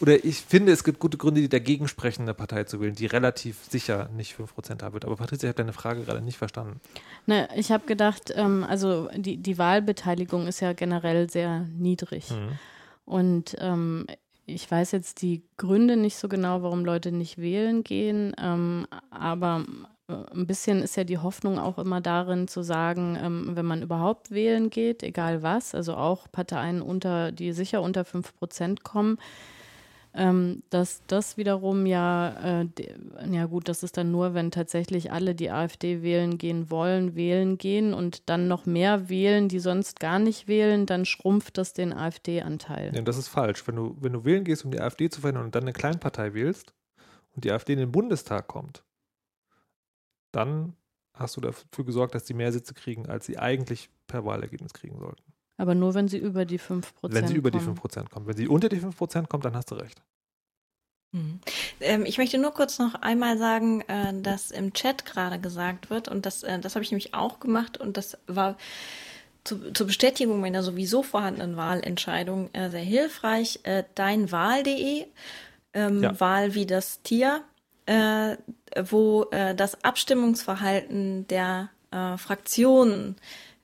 oder 0.01 0.25
ich 0.25 0.41
finde, 0.41 0.73
es 0.73 0.83
gibt 0.83 0.99
gute 0.99 1.17
Gründe, 1.17 1.41
die 1.41 1.49
dagegen 1.49 1.87
sprechen, 1.87 2.23
eine 2.23 2.35
Partei 2.35 2.65
zu 2.65 2.81
wählen, 2.81 2.95
die 2.95 3.07
relativ 3.07 3.59
sicher 3.69 4.09
nicht 4.17 4.35
5% 4.37 4.83
haben 4.83 4.93
wird. 4.93 5.05
Aber 5.05 5.17
Patricia, 5.17 5.49
ich 5.49 5.53
habe 5.53 5.63
deine 5.63 5.73
Frage 5.73 6.03
gerade 6.03 6.21
nicht 6.21 6.39
verstanden. 6.39 6.81
Ne, 7.27 7.49
ich 7.55 7.71
habe 7.71 7.87
gedacht, 7.87 8.33
ähm, 8.35 8.65
also 8.69 9.09
die, 9.17 9.37
die 9.37 9.59
Wahlbeteiligung 9.59 10.47
ist 10.47 10.61
ja 10.61 10.73
generell 10.73 11.31
sehr 11.31 11.67
niedrig. 11.79 12.31
Mhm. 12.31 12.59
Und 13.05 13.57
ähm, 13.59 14.07
ich 14.47 14.69
weiß 14.69 14.91
jetzt 14.93 15.23
die 15.23 15.43
Gründe 15.57 15.97
nicht 15.97 16.17
so 16.17 16.29
genau, 16.29 16.63
warum 16.63 16.85
Leute 16.85 17.13
nicht 17.13 17.39
wählen 17.39 17.85
gehen, 17.85 18.35
ähm, 18.39 18.87
aber 19.11 19.65
ein 20.35 20.47
bisschen 20.47 20.83
ist 20.83 20.97
ja 20.97 21.05
die 21.05 21.19
Hoffnung 21.19 21.59
auch 21.59 21.79
immer 21.79 22.01
darin 22.01 22.49
zu 22.49 22.63
sagen, 22.63 23.19
ähm, 23.21 23.51
wenn 23.55 23.67
man 23.67 23.83
überhaupt 23.83 24.31
wählen 24.31 24.71
geht, 24.71 25.03
egal 25.03 25.43
was, 25.43 25.75
also 25.75 25.95
auch 25.95 26.27
Parteien 26.31 26.83
unter, 26.83 27.33
die 27.33 27.53
sicher 27.53 27.83
unter 27.83 28.05
5 28.05 28.35
Prozent 28.37 28.85
kommen, 28.85 29.19
ähm, 30.15 30.63
dass 30.69 31.01
das 31.07 31.39
wiederum 31.39 31.87
ja, 31.87 32.61
äh, 32.61 32.67
de- 32.67 32.95
ja 33.31 33.47
gut, 33.47 33.69
das 33.69 33.83
ist 33.83 33.97
dann 33.97 34.11
nur, 34.11 34.35
wenn 34.35 34.51
tatsächlich 34.51 35.11
alle, 35.11 35.35
die 35.35 35.51
AfD 35.51 36.03
wählen 36.03 36.37
gehen 36.37 36.71
wollen, 36.71 37.15
wählen 37.17 37.57
gehen 37.57 37.95
und 37.95 38.29
dann 38.29 38.47
noch 38.47 38.67
mehr 38.67 39.09
wählen, 39.09 39.49
die 39.49 39.59
sonst 39.59 40.01
gar 40.01 40.19
nicht 40.19 40.49
wählen, 40.49 40.85
dann 40.85 41.07
schrumpft 41.07 41.57
das 41.57 41.73
den 41.73 41.95
AfD-Anteil. 41.95 42.93
Ja, 42.95 43.01
das 43.01 43.17
ist 43.17 43.29
falsch. 43.29 43.67
Wenn 43.67 43.77
du, 43.77 43.97
wenn 44.01 44.13
du 44.13 44.25
wählen 44.27 44.45
gehst, 44.45 44.67
um 44.67 44.71
die 44.71 44.81
AfD 44.81 45.09
zu 45.09 45.23
verhindern 45.23 45.47
und 45.47 45.55
dann 45.55 45.63
eine 45.63 45.73
Kleinpartei 45.73 46.35
wählst 46.35 46.75
und 47.35 47.45
die 47.45 47.51
AfD 47.53 47.73
in 47.73 47.79
den 47.79 47.93
Bundestag 47.93 48.49
kommt, 48.49 48.83
dann 50.33 50.75
hast 51.15 51.37
du 51.37 51.41
dafür 51.41 51.85
gesorgt, 51.85 52.15
dass 52.15 52.27
sie 52.27 52.35
mehr 52.35 52.53
Sitze 52.53 52.75
kriegen, 52.75 53.07
als 53.09 53.27
sie 53.27 53.39
eigentlich 53.39 53.91
per 54.07 54.25
Wahlergebnis 54.25 54.73
kriegen 54.73 54.99
sollten. 54.99 55.23
Aber 55.59 55.75
nur, 55.75 55.95
wenn 55.95 56.09
sie 56.09 56.19
über 56.19 56.45
die 56.45 56.59
5 56.59 56.95
Prozent 56.95 57.23
Wenn 57.23 57.29
sie 57.29 57.35
über 57.37 57.51
kommen. 57.51 57.75
die 57.75 57.81
5% 57.81 58.09
kommen. 58.09 58.27
Wenn 58.27 58.37
sie 58.37 58.49
unter 58.49 58.69
die 58.69 58.81
5% 58.81 59.29
kommt, 59.29 59.45
dann 59.45 59.55
hast 59.55 59.71
du 59.71 59.75
recht. 59.77 60.03
Mhm. 61.13 61.41
Ähm, 61.81 62.07
ich 62.07 62.17
möchte 62.19 62.39
nur 62.39 62.53
kurz 62.53 62.79
noch 62.79 62.95
einmal 62.95 63.37
sagen, 63.37 63.83
äh, 63.83 64.19
dass 64.23 64.51
im 64.51 64.73
Chat 64.73 65.05
gerade 65.05 65.39
gesagt 65.39 65.91
wird, 65.91 66.09
und 66.09 66.25
das, 66.25 66.43
äh, 66.43 66.59
das 66.59 66.75
habe 66.75 66.83
ich 66.83 66.91
nämlich 66.91 67.13
auch 67.15 67.39
gemacht, 67.39 67.79
und 67.79 67.97
das 67.99 68.17
war 68.27 68.57
zu, 69.45 69.73
zur 69.73 69.87
Bestätigung 69.87 70.41
meiner 70.41 70.63
sowieso 70.63 71.03
vorhandenen 71.03 71.57
Wahlentscheidung 71.57 72.49
äh, 72.55 72.71
sehr 72.71 72.81
hilfreich. 72.81 73.61
Deinwahl.de, 73.95 75.05
ähm, 75.75 76.03
Ja. 76.03 76.19
Wahl 76.19 76.55
wie 76.55 76.65
das 76.65 77.03
Tier, 77.03 77.43
äh, 77.87 78.37
wo 78.85 79.25
äh, 79.31 79.55
das 79.55 79.85
Abstimmungsverhalten 79.85 81.27
der 81.29 81.71
äh, 81.91 82.17
Fraktionen 82.17 83.17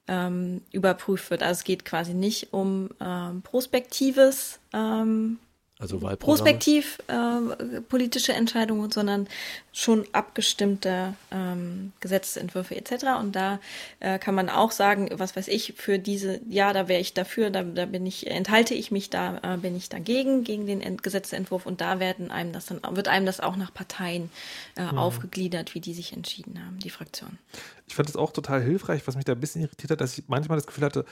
ähm, 0.06 0.62
überprüft 0.72 1.30
wird. 1.30 1.42
Also 1.42 1.58
es 1.58 1.64
geht 1.64 1.84
quasi 1.84 2.14
nicht 2.14 2.52
um 2.52 2.90
ähm, 3.00 3.42
prospektives 3.42 4.58
ähm, 4.72 5.38
Also 5.80 6.02
Wahlprogramme. 6.02 6.38
prospektiv 6.38 6.98
äh, 7.06 7.80
politische 7.82 8.32
Entscheidungen, 8.32 8.90
sondern 8.90 9.28
schon 9.72 10.06
abgestimmte 10.10 11.14
ähm, 11.30 11.92
Gesetzentwürfe 12.00 12.74
etc. 12.74 13.04
Und 13.20 13.36
da 13.36 13.60
äh, 14.00 14.18
kann 14.18 14.34
man 14.34 14.48
auch 14.48 14.72
sagen, 14.72 15.08
was 15.12 15.36
weiß 15.36 15.46
ich, 15.46 15.74
für 15.76 16.00
diese, 16.00 16.40
ja, 16.48 16.72
da 16.72 16.88
wäre 16.88 17.00
ich 17.00 17.14
dafür, 17.14 17.50
da, 17.50 17.62
da 17.62 17.86
bin 17.86 18.06
ich, 18.06 18.26
enthalte 18.26 18.74
ich 18.74 18.90
mich, 18.90 19.08
da 19.08 19.54
äh, 19.54 19.56
bin 19.56 19.76
ich 19.76 19.88
dagegen, 19.88 20.42
gegen 20.42 20.66
den 20.66 20.80
Ent 20.80 21.04
Gesetzentwurf 21.04 21.64
und 21.64 21.80
da 21.80 22.00
werden 22.00 22.32
einem 22.32 22.52
das 22.52 22.66
dann, 22.66 22.80
wird 22.96 23.06
einem 23.06 23.24
das 23.24 23.38
auch 23.38 23.54
nach 23.54 23.72
Parteien 23.72 24.30
äh, 24.74 24.82
aufgegliedert, 24.82 25.76
wie 25.76 25.80
die 25.80 25.94
sich 25.94 26.12
entschieden 26.12 26.58
haben, 26.64 26.80
die 26.80 26.90
Fraktion. 26.90 27.38
Ich 27.86 27.94
fand 27.94 28.08
es 28.08 28.16
auch 28.16 28.32
total 28.32 28.60
hilfreich, 28.62 29.06
was 29.06 29.14
mich 29.14 29.24
da 29.24 29.32
ein 29.32 29.40
bisschen 29.40 29.62
irritiert 29.62 29.92
hat, 29.92 30.00
dass 30.00 30.18
ich 30.18 30.24
manchmal 30.26 30.58
das 30.58 30.66
Gefühl 30.66 30.84
hatte, 30.84 31.04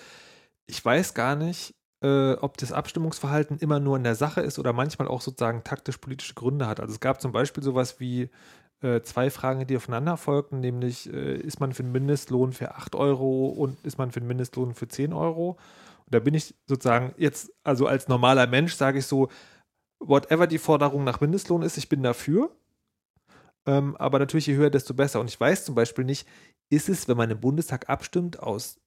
ich 0.66 0.84
weiß 0.84 1.14
gar 1.14 1.36
nicht, 1.36 1.75
äh, 2.06 2.34
ob 2.34 2.56
das 2.56 2.70
Abstimmungsverhalten 2.70 3.58
immer 3.58 3.80
nur 3.80 3.96
in 3.96 4.04
der 4.04 4.14
Sache 4.14 4.40
ist 4.40 4.58
oder 4.60 4.72
manchmal 4.72 5.08
auch 5.08 5.20
sozusagen 5.20 5.64
taktisch-politische 5.64 6.34
Gründe 6.34 6.68
hat. 6.68 6.78
Also 6.78 6.92
es 6.92 7.00
gab 7.00 7.20
zum 7.20 7.32
Beispiel 7.32 7.64
sowas 7.64 7.98
wie 7.98 8.30
äh, 8.80 9.00
zwei 9.00 9.28
Fragen, 9.30 9.66
die 9.66 9.76
aufeinander 9.76 10.16
folgten, 10.16 10.60
nämlich 10.60 11.12
äh, 11.12 11.36
ist 11.36 11.58
man 11.58 11.72
für 11.72 11.82
einen 11.82 11.92
Mindestlohn 11.92 12.52
für 12.52 12.76
8 12.76 12.94
Euro 12.94 13.46
und 13.46 13.84
ist 13.84 13.98
man 13.98 14.12
für 14.12 14.20
einen 14.20 14.28
Mindestlohn 14.28 14.74
für 14.74 14.86
10 14.86 15.12
Euro? 15.12 15.58
Und 16.04 16.14
da 16.14 16.20
bin 16.20 16.34
ich 16.34 16.54
sozusagen 16.68 17.12
jetzt, 17.16 17.52
also 17.64 17.86
als 17.88 18.06
normaler 18.06 18.46
Mensch 18.46 18.74
sage 18.74 19.00
ich 19.00 19.06
so, 19.06 19.28
whatever 19.98 20.46
die 20.46 20.58
Forderung 20.58 21.02
nach 21.02 21.20
Mindestlohn 21.20 21.62
ist, 21.62 21.76
ich 21.76 21.88
bin 21.88 22.02
dafür. 22.04 22.54
Ähm, 23.66 23.96
aber 23.96 24.20
natürlich, 24.20 24.46
je 24.46 24.54
höher, 24.54 24.70
desto 24.70 24.94
besser. 24.94 25.18
Und 25.20 25.28
ich 25.28 25.40
weiß 25.40 25.64
zum 25.64 25.74
Beispiel 25.74 26.04
nicht, 26.04 26.28
ist 26.70 26.88
es, 26.88 27.08
wenn 27.08 27.16
man 27.16 27.30
im 27.30 27.40
Bundestag 27.40 27.88
abstimmt, 27.88 28.40
aus 28.40 28.78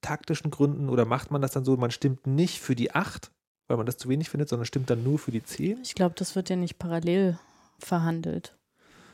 taktischen 0.00 0.50
Gründen 0.50 0.88
oder 0.88 1.04
macht 1.04 1.30
man 1.30 1.42
das 1.42 1.52
dann 1.52 1.64
so, 1.64 1.76
man 1.76 1.90
stimmt 1.90 2.26
nicht 2.26 2.60
für 2.60 2.74
die 2.76 2.94
8, 2.94 3.30
weil 3.66 3.76
man 3.76 3.86
das 3.86 3.96
zu 3.98 4.08
wenig 4.08 4.30
findet, 4.30 4.48
sondern 4.48 4.66
stimmt 4.66 4.90
dann 4.90 5.02
nur 5.04 5.18
für 5.18 5.30
die 5.30 5.42
10? 5.42 5.80
Ich 5.82 5.94
glaube, 5.94 6.14
das 6.16 6.34
wird 6.36 6.48
ja 6.50 6.56
nicht 6.56 6.78
parallel 6.78 7.38
verhandelt. 7.78 8.56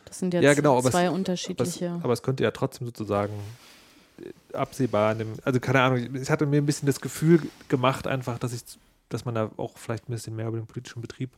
Das 0.05 0.19
sind 0.19 0.35
jetzt 0.35 0.43
Ja, 0.45 0.55
genau, 0.55 0.77
aber 0.79 0.89
es- 0.89 0.93
zwei 0.93 1.07
Aber 1.07 1.13
es, 1.13 1.19
unterschiedliche. 1.19 2.01
aber 2.03 2.13
es 2.13 2.23
könnte 2.23 2.43
ja 2.45 2.51
trotzdem 2.51 2.87
sozusagen 2.87 3.33
äh, 4.23 4.57
absehbar, 4.57 5.13
in 5.13 5.19
dem, 5.19 5.33
also 5.45 5.59
keine 5.61 5.81
Ahnung, 5.83 6.15
es 6.15 6.31
hatte 6.31 6.47
mir 6.47 6.59
ein 6.59 6.67
bisschen 6.67 6.87
das 6.87 7.01
Gefühl 7.01 7.43
gemacht, 7.69 8.07
einfach, 8.07 8.39
dass 8.39 8.53
ich, 8.53 8.63
dass 9.09 9.25
man 9.25 9.35
da 9.35 9.51
auch 9.57 9.77
vielleicht 9.77 10.09
ein 10.09 10.13
bisschen 10.13 10.37
mehr 10.37 10.47
über 10.49 10.59
den 10.59 10.67
politischen 10.67 11.01
Betrieb 11.03 11.31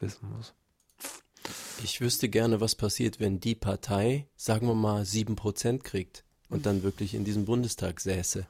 wissen 0.00 0.28
muss. 0.34 0.54
Ich 1.82 2.00
wüsste 2.00 2.28
gerne, 2.28 2.60
was 2.60 2.74
passiert, 2.74 3.20
wenn 3.20 3.40
die 3.40 3.54
Partei, 3.54 4.26
sagen 4.36 4.66
wir 4.66 4.74
mal, 4.74 5.04
7% 5.04 5.84
kriegt 5.84 6.24
und 6.54 6.66
dann 6.66 6.82
wirklich 6.82 7.14
in 7.14 7.24
diesem 7.24 7.44
Bundestag 7.44 8.00
säße. 8.00 8.46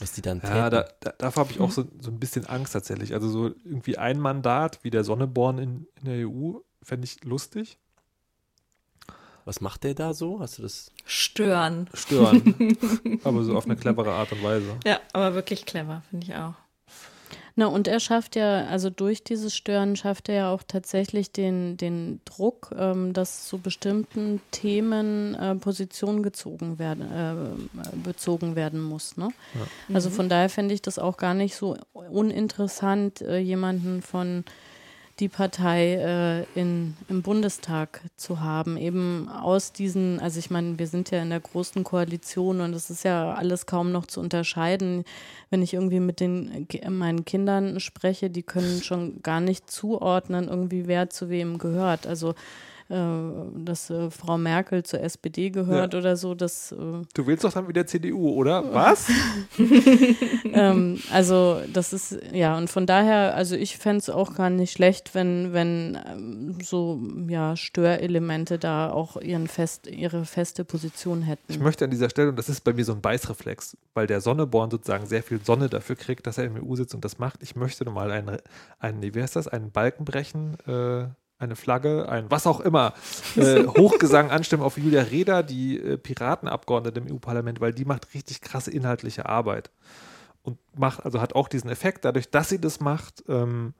Was 0.00 0.12
die 0.12 0.22
dann 0.22 0.38
Ja, 0.42 0.70
täten. 0.70 0.70
da, 0.70 0.88
da, 1.00 1.14
davor 1.18 1.44
habe 1.44 1.52
ich 1.52 1.60
auch 1.60 1.70
so, 1.70 1.84
so 2.00 2.10
ein 2.10 2.18
bisschen 2.18 2.46
Angst 2.46 2.72
tatsächlich. 2.72 3.12
Also 3.14 3.28
so 3.28 3.46
irgendwie 3.64 3.98
ein 3.98 4.18
Mandat 4.18 4.78
wie 4.82 4.90
der 4.90 5.04
Sonneborn 5.04 5.58
in, 5.58 5.86
in 6.00 6.04
der 6.04 6.28
EU 6.28 6.54
fände 6.82 7.04
ich 7.04 7.22
lustig. 7.24 7.78
Was 9.44 9.60
macht 9.60 9.82
der 9.84 9.94
da 9.94 10.14
so? 10.14 10.40
Hast 10.40 10.58
du 10.58 10.62
das? 10.62 10.92
Stören. 11.04 11.88
Stören. 11.94 12.78
aber 13.24 13.42
so 13.42 13.56
auf 13.56 13.64
eine 13.66 13.76
clevere 13.76 14.12
Art 14.12 14.32
und 14.32 14.42
Weise. 14.42 14.78
Ja, 14.86 15.00
aber 15.12 15.34
wirklich 15.34 15.66
clever, 15.66 16.02
finde 16.10 16.26
ich 16.26 16.34
auch. 16.36 16.54
Na, 17.54 17.66
und 17.66 17.86
er 17.86 18.00
schafft 18.00 18.36
ja, 18.36 18.64
also 18.66 18.88
durch 18.88 19.24
dieses 19.24 19.54
Stören 19.54 19.96
schafft 19.96 20.28
er 20.28 20.34
ja 20.34 20.52
auch 20.52 20.62
tatsächlich 20.66 21.32
den, 21.32 21.76
den 21.76 22.20
Druck, 22.24 22.70
ähm, 22.78 23.12
dass 23.12 23.46
zu 23.46 23.58
bestimmten 23.58 24.40
Themen 24.50 25.34
äh, 25.34 25.54
Position 25.56 26.22
gezogen 26.22 26.78
werden, 26.78 27.02
äh, 27.12 27.96
bezogen 28.02 28.56
werden 28.56 28.80
muss. 28.80 29.16
Ne? 29.16 29.28
Also 29.92 30.08
von 30.10 30.28
daher 30.28 30.48
fände 30.48 30.74
ich 30.74 30.82
das 30.82 30.98
auch 30.98 31.16
gar 31.16 31.34
nicht 31.34 31.54
so 31.54 31.76
uninteressant, 31.92 33.20
äh, 33.20 33.38
jemanden 33.38 34.02
von 34.02 34.44
die 35.20 35.28
Partei 35.28 35.94
äh, 35.94 36.60
in, 36.60 36.96
im 37.08 37.22
Bundestag 37.22 38.00
zu 38.16 38.40
haben. 38.40 38.76
Eben 38.76 39.28
aus 39.28 39.72
diesen, 39.72 40.20
also 40.20 40.38
ich 40.38 40.50
meine, 40.50 40.78
wir 40.78 40.86
sind 40.86 41.10
ja 41.10 41.22
in 41.22 41.30
der 41.30 41.40
großen 41.40 41.84
Koalition 41.84 42.60
und 42.60 42.74
es 42.74 42.90
ist 42.90 43.04
ja 43.04 43.34
alles 43.34 43.66
kaum 43.66 43.92
noch 43.92 44.06
zu 44.06 44.20
unterscheiden. 44.20 45.04
Wenn 45.50 45.62
ich 45.62 45.74
irgendwie 45.74 46.00
mit 46.00 46.20
den 46.20 46.66
meinen 46.88 47.24
Kindern 47.24 47.78
spreche, 47.80 48.30
die 48.30 48.42
können 48.42 48.82
schon 48.82 49.22
gar 49.22 49.40
nicht 49.40 49.70
zuordnen, 49.70 50.48
irgendwie 50.48 50.86
wer 50.86 51.10
zu 51.10 51.28
wem 51.28 51.58
gehört. 51.58 52.06
Also 52.06 52.34
dass 52.88 53.90
äh, 53.90 54.10
Frau 54.10 54.38
Merkel 54.38 54.82
zur 54.82 55.00
SPD 55.00 55.50
gehört 55.50 55.92
Ja. 55.94 55.98
oder 55.98 56.16
so, 56.16 56.34
das 56.34 56.72
äh, 56.72 56.76
Du 57.14 57.26
willst 57.26 57.44
doch 57.44 57.52
dann 57.52 57.68
wieder 57.68 57.86
CDU, 57.86 58.30
oder? 58.30 58.72
Was? 58.74 59.08
ähm, 60.52 60.98
also 61.10 61.60
das 61.72 61.92
ist, 61.92 62.18
ja, 62.32 62.56
und 62.56 62.68
von 62.68 62.86
daher, 62.86 63.34
also 63.34 63.56
ich 63.56 63.76
fände 63.78 63.98
es 63.98 64.10
auch 64.10 64.34
gar 64.34 64.50
nicht 64.50 64.72
schlecht, 64.72 65.14
wenn, 65.14 65.52
wenn 65.52 65.98
ähm, 66.06 66.58
so, 66.62 67.00
ja, 67.28 67.56
Störelemente 67.56 68.58
da 68.58 68.90
auch 68.90 69.16
ihren 69.16 69.46
fest, 69.48 69.86
ihre 69.86 70.24
feste 70.24 70.64
Position 70.64 71.22
hätten. 71.22 71.42
Ich 71.48 71.58
möchte 71.60 71.84
an 71.84 71.90
dieser 71.90 72.10
Stelle, 72.10 72.30
und 72.30 72.36
das 72.38 72.48
ist 72.48 72.62
bei 72.62 72.72
mir 72.72 72.84
so 72.84 72.92
ein 72.92 73.00
Beißreflex, 73.00 73.76
weil 73.94 74.06
der 74.06 74.20
Sonneborn 74.20 74.70
sozusagen 74.70 75.06
sehr 75.06 75.22
viel 75.22 75.40
Sonne 75.44 75.68
dafür 75.68 75.96
kriegt, 75.96 76.26
dass 76.26 76.38
er 76.38 76.44
im 76.44 76.56
EU 76.68 76.74
sitzt 76.76 76.94
und 76.94 77.04
das 77.04 77.18
macht. 77.18 77.42
Ich 77.42 77.56
möchte 77.56 77.88
mal 77.90 78.10
einen, 78.10 78.38
einen 78.78 79.14
wie 79.14 79.22
heißt 79.22 79.36
das, 79.36 79.48
einen 79.48 79.70
Balken 79.70 80.04
brechen, 80.04 80.56
äh, 80.66 81.06
eine 81.42 81.56
Flagge, 81.56 82.08
ein 82.08 82.30
was 82.30 82.46
auch 82.46 82.60
immer, 82.60 82.94
äh, 83.36 83.64
Hochgesang 83.78 84.30
anstimmen 84.30 84.62
auf 84.62 84.78
Julia 84.78 85.02
Reda, 85.02 85.42
die 85.42 85.78
äh, 85.78 85.98
Piratenabgeordnete 85.98 87.00
im 87.00 87.12
EU-Parlament, 87.12 87.60
weil 87.60 87.72
die 87.72 87.84
macht 87.84 88.14
richtig 88.14 88.40
krasse 88.40 88.70
inhaltliche 88.70 89.26
Arbeit. 89.26 89.70
Und 90.42 90.58
macht, 90.76 91.04
also 91.04 91.20
hat 91.20 91.34
auch 91.34 91.48
diesen 91.48 91.70
Effekt, 91.70 92.04
dadurch, 92.04 92.30
dass 92.30 92.48
sie 92.48 92.60
das 92.60 92.80
macht, 92.80 93.22
ähm, 93.28 93.74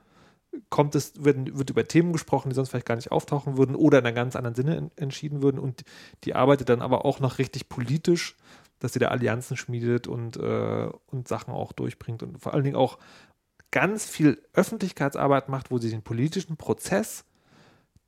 kommt 0.69 0.95
es, 0.95 1.25
wird, 1.25 1.57
wird 1.57 1.71
über 1.71 1.87
Themen 1.87 2.13
gesprochen, 2.13 2.51
die 2.51 2.55
sonst 2.55 2.69
vielleicht 2.69 2.87
gar 2.87 2.97
nicht 2.97 3.11
auftauchen 3.11 3.57
würden 3.57 3.75
oder 3.75 3.99
in 3.99 4.07
einem 4.07 4.15
ganz 4.15 4.37
anderen 4.37 4.55
Sinne 4.55 4.77
en, 4.77 4.91
entschieden 4.97 5.43
würden. 5.43 5.59
Und 5.59 5.83
die 6.25 6.35
arbeitet 6.35 6.69
dann 6.69 6.83
aber 6.83 7.05
auch 7.05 7.21
noch 7.21 7.39
richtig 7.39 7.69
politisch, 7.69 8.37
dass 8.79 8.93
sie 8.93 8.99
da 8.99 9.09
Allianzen 9.09 9.57
schmiedet 9.57 10.07
und, 10.09 10.37
äh, 10.37 10.89
und 11.07 11.29
Sachen 11.29 11.55
auch 11.55 11.73
durchbringt 11.73 12.23
und 12.23 12.39
vor 12.41 12.53
allen 12.53 12.65
Dingen 12.65 12.77
auch 12.77 12.99
ganz 13.71 14.05
viel 14.05 14.43
Öffentlichkeitsarbeit 14.53 15.49
macht, 15.49 15.71
wo 15.71 15.79
sie 15.79 15.91
den 15.91 16.03
politischen 16.03 16.57
Prozess 16.57 17.25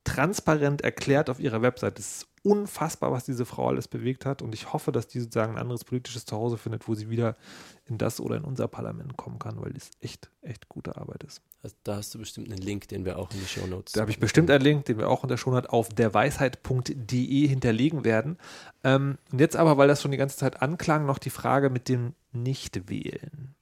transparent 0.04 0.82
erklärt 0.82 1.30
auf 1.30 1.40
ihrer 1.40 1.62
Website. 1.62 1.98
Das 1.98 2.16
ist 2.16 2.26
unfassbar, 2.44 3.10
was 3.10 3.24
diese 3.24 3.46
Frau 3.46 3.68
alles 3.68 3.88
bewegt 3.88 4.26
hat. 4.26 4.42
Und 4.42 4.54
ich 4.54 4.72
hoffe, 4.72 4.92
dass 4.92 5.08
die 5.08 5.18
sozusagen 5.18 5.54
ein 5.54 5.58
anderes 5.58 5.84
politisches 5.84 6.26
Zuhause 6.26 6.58
findet, 6.58 6.86
wo 6.86 6.94
sie 6.94 7.08
wieder 7.08 7.36
in 7.86 7.96
das 7.96 8.20
oder 8.20 8.36
in 8.36 8.44
unser 8.44 8.68
Parlament 8.68 9.16
kommen 9.16 9.38
kann, 9.38 9.60
weil 9.62 9.72
das 9.72 9.90
echt, 10.02 10.30
echt 10.42 10.68
gute 10.68 10.96
Arbeit 10.96 11.24
ist. 11.24 11.40
Also 11.62 11.74
da 11.84 11.96
hast 11.96 12.14
du 12.14 12.18
bestimmt 12.18 12.52
einen 12.52 12.60
Link, 12.60 12.86
den 12.88 13.06
wir 13.06 13.18
auch 13.18 13.30
in 13.30 13.40
die 13.40 13.46
Show 13.46 13.66
Notes. 13.66 13.94
Da 13.94 14.02
habe 14.02 14.10
ich 14.10 14.20
bestimmt 14.20 14.50
einen 14.50 14.62
Link, 14.62 14.84
den 14.84 14.98
wir 14.98 15.08
auch 15.08 15.22
in 15.22 15.30
der 15.30 15.38
Shownote 15.38 15.72
auf 15.72 15.88
derweisheit.de 15.88 17.48
hinterlegen 17.48 18.04
werden. 18.04 18.36
Ähm, 18.84 19.16
und 19.32 19.40
jetzt 19.40 19.56
aber, 19.56 19.78
weil 19.78 19.88
das 19.88 20.02
schon 20.02 20.10
die 20.10 20.18
ganze 20.18 20.36
Zeit 20.36 20.60
anklang, 20.60 21.06
noch 21.06 21.18
die 21.18 21.30
Frage 21.30 21.70
mit 21.70 21.88
dem 21.88 22.12
Nicht-Wählen. 22.32 23.54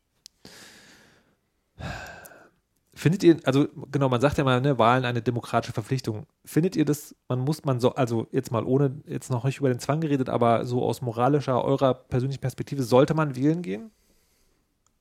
Findet 3.02 3.24
ihr, 3.24 3.36
also 3.42 3.66
genau, 3.90 4.08
man 4.08 4.20
sagt 4.20 4.38
ja 4.38 4.44
mal, 4.44 4.60
ne, 4.60 4.78
Wahlen 4.78 5.04
eine 5.04 5.22
demokratische 5.22 5.72
Verpflichtung. 5.72 6.24
Findet 6.44 6.76
ihr 6.76 6.84
das, 6.84 7.16
man 7.26 7.40
muss, 7.40 7.64
man 7.64 7.80
so, 7.80 7.96
also 7.96 8.28
jetzt 8.30 8.52
mal 8.52 8.62
ohne, 8.62 9.02
jetzt 9.08 9.28
noch 9.28 9.42
nicht 9.42 9.58
über 9.58 9.70
den 9.70 9.80
Zwang 9.80 10.00
geredet, 10.00 10.28
aber 10.28 10.66
so 10.66 10.84
aus 10.84 11.02
moralischer, 11.02 11.64
eurer 11.64 11.94
persönlichen 11.94 12.40
Perspektive, 12.40 12.84
sollte 12.84 13.14
man 13.14 13.34
wählen 13.34 13.60
gehen? 13.60 13.90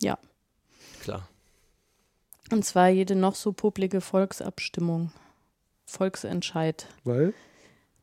Ja. 0.02 0.18
Klar. 1.04 1.28
Und 2.52 2.66
zwar 2.66 2.90
jede 2.90 3.14
noch 3.14 3.36
so 3.36 3.52
publige 3.52 4.02
Volksabstimmung, 4.02 5.12
Volksentscheid. 5.86 6.88
Weil? 7.04 7.36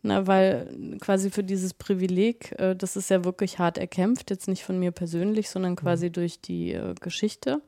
Na, 0.02 0.28
weil 0.28 0.96
quasi 1.00 1.28
für 1.32 1.42
dieses 1.42 1.74
Privileg, 1.74 2.54
äh, 2.60 2.76
das 2.76 2.94
ist 2.94 3.10
ja 3.10 3.24
wirklich 3.24 3.58
hart 3.58 3.78
erkämpft, 3.78 4.30
jetzt 4.30 4.46
nicht 4.46 4.62
von 4.62 4.78
mir 4.78 4.92
persönlich, 4.92 5.50
sondern 5.50 5.74
quasi 5.74 6.10
durch 6.10 6.40
die 6.40 6.70
äh, 6.70 6.94
Geschichte. 7.00 7.62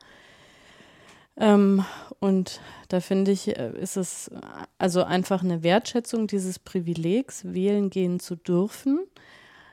Ähm, 1.41 1.85
und 2.21 2.61
da 2.89 3.01
finde 3.01 3.33
ich, 3.33 3.57
äh, 3.57 3.73
ist 3.81 3.97
es 3.97 4.29
äh, 4.29 4.41
also 4.79 5.03
einfach 5.03 5.43
eine 5.43 5.63
Wertschätzung 5.63 6.27
dieses 6.27 6.59
Privilegs, 6.59 7.45
wählen 7.45 7.89
gehen 7.89 8.21
zu 8.21 8.37
dürfen, 8.37 9.01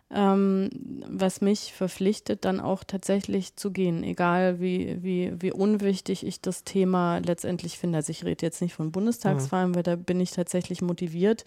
ähm, 0.09 0.70
was 1.05 1.41
mich 1.41 1.74
verpflichtet, 1.74 2.45
dann 2.45 2.61
auch 2.61 2.86
tatsächlich 2.86 3.57
zu 3.57 3.72
gehen, 3.72 4.03
egal 4.03 4.61
wie, 4.61 5.03
wie, 5.03 5.34
wie 5.38 5.51
unwichtig 5.51 6.26
ich 6.26 6.39
das 6.39 6.63
Thema 6.63 7.18
letztendlich 7.18 7.78
finde. 7.78 7.97
Also 7.97 8.11
ich 8.11 8.24
rede 8.24 8.45
jetzt 8.45 8.61
nicht 8.61 8.74
von 8.74 8.93
Bundestagswahlen, 8.93 9.76
weil 9.76 9.84
da 9.84 9.97
bin 9.97 10.22
ich 10.22 10.32
tatsächlich 10.32 10.82
motiviert. 10.82 11.43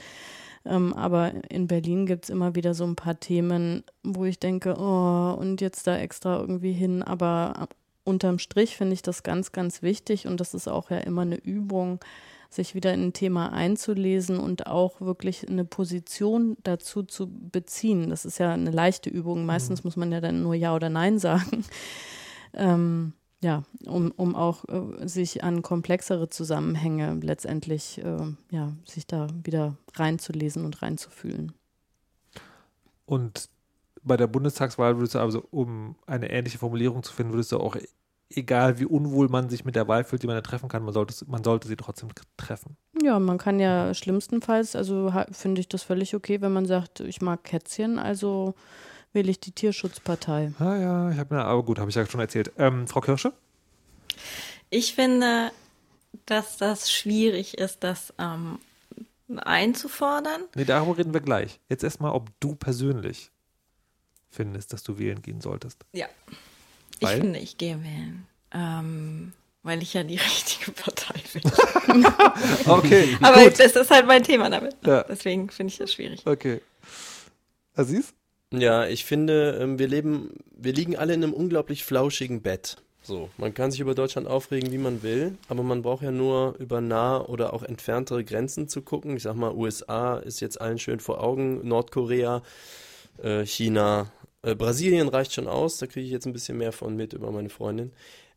Ähm, 0.67 0.93
aber 0.93 1.33
in 1.49 1.67
Berlin 1.67 2.05
gibt 2.05 2.25
es 2.25 2.31
immer 2.31 2.55
wieder 2.55 2.75
so 2.75 2.85
ein 2.85 2.97
paar 2.97 3.19
Themen, 3.19 3.83
wo 4.03 4.27
ich 4.27 4.39
denke, 4.39 4.75
oh, 4.79 5.35
und 5.41 5.63
jetzt 5.63 5.87
da 5.87 5.97
extra 5.97 6.39
irgendwie 6.39 6.73
hin. 6.73 7.03
Aber 7.03 7.69
unterm 8.05 8.39
Strich 8.39 8.77
finde 8.77 8.95
ich 8.95 9.03
das 9.03 9.23
ganz, 9.23 9.53
ganz 9.53 9.83
wichtig 9.83 10.27
und 10.27 10.41
das 10.41 10.55
ist 10.55 10.69
auch 10.69 10.91
ja 10.91 10.99
immer 10.99 11.23
eine 11.23 11.37
Übung, 11.37 12.01
sich 12.51 12.75
wieder 12.75 12.93
in 12.93 13.09
ein 13.09 13.13
Thema 13.13 13.53
einzulesen 13.53 14.39
und 14.39 14.67
auch 14.67 15.01
wirklich 15.01 15.49
eine 15.49 15.65
Position 15.65 16.57
dazu 16.65 17.05
zu 17.05 17.29
beziehen. 17.29 18.11
Das 18.11 18.25
ist 18.25 18.39
ja 18.39 18.53
eine 18.53 18.73
leichte 18.73 19.09
Übung. 19.09 19.47
Meistens 19.47 19.83
mhm. 19.83 19.87
muss 19.87 19.97
man 19.97 20.11
ja 20.11 20.21
dann 20.21 20.43
nur 20.43 20.55
Ja 20.55 20.75
oder 20.75 20.91
Nein 20.91 21.19
sagen. 21.19 21.65
Ähm, 22.53 23.13
ja, 23.43 23.63
um, 23.87 24.11
um 24.11 24.35
auch 24.35 24.65
äh, 24.65 25.07
sich 25.07 25.45
an 25.45 25.63
komplexere 25.63 26.29
Zusammenhänge 26.29 27.17
letztendlich, 27.23 28.03
äh, 28.03 28.35
ja, 28.51 28.73
sich 28.85 29.07
da 29.07 29.29
wieder 29.45 29.77
reinzulesen 29.95 30.65
und 30.65 30.83
reinzufühlen. 30.83 31.53
Und 33.07 33.49
bei 34.03 34.17
der 34.17 34.27
Bundestagswahl 34.27 34.97
würdest 34.97 35.15
du 35.15 35.19
also, 35.19 35.45
um 35.51 35.97
eine 36.07 36.31
ähnliche 36.31 36.59
Formulierung 36.59 37.03
zu 37.03 37.13
finden, 37.13 37.33
würdest 37.33 37.53
du 37.53 37.59
auch 37.59 37.77
egal 38.31 38.79
wie 38.79 38.87
unwohl 38.87 39.29
man 39.29 39.49
sich 39.49 39.65
mit 39.65 39.75
der 39.75 39.89
Wahl 39.89 40.05
fühlt, 40.05 40.23
die 40.23 40.27
man 40.27 40.37
da 40.37 40.43
treffen 40.43 40.69
kann, 40.69 40.85
man 40.85 40.95
sollte, 40.95 41.15
man 41.27 41.43
sollte 41.43 41.69
sie 41.69 41.77
trotzdem 41.77 42.11
treffen. 42.37 42.77
Ja, 43.03 43.19
man 43.19 43.39
kann 43.39 43.59
ja 43.59 43.93
schlimmstenfalls, 43.93 44.77
also 44.77 45.13
finde 45.33 45.61
ich 45.61 45.69
das 45.69 45.83
völlig 45.83 46.15
okay, 46.15 46.41
wenn 46.41 46.53
man 46.53 46.67
sagt, 46.67 47.01
ich 47.01 47.21
mag 47.21 47.45
Kätzchen, 47.45 47.99
also 47.99 48.55
wähle 49.13 49.31
ich 49.31 49.41
die 49.41 49.53
Tierschutzpartei. 49.53 50.53
Ah 50.59 50.77
ja, 50.77 51.11
ich 51.11 51.19
habe 51.19 51.35
mir, 51.35 51.45
aber 51.45 51.65
gut, 51.65 51.79
habe 51.79 51.91
ich 51.91 51.97
ja 51.97 52.07
schon 52.07 52.21
erzählt. 52.21 52.53
Ähm, 52.59 52.87
Frau 52.87 53.01
Kirsche? 53.01 53.33
Ich 54.71 54.95
finde, 54.95 55.51
dass 56.27 56.57
das 56.57 56.93
schwierig 56.93 57.59
ist, 57.59 57.83
das 57.83 58.15
ähm, 58.19 58.59
einzufordern. 59.37 60.43
Nee, 60.55 60.65
darüber 60.65 60.97
reden 60.99 61.13
wir 61.13 61.21
gleich. 61.21 61.59
Jetzt 61.69 61.83
erstmal, 61.83 62.13
ob 62.13 62.29
du 62.39 62.55
persönlich 62.55 63.33
findest, 64.31 64.73
dass 64.73 64.83
du 64.83 64.99
wählen 64.99 65.21
gehen 65.23 65.41
solltest. 65.41 65.85
Ja. 65.93 66.07
Weil? 67.01 67.17
Ich 67.17 67.21
finde, 67.23 67.39
ich 67.41 67.59
gehe 67.59 67.83
wählen. 67.83 68.27
Ähm, 68.53 69.33
weil 69.63 69.83
ich 69.83 69.95
ja 69.95 70.03
die 70.03 70.17
richtige 70.17 70.73
Partei 70.73 71.21
bin. 71.33 71.43
okay. 72.67 73.17
Aber 73.23 73.45
gut. 73.45 73.59
das 73.59 73.77
ist 73.77 73.91
halt 73.91 74.07
mein 74.07 74.23
Thema 74.23 74.51
damit. 74.51 74.77
Ja. 74.85 75.05
Deswegen 75.05 75.51
finde 75.51 75.73
ich 75.73 75.79
das 75.79 75.93
schwierig. 75.93 76.23
Okay. 76.27 76.61
Aziz? 77.75 78.13
Ja, 78.53 78.87
ich 78.87 79.05
finde, 79.05 79.59
ähm, 79.61 79.79
wir 79.79 79.87
leben, 79.87 80.35
wir 80.51 80.73
liegen 80.73 80.97
alle 80.97 81.15
in 81.15 81.23
einem 81.23 81.33
unglaublich 81.33 81.85
flauschigen 81.85 82.43
Bett. 82.43 82.79
So, 83.03 83.31
man 83.39 83.55
kann 83.55 83.71
sich 83.71 83.81
über 83.81 83.95
Deutschland 83.95 84.27
aufregen, 84.27 84.73
wie 84.73 84.79
man 84.79 85.03
will, 85.03 85.39
aber 85.49 85.63
man 85.63 85.81
braucht 85.83 86.03
ja 86.03 86.11
nur 86.11 86.57
über 86.59 86.81
nah 86.81 87.21
oder 87.21 87.55
auch 87.55 87.63
entferntere 87.63 88.25
Grenzen 88.25 88.69
zu 88.69 88.83
gucken. 88.83 89.17
Ich 89.17 89.23
sag 89.23 89.37
mal, 89.37 89.55
USA 89.55 90.19
ist 90.19 90.41
jetzt 90.41 90.61
allen 90.61 90.79
schön 90.79 91.01
vor 91.01 91.23
Augen, 91.23 91.67
Nordkorea, 91.67 92.43
äh, 93.23 93.47
China, 93.47 94.13
äh, 94.43 94.55
Brasilien 94.55 95.09
reicht 95.09 95.33
schon 95.33 95.49
aus, 95.49 95.79
da 95.79 95.87
kriege 95.87 96.07
ich 96.07 96.13
jetzt 96.13 96.27
ein 96.27 96.33
bisschen 96.33 96.59
mehr 96.59 96.73
von 96.73 96.97
mit 96.97 97.13
über 97.13 97.31
meine 97.31 97.51
Freundin. 97.51 97.93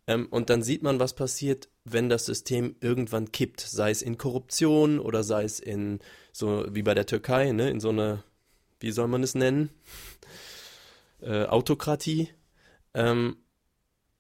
Ähm, 0.06 0.28
und 0.30 0.50
dann 0.50 0.64
sieht 0.64 0.84
man, 0.84 1.00
was 1.00 1.14
passiert, 1.14 1.70
wenn 1.86 2.10
das 2.10 2.26
System 2.26 2.76
irgendwann 2.82 3.32
kippt, 3.32 3.62
sei 3.62 3.92
es 3.92 4.02
in 4.02 4.18
Korruption 4.18 5.00
oder 5.00 5.24
sei 5.24 5.44
es 5.44 5.60
in 5.60 6.00
so 6.34 6.66
wie 6.70 6.84
bei 6.84 6.94
der 6.94 7.06
Türkei, 7.06 7.52
ne, 7.52 7.70
in 7.70 7.80
so 7.80 7.90
eine, 7.90 8.24
wie 8.80 8.92
soll 8.92 9.08
man 9.08 9.24
es 9.24 9.36
nennen, 9.36 9.70
äh, 11.22 11.46
Autokratie. 11.46 12.30
Ähm, 12.94 13.38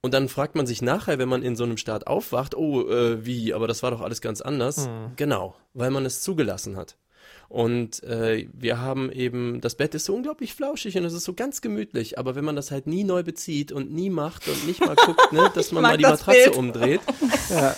und 0.01 0.13
dann 0.13 0.29
fragt 0.29 0.55
man 0.55 0.67
sich 0.67 0.81
nachher, 0.81 1.17
wenn 1.17 1.29
man 1.29 1.43
in 1.43 1.55
so 1.55 1.63
einem 1.63 1.77
Staat 1.77 2.07
aufwacht, 2.07 2.55
oh, 2.55 2.89
äh, 2.89 3.25
wie, 3.25 3.53
aber 3.53 3.67
das 3.67 3.83
war 3.83 3.91
doch 3.91 4.01
alles 4.01 4.21
ganz 4.21 4.41
anders. 4.41 4.87
Mhm. 4.87 5.13
Genau, 5.15 5.55
weil 5.73 5.91
man 5.91 6.05
es 6.05 6.21
zugelassen 6.21 6.75
hat. 6.75 6.97
Und 7.53 8.01
äh, 8.01 8.47
wir 8.51 8.81
haben 8.81 9.11
eben, 9.11 9.61
das 9.61 9.75
Bett 9.75 9.93
ist 9.93 10.05
so 10.05 10.15
unglaublich 10.15 10.55
flauschig 10.55 10.97
und 10.97 11.05
es 11.05 11.13
ist 11.13 11.23
so 11.23 11.33
ganz 11.33 11.61
gemütlich, 11.61 12.17
aber 12.17 12.33
wenn 12.33 12.43
man 12.43 12.55
das 12.55 12.71
halt 12.71 12.87
nie 12.87 13.03
neu 13.03 13.21
bezieht 13.21 13.71
und 13.71 13.93
nie 13.93 14.09
macht 14.09 14.47
und 14.47 14.65
nicht 14.65 14.83
mal 14.83 14.95
guckt, 14.95 15.31
ne, 15.31 15.51
dass 15.53 15.71
man 15.71 15.83
mal 15.83 15.95
die 15.95 16.01
Matratze 16.01 16.45
Bild. 16.45 16.57
umdreht, 16.57 17.01
ja. 17.51 17.75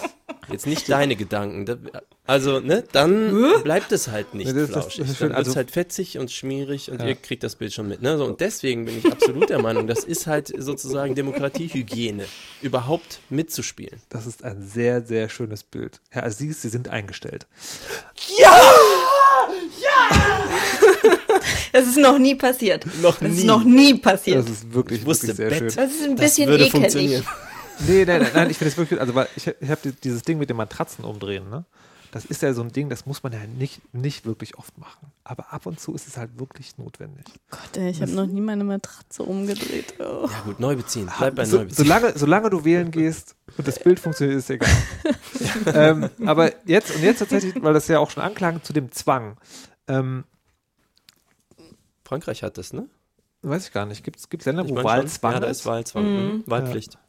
jetzt 0.50 0.66
nicht 0.66 0.88
deine 0.88 1.18
Gedanken, 1.18 1.90
also 2.26 2.62
ne, 2.62 2.86
dann 2.94 3.64
bleibt 3.64 3.92
es 3.92 4.08
halt 4.08 4.34
nicht 4.34 4.56
das, 4.56 4.70
flauschig. 4.70 5.00
Das, 5.00 5.08
das 5.10 5.20
dann 5.20 5.30
wird 5.32 5.40
es 5.42 5.48
also, 5.48 5.56
halt 5.58 5.72
fetzig 5.72 6.20
und 6.20 6.32
schmierig 6.32 6.90
und 6.90 7.02
ja. 7.02 7.10
ihr 7.10 7.16
kriegt 7.16 7.44
das 7.44 7.58
Bild 7.58 7.74
schon 7.74 7.90
mit. 7.90 8.02
Ne? 8.02 8.18
So, 8.18 8.24
und 8.24 8.40
deswegen 8.40 8.86
bin 8.86 8.98
ich 8.98 9.12
absolut 9.12 9.50
der 9.50 9.62
Meinung, 9.62 9.88
das 9.88 10.06
ist 10.06 10.26
halt 10.26 10.54
sozusagen 10.58 11.16
Demokratiehygiene, 11.16 12.26
überhaupt 12.62 13.20
mitzuspielen. 13.30 14.00
Das 14.08 14.26
ist 14.26 14.42
ein 14.46 14.66
sehr, 14.66 15.02
sehr 15.06 15.28
schönes 15.28 15.64
Bild. 15.64 16.00
Herr 16.12 16.24
Aziz, 16.24 16.62
Sie 16.62 16.70
sind 16.70 16.88
eingestellt. 16.88 17.46
Ja! 18.40 18.56
Das 21.72 21.88
ist 21.88 21.98
noch 21.98 22.18
nie 22.18 22.36
passiert. 22.36 22.86
Noch 23.02 23.20
das 23.20 23.32
nie. 23.32 23.38
ist 23.40 23.44
noch 23.46 23.64
nie 23.64 23.94
passiert. 23.96 24.40
Das 24.40 24.50
ist 24.50 24.74
wirklich, 24.74 25.02
ich 25.02 25.06
wusste, 25.06 25.28
wirklich 25.28 25.38
sehr 25.38 25.50
Bett. 25.50 25.74
schön. 25.74 25.84
Das 25.84 25.92
ist 25.92 26.04
ein 26.04 26.16
bisschen 26.16 26.50
das 26.50 26.96
ekelig. 26.96 27.24
Nee, 27.88 28.06
nein, 28.06 28.22
nein, 28.22 28.32
nein, 28.34 28.50
ich 28.50 28.58
finde 28.58 28.72
es 28.72 28.78
wirklich, 28.78 29.02
also 29.02 29.16
weil 29.16 29.28
ich, 29.36 29.48
ich 29.48 29.70
habe 29.70 29.92
dieses 30.02 30.22
Ding 30.22 30.38
mit 30.38 30.50
dem 30.50 30.56
Matratzen 30.56 31.04
umdrehen, 31.04 31.50
ne? 31.50 31.66
Das 32.16 32.24
ist 32.24 32.42
ja 32.42 32.54
so 32.54 32.62
ein 32.62 32.72
Ding, 32.72 32.88
das 32.88 33.06
muss 33.06 33.24
man 33.24 33.34
ja 33.34 33.40
nicht, 33.46 33.82
nicht 33.94 34.26
wirklich 34.26 34.58
oft 34.58 34.78
machen. 34.78 35.12
Aber 35.26 35.52
ab 35.52 35.66
und 35.66 35.82
zu 35.82 35.94
ist 35.94 36.08
es 36.08 36.16
halt 36.16 36.40
wirklich 36.40 36.78
notwendig. 36.78 37.26
Gott, 37.52 37.76
ey, 37.76 37.90
ich 37.90 38.02
habe 38.02 38.14
noch 38.14 38.26
nie 38.26 38.40
meine 38.40 38.64
Matratze 38.64 39.24
umgedreht. 39.24 39.96
Oh. 40.00 40.30
Ja 40.32 40.42
gut, 40.46 40.62
neu 40.62 40.78
beziehen. 40.78 41.12
Bleib 41.18 41.36
bei 41.36 41.44
so, 41.44 41.58
neu 41.58 41.66
beziehen. 41.66 41.86
Solange, 41.86 42.18
solange 42.18 42.50
du 42.50 42.64
wählen 42.64 42.90
gehst 42.90 43.36
und 43.58 43.68
das 43.68 43.80
Bild 43.80 44.00
funktioniert, 44.00 44.40
ist 44.40 44.50
egal. 44.50 44.70
ähm, 45.74 46.10
aber 46.26 46.54
jetzt, 46.66 46.96
und 46.96 47.04
jetzt 47.04 47.20
tatsächlich, 47.20 47.62
weil 47.62 47.74
das 47.74 47.90
ja 47.90 48.00
auch 48.00 48.10
schon 48.10 48.24
anklang, 48.24 48.64
zu 48.64 48.72
dem 48.72 48.94
Zwang. 48.94 49.36
Ähm, 49.90 50.24
Frankreich 52.06 52.44
hat 52.44 52.58
das, 52.58 52.72
ne? 52.72 52.88
Weiß 53.42 53.68
ich 53.68 53.74
gar 53.74 53.86
nicht. 53.86 54.04
Gibt 54.04 54.20
es 54.20 54.46
Länder, 54.46 54.64
ich 54.66 54.72
wo 54.72 54.84
Wahlzwang 54.84 55.34
Ja, 55.34 55.40
da 55.40 55.48
ist 55.48 55.66
Wahlzwang. 55.66 56.04
Mhm. 56.04 56.34
mhm. 56.34 56.44
Wahlpflicht. 56.46 56.94
Ja. 56.94 57.00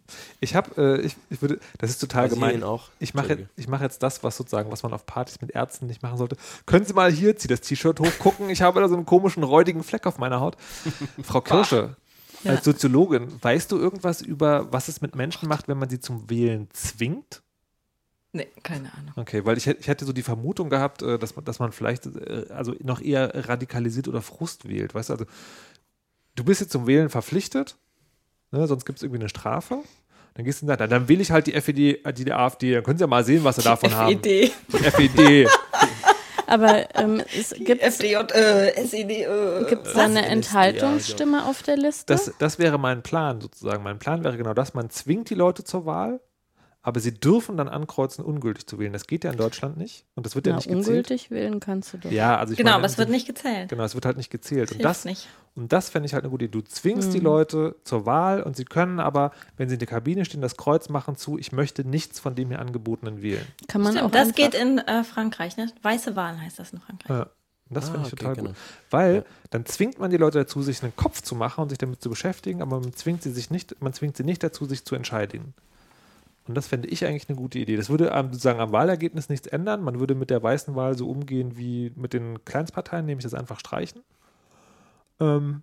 Ich 0.40 0.55
habe, 0.55 0.70
äh, 0.76 1.01
ich, 1.01 1.16
ich 1.30 1.42
würde, 1.42 1.59
das 1.78 1.90
ist 1.90 1.99
total 1.99 2.28
Brasilien 2.28 2.61
gemein. 2.61 2.62
auch. 2.62 2.90
Ich 3.01 3.14
mache 3.14 3.28
jetzt, 3.28 3.44
ich 3.57 3.68
mache 3.68 3.84
jetzt 3.84 4.03
das, 4.03 4.22
was 4.22 4.36
sozusagen, 4.36 4.70
was 4.70 4.82
man 4.82 4.92
auf 4.92 5.07
Partys 5.07 5.40
mit 5.40 5.51
Ärzten 5.51 5.86
nicht 5.86 6.03
machen 6.03 6.18
sollte. 6.18 6.36
Können 6.64 6.84
Sie 6.84 6.92
mal 6.92 7.11
hier, 7.11 7.36
zieh 7.36 7.49
das 7.49 7.62
T-Shirt 7.62 7.99
hoch, 8.01 8.18
gucken. 8.18 8.51
Ich 8.51 8.62
habe 8.62 8.80
da 8.80 8.88
so 8.88 8.94
einen 8.94 9.07
komischen 9.07 9.42
räudigen 9.42 9.82
Fleck 9.82 10.07
auf 10.07 10.18
meiner 10.18 10.40
Haut. 10.40 10.57
Frau 11.22 11.40
Kirsche, 11.40 11.97
ja. 12.44 12.53
als 12.53 12.64
Soziologin, 12.64 13.42
weißt 13.42 13.72
du 13.72 13.78
irgendwas 13.78 14.20
über, 14.20 14.72
was 14.72 14.88
es 14.88 15.01
mit 15.01 15.16
Menschen 15.16 15.49
macht, 15.49 15.68
wenn 15.68 15.78
man 15.78 15.88
sie 15.88 16.01
zum 16.01 16.30
Wählen 16.30 16.68
zwingt? 16.72 17.42
Nee, 18.37 18.49
keine 18.62 18.93
Ahnung. 18.93 19.12
Okay, 19.16 19.45
weil 19.47 19.57
ich, 19.57 19.66
ich 19.66 19.89
hätte 19.89 20.05
so 20.05 20.12
die 20.12 20.22
Vermutung 20.22 20.68
gehabt, 20.68 21.01
äh, 21.03 21.18
dass 21.18 21.37
man, 21.37 21.45
dass 21.47 21.59
man 21.59 21.72
vielleicht 21.72 22.07
äh, 22.07 22.47
also 22.51 22.74
noch 22.82 23.01
eher 23.01 23.49
radikalisiert 23.49 24.09
oder 24.09 24.20
Frust 24.20 24.68
wählt. 24.68 24.95
Weißt 24.95 25.09
du, 25.09 25.14
also 25.14 25.24
du 26.34 26.45
bist 26.45 26.61
jetzt 26.61 26.72
zum 26.72 26.87
Wählen 26.87 27.09
verpflichtet, 27.09 27.76
ne, 28.51 28.66
sonst 28.66 28.84
gibt 28.84 28.99
es 28.99 29.03
irgendwie 29.03 29.20
eine 29.20 29.28
Strafe. 29.30 29.78
Dann 30.34 30.45
gehst 30.45 30.61
du 30.61 30.66
und 30.66 30.68
sagst, 30.68 30.93
dann 30.93 31.09
will 31.09 31.22
ich 31.22 31.30
halt 31.30 31.47
die 31.47 31.59
FED, 31.59 31.78
die, 31.78 32.24
die 32.24 32.32
AfD, 32.32 32.74
dann 32.74 32.82
können 32.82 32.99
sie 32.99 33.05
ja 33.05 33.09
mal 33.09 33.24
sehen, 33.24 33.43
was 33.43 33.57
sie 33.57 33.62
davon 33.62 33.95
haben. 33.95 34.20
FED. 34.20 34.53
Die 34.68 34.76
FED. 34.78 35.49
Aber 36.47 36.95
ähm, 36.95 37.22
es 37.37 37.55
gibt 37.59 37.82
FDJ, 37.82 38.16
äh, 38.34 38.84
SED, 38.84 39.22
äh. 39.22 39.64
gibt's 39.68 39.95
da 39.95 40.05
eine 40.05 40.20
Ja, 40.20 40.26
Enthaltungsstimme 40.26 41.47
auf 41.47 41.62
der 41.62 41.76
Liste? 41.76 42.05
Das, 42.07 42.32
das 42.39 42.59
wäre 42.59 42.78
mein 42.78 43.03
Plan 43.03 43.41
sozusagen. 43.41 43.82
Mein 43.82 43.99
Plan 43.99 44.22
wäre 44.22 44.37
genau 44.37 44.55
das, 44.55 44.74
man 44.74 44.91
zwingt 44.91 45.30
die 45.30 45.34
Leute 45.34 45.64
zur 45.64 45.87
Wahl, 45.87 46.20
aber 46.87 47.01
sie 47.01 47.12
dürfen 47.12 47.57
dann 47.57 47.68
ankreuzen, 47.68 48.24
ungültig 48.24 48.68
zu 48.68 48.78
wählen. 48.78 48.93
Das 48.93 49.09
geht 49.09 49.24
ja 49.24 49.32
in 49.32 49.37
Deutschland 49.37 49.76
nicht 49.76 50.05
und 50.14 50.24
das 50.24 50.37
wird 50.37 50.47
ja 50.47 50.53
Na, 50.53 50.57
nicht 50.59 50.68
gezählt. 50.68 50.87
ungültig 50.87 51.30
wählen 51.32 51.59
kannst 51.59 51.93
du 51.93 51.99
doch. 51.99 52.12
Ja, 52.12 52.39
also 52.39 52.53
ich 52.53 52.59
Genau, 52.59 52.68
meine, 52.70 52.76
aber 52.78 52.87
es 52.87 52.97
wird 52.97 53.09
nicht 53.11 53.26
gezählt. 53.26 53.68
Genau, 53.70 53.82
es 53.82 53.95
wird 53.95 54.07
halt 54.07 54.16
nicht 54.16 54.30
gezählt. 54.30 54.70
Und 54.70 54.76
Hilft 54.76 54.84
das, 54.84 55.05
nicht. 55.05 55.26
Und 55.57 55.72
das 55.72 55.89
fände 55.89 56.07
ich 56.07 56.14
halt 56.14 56.22
eine 56.22 56.30
gute 56.30 56.45
Idee. 56.45 56.53
Du 56.53 56.62
zwingst 56.62 57.09
Mhm. 57.09 57.12
die 57.14 57.18
Leute 57.18 57.74
zur 57.82 58.07
Wahl 58.07 58.41
und 58.41 58.57
sie 58.57 58.64
können 58.64 59.01
aber, 59.01 59.32
wenn 59.57 59.68
sie 59.68 59.74
in 59.74 59.78
der 59.80 59.89
Kabine 59.89 60.24
stehen, 60.24 60.41
das 60.43 60.57
Kreuz 60.57 60.89
machen 60.89 61.16
zu, 61.16 61.39
ich 61.39 61.51
möchte 61.51 61.84
nichts 61.84 62.20
von 62.20 62.37
dem 62.37 62.51
hier 62.51 62.61
angebotenen 62.61 63.20
wählen. 63.20 63.45
Kann 63.66 63.80
man 63.82 63.95
auch 63.97 64.11
Stimmt, 64.11 64.14
das 64.14 64.20
einfach, 64.28 64.37
geht 64.37 64.55
in 64.55 64.78
äh, 64.78 65.03
Frankreich, 65.03 65.57
ne? 65.57 65.66
Weiße 65.82 66.14
Wahlen 66.14 66.41
heißt 66.41 66.61
das 66.61 66.72
in 66.72 66.78
Frankreich. 66.78 67.11
Ja. 67.11 67.22
Und 67.68 67.74
das 67.76 67.89
Ah, 67.89 67.93
finde 67.95 68.07
ich 68.07 68.12
okay, 68.12 68.20
total 68.22 68.37
genau. 68.37 68.49
gut. 68.51 68.57
Weil 68.91 69.14
Ja. 69.16 69.22
dann 69.51 69.66
zwingt 69.66 69.99
man 69.99 70.12
die 70.12 70.18
Leute 70.18 70.39
dazu, 70.39 70.62
sich 70.62 70.84
einen 70.84 70.95
Kopf 70.95 71.22
zu 71.22 71.34
machen 71.34 71.62
und 71.62 71.70
sich 71.70 71.78
damit 71.78 72.01
zu 72.01 72.11
beschäftigen, 72.11 72.62
aber 72.62 72.78
man 72.78 72.93
zwingt 72.93 73.24
sie 73.24 73.32
sich 73.32 73.51
nicht, 73.51 73.82
man 73.82 73.93
zwingt 73.93 74.16
sie 74.16 74.22
nicht 74.22 74.45
dazu, 74.45 74.66
sich 74.66 74.84
zu 74.84 74.95
entscheiden. 74.95 75.53
Und 76.49 76.55
das 76.55 76.68
fände 76.68 76.88
ich 76.88 77.05
eigentlich 77.05 77.28
eine 77.28 77.36
gute 77.36 77.59
Idee. 77.59 77.76
Das 77.76 77.88
würde 77.88 78.12
am, 78.12 78.32
sozusagen 78.32 78.61
am 78.61 78.72
Wahlergebnis 78.72 79.28
nichts 79.28 79.47
ändern. 79.47 79.82
Man 79.82 79.99
würde 79.99 80.14
mit 80.14 80.30
der 80.30 80.42
weißen 80.42 80.74
Wahl 80.76 80.97
so 80.97 81.09
umgehen 81.09 81.57
wie 81.57 81.92
mit 81.97 82.12
den 82.12 82.44
Kleinstparteien, 82.44 83.05
nämlich 83.07 83.24
das 83.24 83.34
einfach 83.34 83.59
streichen. 83.59 84.03
Ähm, 85.18 85.62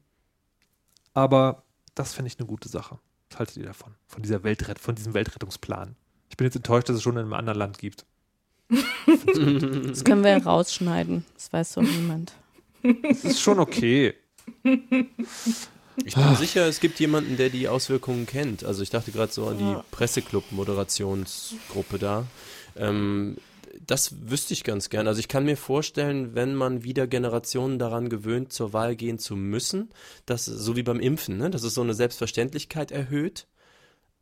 aber 1.14 1.64
das 1.96 2.14
fände 2.14 2.28
ich 2.28 2.40
eine 2.40 2.48
gute 2.48 2.70
Sache. 2.70 3.00
Was 3.30 3.40
haltet 3.40 3.58
ihr 3.58 3.66
davon? 3.66 3.96
Von 4.08 4.24
dieser 4.24 4.44
Weltret 4.44 4.80
von 4.80 4.96
diesem 4.96 5.14
Weltrettungsplan. 5.14 5.96
Ich 6.30 6.38
bin 6.38 6.46
jetzt 6.46 6.56
enttäuscht, 6.56 6.90
dass 6.90 6.98
es 6.98 7.04
schon 7.04 7.14
in 7.14 7.24
einem 7.24 7.34
anderen 7.34 7.60
Land 7.60 7.78
gibt. 7.78 8.06
das 8.70 10.04
können 10.04 10.24
wir 10.24 10.32
ja 10.32 10.38
rausschneiden. 10.38 11.26
Das 11.36 11.54
weiß 11.54 11.74
doch 11.74 11.84
niemand. 11.84 12.34
Das 13.04 13.24
ist 13.24 13.40
schon 13.40 13.60
okay. 13.60 14.16
Ich 16.06 16.16
bin 16.16 16.36
sicher, 16.36 16.68
es 16.68 16.80
gibt 16.80 17.00
jemanden, 17.00 17.38
der 17.38 17.50
die 17.50 17.68
Auswirkungen 17.68 18.26
kennt. 18.26 18.64
Also 18.64 18.84
ich 18.84 18.90
dachte 18.90 19.12
gerade 19.12 19.32
so 19.32 19.48
an 19.48 19.58
die 19.58 19.76
Presseclub-Moderationsgruppe 19.92 22.00
da. 22.00 22.26
Ähm, 22.76 23.38
das 23.86 24.30
wüsste 24.30 24.54
ich 24.54 24.64
ganz 24.64 24.90
gern. 24.90 25.08
Also 25.08 25.20
ich 25.20 25.28
kann 25.28 25.46
mir 25.46 25.58
vorstellen, 25.58 26.36
wenn 26.36 26.56
man 26.56 26.84
wieder 26.84 27.08
Generationen 27.08 27.80
daran 27.80 28.10
gewöhnt, 28.10 28.54
zur 28.54 28.74
Wahl 28.74 28.96
gehen 28.96 29.20
zu 29.20 29.36
müssen, 29.36 29.90
dass 30.26 30.46
so 30.46 30.76
wie 30.76 30.84
beim 30.84 31.00
Impfen, 31.00 31.38
ne, 31.38 31.50
dass 31.50 31.64
es 31.64 31.74
so 31.74 31.82
eine 31.82 31.94
Selbstverständlichkeit 31.94 32.92
erhöht. 32.92 33.48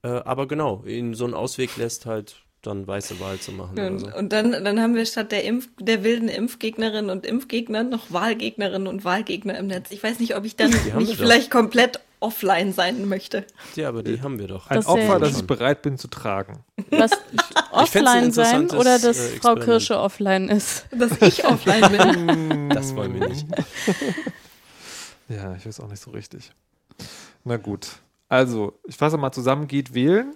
Äh, 0.03 0.07
aber 0.07 0.47
genau, 0.47 0.83
ihnen 0.85 1.13
so 1.13 1.25
einen 1.25 1.33
Ausweg 1.33 1.75
lässt, 1.77 2.05
halt 2.05 2.43
dann 2.61 2.87
weiße 2.87 3.19
Wahl 3.19 3.39
zu 3.39 3.51
machen. 3.51 3.73
Oder 3.73 3.87
Und, 3.87 3.99
so. 3.99 4.07
und 4.15 4.31
dann, 4.31 4.51
dann 4.51 4.79
haben 4.79 4.95
wir 4.95 5.05
statt 5.05 5.31
der, 5.31 5.43
Impf, 5.45 5.67
der 5.79 6.03
wilden 6.03 6.29
Impfgegnerinnen 6.29 7.09
und 7.09 7.25
Impfgegner 7.25 7.83
noch 7.83 8.11
Wahlgegnerinnen 8.11 8.87
und 8.87 9.03
Wahlgegner 9.03 9.57
im 9.57 9.67
Netz. 9.67 9.91
Ich 9.91 10.03
weiß 10.03 10.19
nicht, 10.19 10.35
ob 10.35 10.45
ich 10.45 10.55
dann 10.55 10.69
nicht 10.69 10.85
wir 10.85 10.93
doch. 10.93 11.15
vielleicht 11.15 11.49
komplett 11.49 11.99
offline 12.19 12.71
sein 12.71 13.07
möchte. 13.09 13.45
Ja, 13.75 13.89
aber 13.89 14.03
die 14.03 14.21
haben 14.21 14.37
wir 14.37 14.47
doch. 14.47 14.69
Ein 14.69 14.75
Das 14.75 14.85
Opfer, 14.85 15.19
das 15.19 15.37
ich 15.39 15.47
bereit 15.47 15.81
bin 15.81 15.97
zu 15.97 16.07
tragen. 16.07 16.63
Was 16.91 17.11
offline 17.71 18.31
sein 18.31 18.69
oder 18.69 18.99
dass 18.99 19.17
äh, 19.17 19.39
Frau. 19.39 19.55
Kirsche 19.55 19.99
offline 19.99 20.47
ist? 20.47 20.85
Dass 20.91 21.19
ich 21.21 21.43
offline 21.45 21.89
bin. 21.91 22.69
Das 22.69 22.95
wollen 22.95 23.19
wir 23.19 23.27
nicht. 23.27 23.45
Ja, 25.29 25.55
ich 25.55 25.65
weiß 25.65 25.79
auch 25.79 25.87
nicht 25.87 26.01
so 26.01 26.11
richtig. 26.11 26.51
Na 27.45 27.55
gut. 27.55 27.87
Also, 28.27 28.73
ich 28.85 28.97
fasse 28.97 29.15
mal 29.17 29.31
zusammen, 29.31 29.67
geht 29.67 29.93
wählen. 29.93 30.35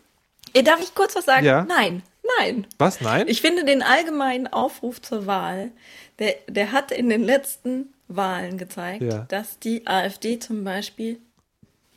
Äh, 0.54 0.64
Darf 0.64 0.80
ich 0.82 0.96
kurz 0.96 1.16
was 1.16 1.26
sagen? 1.26 1.46
Ja. 1.46 1.66
Nein, 1.66 2.02
nein. 2.40 2.68
Was? 2.78 3.02
Nein? 3.02 3.28
Ich 3.28 3.42
finde 3.42 3.66
den 3.66 3.82
allgemeinen 3.84 4.48
Aufruf 4.48 5.02
zur 5.02 5.26
Wahl, 5.26 5.72
der, 6.20 6.36
der 6.48 6.72
hat 6.72 6.92
in 6.92 7.10
den 7.10 7.24
letzten 7.24 7.94
Wahlen 8.08 8.58
gezeigt, 8.58 9.02
Ja. 9.04 9.26
dass 9.30 9.60
die 9.60 9.86
AfD 9.88 10.40
zum 10.40 10.64
Beispiel 10.64 11.20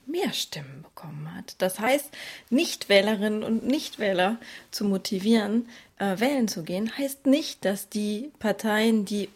mehr 0.07 0.33
Stimmen 0.33 0.83
bekommen 0.83 1.35
hat. 1.37 1.55
Das 1.59 1.79
heißt, 1.81 2.11
Nichtwählerinnen 2.51 3.43
und 3.43 3.65
Nichtwähler 3.67 4.39
zu 4.71 4.85
motivieren, 4.85 5.69
äh, 5.99 6.19
wählen 6.19 6.49
zu 6.49 6.63
gehen, 6.63 6.97
heißt 6.97 7.27
nicht, 7.27 7.65
dass 7.65 7.89
die 7.91 8.33
Parteien, 8.39 9.05
die 9.05 9.29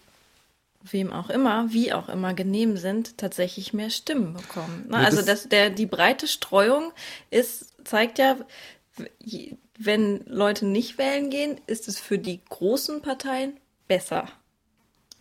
wem 0.84 1.12
auch 1.12 1.28
immer, 1.30 1.72
wie 1.72 1.92
auch 1.92 2.08
immer 2.08 2.32
genehm 2.34 2.76
sind, 2.78 3.16
tatsächlich 3.18 3.72
mehr 3.72 3.90
Stimmen 3.90 4.32
bekommen. 4.32 4.86
Ne? 4.88 4.96
Ja, 4.96 5.04
also 5.04 5.18
das- 5.18 5.26
das, 5.42 5.48
der, 5.50 5.70
die 5.70 5.86
breite 5.86 6.26
Streuung 6.26 6.90
ist, 7.30 7.66
zeigt 7.86 8.18
ja, 8.18 8.36
wenn 9.78 10.24
Leute 10.26 10.66
nicht 10.66 10.98
wählen 10.98 11.30
gehen, 11.30 11.60
ist 11.66 11.88
es 11.88 11.98
für 11.98 12.18
die 12.18 12.40
großen 12.48 13.02
Parteien 13.02 13.56
besser. 13.88 14.28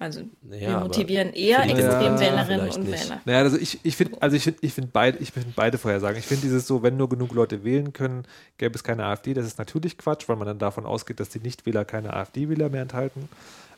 Also 0.02 0.22
wir 0.42 0.58
Ja, 0.58 0.78
aber 0.78 0.88
motivieren 0.88 1.32
eher 1.32 1.62
Extremwählerinnen 1.62 2.62
vielleicht 2.62 2.78
und 2.78 2.90
nicht. 2.90 3.04
Wähler. 3.04 3.22
Naja, 3.26 3.40
also 3.40 3.58
ich, 3.58 3.80
ich 3.84 3.96
finde, 3.96 4.20
also 4.20 4.36
ich 4.36 4.44
finde, 4.44 4.60
ich 4.64 4.74
finde 4.74 4.90
beide, 4.92 5.20
ich 5.20 5.32
finde 5.32 5.50
beide 5.56 5.78
Vorhersagen. 5.78 6.18
Ich 6.18 6.26
finde 6.26 6.42
dieses 6.42 6.66
so, 6.66 6.82
wenn 6.82 6.98
nur 6.98 7.08
genug 7.08 7.34
Leute 7.34 7.64
wählen 7.64 7.94
können, 7.94 8.26
gäbe 8.58 8.74
es 8.74 8.84
keine 8.84 9.06
AfD. 9.06 9.36
Das 9.36 9.46
ist 9.46 9.60
natürlich 9.60 10.00
Quatsch, 10.00 10.28
weil 10.28 10.38
man 10.38 10.48
dann 10.48 10.58
davon 10.58 10.88
ausgeht, 10.88 11.20
dass 11.20 11.30
die 11.30 11.40
Nichtwähler 11.40 11.86
keine 11.86 12.14
AfD-Wähler 12.14 12.70
mehr 12.70 12.82
enthalten. 12.82 13.30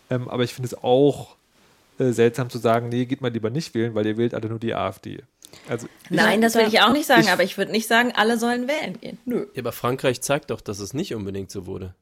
Ähm, 0.10 0.30
aber 0.30 0.46
ich 0.46 0.54
finde 0.54 0.68
es 0.68 0.82
auch 0.82 1.36
äh, 2.00 2.12
seltsam 2.12 2.50
zu 2.50 2.58
sagen, 2.58 2.88
nee, 2.88 3.04
geht 3.04 3.20
mal 3.20 3.32
lieber 3.32 3.50
nicht 3.50 3.74
wählen, 3.76 3.94
weil 3.94 4.06
ihr 4.06 4.16
wählt 4.16 4.34
alle 4.34 4.48
nur 4.48 4.60
die 4.60 4.74
AfD. 4.74 5.24
Also 5.70 5.88
Nein, 6.10 6.42
das 6.42 6.56
will 6.56 6.68
ich 6.68 6.82
auch 6.82 6.92
nicht 6.94 7.06
sagen, 7.06 7.22
ich- 7.24 7.32
aber 7.32 7.44
ich 7.44 7.58
würde 7.58 7.72
nicht 7.72 7.88
sagen, 7.88 8.12
alle 8.16 8.38
sollen 8.38 8.68
wählen 8.68 9.00
gehen. 9.00 9.18
Nö. 9.26 9.48
Ja, 9.54 9.62
aber 9.62 9.72
Frankreich 9.72 10.22
zeigt 10.22 10.50
doch, 10.50 10.62
dass 10.62 10.80
es 10.80 10.94
nicht 10.94 11.14
unbedingt 11.16 11.52
so 11.52 11.66
wurde. 11.66 11.94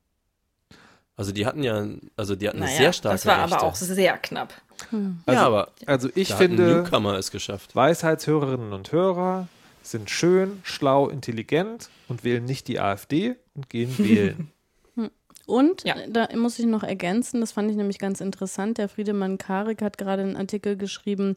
Also 1.17 1.31
die 1.31 1.45
hatten 1.45 1.61
ja, 1.61 1.85
also 2.15 2.35
die 2.35 2.47
hatten 2.47 2.57
eine 2.57 2.65
Naja, 2.67 2.77
sehr 2.77 2.93
starke 2.93 3.15
das 3.15 3.25
war 3.25 3.43
Rechte. 3.43 3.57
aber 3.57 3.65
auch 3.67 3.75
sehr 3.75 4.17
knapp. 4.17 4.53
Also- 4.91 5.39
ja, 5.39 5.45
aber 5.45 5.71
also 5.85 6.09
ich 6.15 6.33
finde, 6.33 6.63
Newcomer 6.81 7.17
es 7.17 7.29
geschafft. 7.31 7.75
Weisheitshörerinnen 7.75 8.73
und 8.73 8.91
Hörer 8.91 9.47
sind 9.83 10.09
schön, 10.09 10.59
schlau, 10.63 11.09
intelligent 11.09 11.89
und 12.07 12.23
wählen 12.23 12.45
nicht 12.45 12.67
die 12.67 12.79
AfD 12.79 13.35
und 13.55 13.69
gehen 13.69 13.93
wählen. 13.99 14.51
Und 15.45 15.83
Ja. 15.83 15.95
da 16.07 16.29
muss 16.35 16.57
ich 16.59 16.65
noch 16.65 16.83
ergänzen, 16.83 17.41
das 17.41 17.51
fand 17.51 17.69
ich 17.69 17.75
nämlich 17.75 17.99
ganz 17.99 18.21
interessant. 18.21 18.77
Der 18.77 18.87
Friedemann 18.87 19.37
Karik 19.37 19.81
hat 19.81 19.97
gerade 19.97 20.21
einen 20.21 20.37
Artikel 20.37 20.77
geschrieben 20.77 21.35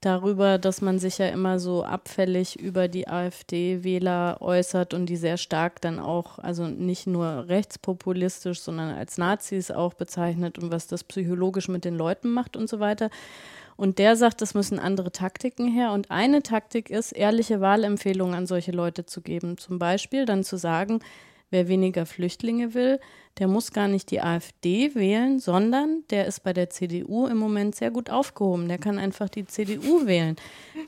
darüber, 0.00 0.58
dass 0.58 0.80
man 0.80 0.98
sich 0.98 1.18
ja 1.18 1.28
immer 1.28 1.58
so 1.58 1.84
abfällig 1.84 2.58
über 2.58 2.88
die 2.88 3.08
AfD-Wähler 3.08 4.38
äußert 4.40 4.94
und 4.94 5.06
die 5.06 5.16
sehr 5.16 5.36
stark 5.36 5.80
dann 5.80 5.98
auch, 5.98 6.38
also 6.38 6.66
nicht 6.66 7.06
nur 7.06 7.46
rechtspopulistisch, 7.48 8.60
sondern 8.60 8.94
als 8.94 9.18
Nazis 9.18 9.70
auch 9.70 9.94
bezeichnet 9.94 10.58
und 10.58 10.70
was 10.70 10.86
das 10.86 11.04
psychologisch 11.04 11.68
mit 11.68 11.84
den 11.84 11.96
Leuten 11.96 12.30
macht 12.30 12.56
und 12.56 12.68
so 12.68 12.80
weiter. 12.80 13.10
Und 13.76 13.98
der 13.98 14.16
sagt, 14.16 14.42
es 14.42 14.54
müssen 14.54 14.80
andere 14.80 15.12
Taktiken 15.12 15.68
her. 15.68 15.92
Und 15.92 16.10
eine 16.10 16.42
Taktik 16.42 16.90
ist, 16.90 17.12
ehrliche 17.12 17.60
Wahlempfehlungen 17.60 18.34
an 18.34 18.46
solche 18.46 18.72
Leute 18.72 19.06
zu 19.06 19.20
geben. 19.20 19.56
Zum 19.56 19.78
Beispiel 19.78 20.26
dann 20.26 20.42
zu 20.42 20.56
sagen, 20.56 20.98
wer 21.50 21.68
weniger 21.68 22.06
Flüchtlinge 22.06 22.74
will, 22.74 23.00
der 23.38 23.46
muss 23.46 23.72
gar 23.72 23.86
nicht 23.86 24.10
die 24.10 24.20
AfD 24.20 24.94
wählen, 24.94 25.38
sondern 25.38 26.02
der 26.10 26.26
ist 26.26 26.42
bei 26.42 26.52
der 26.52 26.70
CDU 26.70 27.26
im 27.26 27.36
Moment 27.36 27.76
sehr 27.76 27.90
gut 27.90 28.10
aufgehoben. 28.10 28.68
Der 28.68 28.78
kann 28.78 28.98
einfach 28.98 29.28
die 29.28 29.46
CDU 29.46 30.06
wählen. 30.06 30.36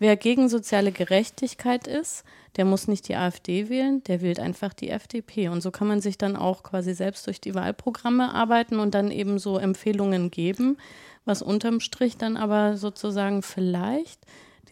Wer 0.01 0.17
gegen 0.17 0.49
soziale 0.49 0.91
Gerechtigkeit 0.91 1.87
ist, 1.87 2.25
der 2.57 2.65
muss 2.65 2.89
nicht 2.89 3.09
die 3.09 3.15
AfD 3.15 3.69
wählen, 3.69 4.03
der 4.05 4.21
wählt 4.21 4.41
einfach 4.41 4.75
die 4.75 4.91
FDP. 4.91 5.49
Und 5.49 5.61
so 5.61 5.71
kann 5.71 5.87
man 5.87 6.01
sich 6.01 6.19
dann 6.19 6.35
auch 6.35 6.65
quasi 6.65 6.93
selbst 6.95 7.27
durch 7.27 7.41
die 7.41 7.55
Wahlprogramme 7.55 8.35
arbeiten 8.35 8.81
und 8.81 8.95
dann 8.95 9.13
eben 9.13 9.39
so 9.39 9.57
Empfehlungen 9.57 10.33
geben, 10.33 10.77
was 11.25 11.43
unterm 11.43 11.79
Strich 11.79 12.17
dann 12.17 12.37
aber 12.37 12.77
sozusagen 12.77 13.43
vielleicht 13.43 14.21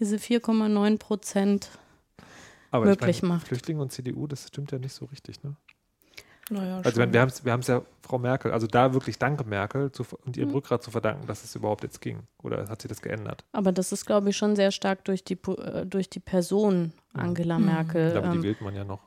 diese 0.01 0.17
4,9 0.17 0.99
Prozent 0.99 1.71
Aber 2.73 2.87
Möglich 2.87 3.19
ich 3.19 3.23
meine, 3.23 3.35
macht. 3.35 3.47
Flüchtlinge 3.47 3.81
und 3.83 3.93
CDU, 3.93 4.27
das 4.27 4.49
stimmt 4.49 4.73
ja 4.73 4.79
nicht 4.79 4.93
so 4.93 5.05
richtig, 5.05 5.43
ne? 5.45 5.55
Naja, 6.51 6.81
Also 6.83 7.01
wenn, 7.01 7.13
wir 7.13 7.21
haben 7.21 7.29
es 7.29 7.45
wir 7.45 7.53
haben's 7.53 7.67
ja 7.67 7.83
Frau 8.03 8.19
Merkel, 8.19 8.53
also 8.53 8.67
da 8.67 8.95
wirklich 8.95 9.19
danke 9.19 9.45
Merkel 9.45 9.93
zu, 9.93 10.05
und 10.25 10.37
ihrem 10.37 10.51
Rückgrat 10.51 10.83
zu 10.83 10.91
verdanken, 10.91 11.27
dass 11.27 11.45
es 11.45 11.55
überhaupt 11.55 11.83
jetzt 11.83 12.01
ging. 12.01 12.21
Oder 12.43 12.69
hat 12.69 12.81
sie 12.83 12.89
das 12.89 13.03
geändert? 13.03 13.45
Aber 13.53 13.73
das 13.73 13.93
ist, 13.93 14.07
glaube 14.07 14.31
ich, 14.31 14.37
schon 14.37 14.57
sehr 14.57 14.71
stark 14.71 15.05
durch 15.05 15.25
die, 15.25 15.35
äh, 15.35 15.85
durch 15.85 16.09
die 16.09 16.21
Person 16.21 16.93
Angela 17.13 17.59
Merkel. 17.59 18.17
Aber 18.17 18.29
die 18.29 18.37
Ähm, 18.37 18.43
wählt 18.43 18.61
man 18.61 18.75
ja 18.75 18.85
noch. 18.85 19.01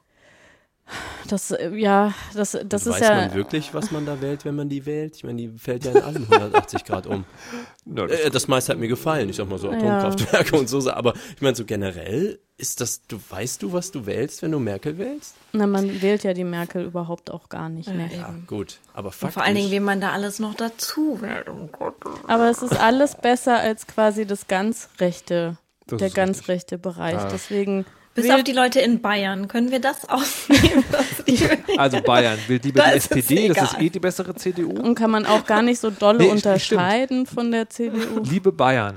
Das, 1.28 1.52
äh, 1.52 1.70
ja, 1.76 2.14
das, 2.34 2.52
das 2.66 2.86
Und 2.88 2.94
ist 2.94 3.02
weiß 3.02 3.08
ja. 3.08 3.16
man 3.16 3.34
wirklich, 3.34 3.74
was 3.74 3.92
man 3.92 4.06
da 4.06 4.20
wählt, 4.22 4.44
wenn 4.46 4.56
man 4.56 4.68
die 4.70 4.86
wählt? 4.86 5.16
Ich 5.16 5.24
meine, 5.24 5.38
die 5.38 5.48
fällt 5.58 5.86
ja 5.86 5.92
in 5.92 6.02
allen 6.02 6.28
180 6.30 6.84
Grad 6.84 7.08
um. 7.08 7.24
Na, 7.86 8.06
das- 8.08 8.20
Äh, 8.20 8.30
das 8.30 8.48
meiste 8.48 8.72
hat 8.74 8.80
mir 8.80 8.88
gefallen. 8.88 9.30
Ich 9.30 9.38
sag 9.38 9.48
mal 9.50 9.58
so 9.60 9.72
Ja. 9.72 9.78
Atomkraftwerke 10.00 10.58
und 10.58 10.68
so. 10.68 10.90
Aber 10.92 11.14
ich 11.36 11.42
meine, 11.42 11.56
so 11.56 11.64
generell 11.66 12.40
ist 12.58 12.82
das, 12.82 13.02
du 13.08 13.18
weißt 13.30 13.64
du, 13.64 13.72
was 13.74 13.92
du 13.92 14.06
wählst, 14.06 14.42
wenn 14.42 14.52
du 14.52 14.60
Merkel 14.60 14.98
wählst? 14.98 15.36
Na, 15.54 15.66
man 15.68 16.02
wählt 16.02 16.24
ja 16.24 16.34
die 16.34 16.44
Merkel 16.44 16.84
überhaupt 16.86 17.32
auch 17.32 17.50
gar 17.50 17.70
nicht 17.70 17.92
mehr. 17.94 18.08
Ja, 18.08 18.34
gut. 18.46 18.80
Aber 18.94 19.08
Und 19.08 19.16
faktisch. 19.16 19.34
vor 19.36 19.44
allen 19.44 19.56
Dingen, 19.56 19.72
wen 19.72 19.84
man 19.84 20.02
da 20.02 20.12
alles 20.12 20.40
noch 20.40 20.54
dazu 20.56 21.20
wählt. 21.22 21.48
Oh 21.50 21.68
Gott. 21.72 21.96
Aber 22.28 22.50
es 22.50 22.62
ist 22.62 22.80
alles 22.80 23.16
besser 23.16 23.58
als 23.60 23.88
quasi 23.88 24.26
das 24.26 24.48
ganz 24.48 24.90
rechte, 25.00 25.58
Das 25.88 26.00
der 26.00 26.10
ganz 26.10 26.40
richtig. 26.40 26.50
rechte 26.50 26.78
Bereich. 26.78 27.14
Ja. 27.14 27.30
Deswegen 27.30 27.86
Bis 28.14 28.26
wählt- 28.26 28.36
auf 28.36 28.44
die 28.44 28.52
Leute 28.52 28.80
in 28.82 29.02
Bayern. 29.02 29.48
Können 29.48 29.72
wir 29.72 29.80
das 29.80 30.08
ausnehmen? 30.10 30.84
die- 31.28 31.40
Also 31.78 32.02
Bayern 32.06 32.38
will 32.48 32.60
die 32.60 32.70
ist 32.70 32.78
es 32.78 32.94
SPD, 33.12 33.48
das 33.50 33.72
ist 33.74 33.80
eh 33.82 33.90
die 33.90 34.00
bessere 34.00 34.36
CDU. 34.36 34.72
und 34.72 34.96
kann 34.96 35.12
man 35.12 35.26
auch 35.26 35.46
gar 35.46 35.62
nicht 35.62 35.80
so 35.80 35.90
dolle 35.90 36.18
Nee, 36.20 36.24
stimmt. 36.26 36.46
unterscheiden 36.46 37.26
von 37.26 37.52
der 37.52 37.70
CDU. 37.70 38.20
Liebe 38.24 38.52
Bayern, 38.52 38.96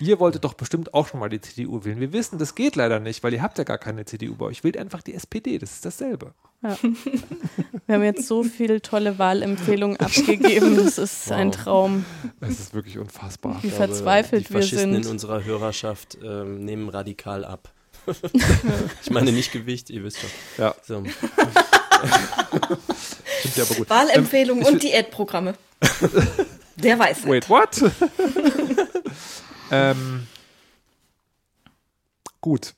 ihr 0.00 0.18
wolltet 0.18 0.42
doch 0.44 0.54
bestimmt 0.54 0.92
auch 0.94 1.06
schon 1.08 1.20
mal 1.20 1.28
die 1.28 1.40
CDU 1.40 1.84
wählen. 1.84 2.00
Wir 2.00 2.12
wissen, 2.12 2.38
das 2.38 2.54
geht 2.56 2.74
leider 2.76 2.98
nicht, 3.00 3.22
weil 3.22 3.32
ihr 3.32 3.42
habt 3.42 3.58
ja 3.58 3.64
gar 3.64 3.78
keine 3.78 4.04
CDU 4.04 4.34
bei 4.34 4.46
euch. 4.46 4.64
Wählt 4.64 4.76
einfach 4.76 5.02
die 5.02 5.14
SPD, 5.14 5.58
das 5.58 5.72
ist 5.74 5.84
dasselbe. 5.84 6.34
Wir 7.86 7.94
haben 7.94 8.02
jetzt 8.02 8.26
so 8.26 8.42
viele 8.42 8.82
tolle 8.82 9.18
Wahlempfehlungen 9.20 9.96
abgegeben. 10.00 10.76
Das 10.76 10.98
ist 10.98 11.30
ein 11.30 11.48
Wow. 11.52 11.56
Traum, 11.56 12.04
Es 12.40 12.58
ist 12.58 12.74
wirklich 12.74 12.98
unfassbar. 12.98 13.58
wie 13.62 13.68
Ich 13.68 13.76
glaube, 13.76 13.94
verzweifelt 13.94 14.48
die 14.48 14.54
wir 14.54 14.60
Faschisten 14.62 14.92
sind. 14.94 15.04
in 15.04 15.10
unserer 15.12 15.44
Hörerschaft 15.44 16.18
ähm, 16.22 16.64
nehmen 16.64 16.88
radikal 16.88 17.44
ab. 17.44 17.72
ich 19.02 19.10
meine 19.10 19.32
nicht 19.32 19.52
Gewicht, 19.52 19.90
ihr 19.90 20.02
wisst 20.04 20.18
schon. 20.20 20.30
Ja, 20.58 20.74
So. 20.86 21.02
gut. 23.76 23.90
Wahlempfehlungen 23.90 24.66
Ähm, 24.66 24.74
und 24.74 24.82
Diätprogramme. 24.82 25.54
Der 26.76 26.98
weiß. 26.98 27.26
Wait, 27.26 27.48
what? 27.48 27.82
ähm, 29.70 30.26
gut. 32.40 32.74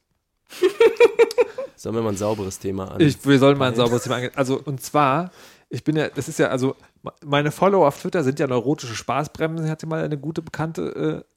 Sollen 1.77 1.95
wir 1.95 2.03
mal 2.03 2.11
ein 2.11 2.17
sauberes 2.17 2.59
Thema 2.59 2.93
an? 2.93 3.01
Ich, 3.01 3.25
wir 3.27 3.39
sollen 3.39 3.59
mal 3.59 3.69
ein 3.69 3.75
sauberes 3.77 4.03
Thema 4.03 4.17
angehen. 4.17 4.33
Also, 4.35 4.61
und 4.63 4.83
zwar, 4.83 5.31
ich 5.69 5.85
bin 5.85 5.97
ja, 5.97 6.09
das 6.09 6.29
ist 6.29 6.39
ja, 6.39 6.49
also, 6.49 6.77
meine 7.25 7.53
Follower 7.53 7.87
auf 7.89 8.01
Twitter 8.01 8.25
sind 8.25 8.39
ja 8.39 8.47
neurotische 8.47 8.95
Spaßbremsen, 8.95 9.69
hat 9.69 9.81
sie 9.81 9.87
mal 9.87 10.03
eine 10.05 10.19
gute 10.19 10.43
Bekannte 10.43 11.25
äh, 11.27 11.31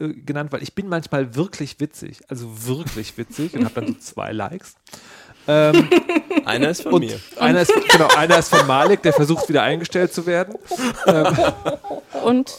äh, 0.00 0.14
genannt, 0.14 0.52
weil 0.52 0.62
ich 0.62 0.74
bin 0.74 0.88
manchmal 0.88 1.34
wirklich 1.34 1.78
witzig. 1.80 2.22
Also 2.28 2.66
wirklich 2.66 3.16
witzig 3.18 3.54
und 3.54 3.64
habe 3.64 3.74
dann 3.74 3.86
so 3.88 3.94
zwei 4.00 4.32
Likes. 4.32 4.74
Ähm, 5.48 5.88
Einer 6.44 6.70
ist 6.70 6.82
von 6.82 6.94
und 6.94 7.00
mir. 7.00 7.18
einer 7.38 7.62
ist, 7.62 7.72
genau, 7.90 8.08
einer 8.08 8.38
ist 8.38 8.54
von 8.54 8.66
Malik, 8.66 9.02
der 9.02 9.12
versucht 9.12 9.48
wieder 9.48 9.62
eingestellt 9.62 10.12
zu 10.12 10.26
werden. 10.26 10.54
Und 12.22 12.52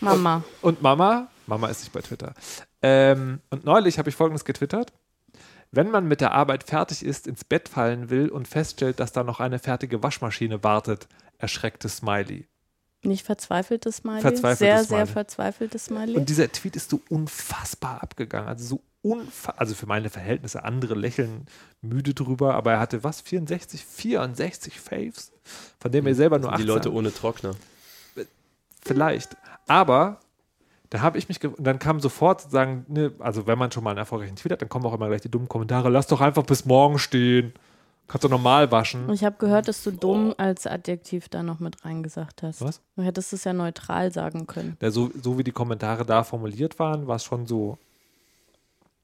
Mama. 0.00 0.42
Und 0.60 0.82
Mama, 0.82 1.28
Mama 1.46 1.68
ist 1.68 1.80
nicht 1.80 1.92
bei 1.92 2.00
Twitter. 2.00 2.34
Ähm, 2.82 3.40
und 3.50 3.64
neulich 3.64 3.98
habe 3.98 4.08
ich 4.08 4.16
folgendes 4.16 4.44
getwittert. 4.44 4.92
Wenn 5.70 5.90
man 5.90 6.06
mit 6.06 6.20
der 6.20 6.32
Arbeit 6.32 6.64
fertig 6.64 7.04
ist, 7.04 7.26
ins 7.26 7.44
Bett 7.44 7.68
fallen 7.68 8.10
will 8.10 8.28
und 8.28 8.48
feststellt, 8.48 9.00
dass 9.00 9.12
da 9.12 9.22
noch 9.24 9.40
eine 9.40 9.58
fertige 9.58 10.02
Waschmaschine 10.02 10.62
wartet, 10.62 11.08
erschrecktes 11.38 11.98
Smiley. 11.98 12.46
Nicht 13.06 13.24
verzweifeltes 13.24 13.98
Smiley. 13.98 14.20
Verzweifeltes 14.20 14.58
sehr, 14.58 14.84
Smiley. 14.84 14.88
sehr 14.88 15.06
verzweifeltes 15.06 15.84
Smiley. 15.86 16.16
Und 16.16 16.28
dieser 16.28 16.50
Tweet 16.50 16.76
ist 16.76 16.90
so 16.90 17.00
unfassbar 17.08 18.02
abgegangen. 18.02 18.48
Also 18.48 18.64
so 18.64 18.82
unfassbar, 19.02 19.60
also 19.60 19.74
für 19.74 19.86
meine 19.86 20.10
Verhältnisse, 20.10 20.64
andere 20.64 20.94
lächeln 20.94 21.46
müde 21.80 22.14
drüber, 22.14 22.54
aber 22.54 22.72
er 22.72 22.80
hatte 22.80 23.04
was? 23.04 23.20
64? 23.20 23.84
64 23.84 24.80
Faves? 24.80 25.32
Von 25.78 25.92
dem 25.92 26.06
er 26.06 26.14
selber 26.14 26.38
nur 26.38 26.50
Die 26.50 26.54
18. 26.54 26.66
Leute 26.66 26.92
ohne 26.92 27.12
Trockner. 27.12 27.54
Vielleicht. 28.82 29.36
Aber 29.66 30.20
da 30.90 31.00
habe 31.00 31.18
ich 31.18 31.28
mich, 31.28 31.40
dann 31.58 31.78
kam 31.78 32.00
sofort 32.00 32.50
sagen, 32.50 32.84
ne, 32.88 33.12
also 33.18 33.46
wenn 33.46 33.58
man 33.58 33.72
schon 33.72 33.82
mal 33.82 33.90
einen 33.90 33.98
erfolgreichen 33.98 34.36
Tweet 34.36 34.52
hat, 34.52 34.62
dann 34.62 34.68
kommen 34.68 34.86
auch 34.86 34.94
immer 34.94 35.08
gleich 35.08 35.20
die 35.22 35.30
dummen 35.30 35.48
Kommentare, 35.48 35.88
lass 35.90 36.06
doch 36.06 36.20
einfach 36.20 36.44
bis 36.44 36.64
morgen 36.64 36.98
stehen. 36.98 37.52
Kannst 38.08 38.22
du 38.22 38.28
normal 38.28 38.70
waschen. 38.70 39.10
ich 39.12 39.24
habe 39.24 39.36
gehört, 39.38 39.66
dass 39.66 39.82
du 39.82 39.90
dumm 39.90 40.32
als 40.36 40.66
Adjektiv 40.66 41.28
da 41.28 41.42
noch 41.42 41.58
mit 41.58 41.84
reingesagt 41.84 42.42
hast. 42.42 42.60
Was? 42.60 42.80
Du 42.94 43.02
hättest 43.02 43.32
es 43.32 43.42
ja 43.44 43.52
neutral 43.52 44.12
sagen 44.12 44.46
können. 44.46 44.76
Ja, 44.80 44.90
so, 44.92 45.10
so 45.20 45.38
wie 45.38 45.44
die 45.44 45.52
Kommentare 45.52 46.06
da 46.06 46.22
formuliert 46.22 46.78
waren, 46.78 47.08
war 47.08 47.16
es 47.16 47.24
schon 47.24 47.46
so. 47.46 47.78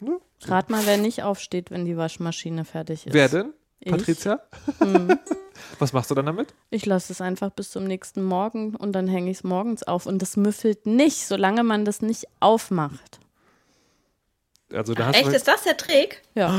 Ne? 0.01 0.21
Rat 0.43 0.71
mal, 0.71 0.83
wer 0.87 0.99
nicht 0.99 1.23
aufsteht, 1.25 1.71
wenn 1.71 1.85
die 1.85 1.97
Waschmaschine 1.97 2.65
fertig 2.65 3.07
ist. 3.07 3.13
Wer 3.13 3.29
denn? 3.29 3.53
Ich. 3.81 3.91
Patricia? 3.91 4.41
Hm. 4.79 5.19
Was 5.79 5.93
machst 5.93 6.11
du 6.11 6.15
dann 6.15 6.27
damit? 6.27 6.55
Ich 6.71 6.87
lasse 6.87 7.13
es 7.13 7.21
einfach 7.21 7.51
bis 7.51 7.71
zum 7.71 7.85
nächsten 7.85 8.23
Morgen 8.23 8.77
und 8.77 8.93
dann 8.93 9.09
hänge 9.09 9.31
ich 9.31 9.39
es 9.39 9.45
morgens 9.45 9.83
auf. 9.83 10.07
Und 10.07 10.23
das 10.23 10.37
müffelt 10.37 10.87
nicht, 10.87 11.27
solange 11.27 11.65
man 11.65 11.85
das 11.85 12.03
nicht 12.03 12.27
aufmacht. 12.41 13.19
Also 14.73 14.95
da 14.95 15.07
hast 15.07 15.17
Echt, 15.17 15.27
du 15.27 15.33
ist 15.33 15.49
das 15.49 15.65
der 15.65 15.77
Trick? 15.77 16.23
Ja. 16.35 16.55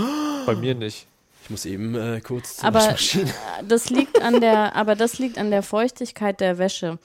bei 0.46 0.56
mir 0.56 0.76
nicht. 0.76 1.08
Ich 1.44 1.50
muss 1.50 1.66
eben 1.66 1.94
äh, 1.96 2.22
kurz 2.22 2.58
zur 2.58 2.66
Aber 2.70 2.80
Waschmaschine. 2.80 3.32
das 3.68 3.90
liegt 3.90 4.22
an 4.22 4.40
der, 4.40 4.76
aber 4.78 4.96
das 4.96 5.20
liegt 5.20 5.38
an 5.38 5.52
der 5.52 5.62
Feuchtigkeit 5.64 6.40
der 6.40 6.58
Wäsche. 6.58 7.00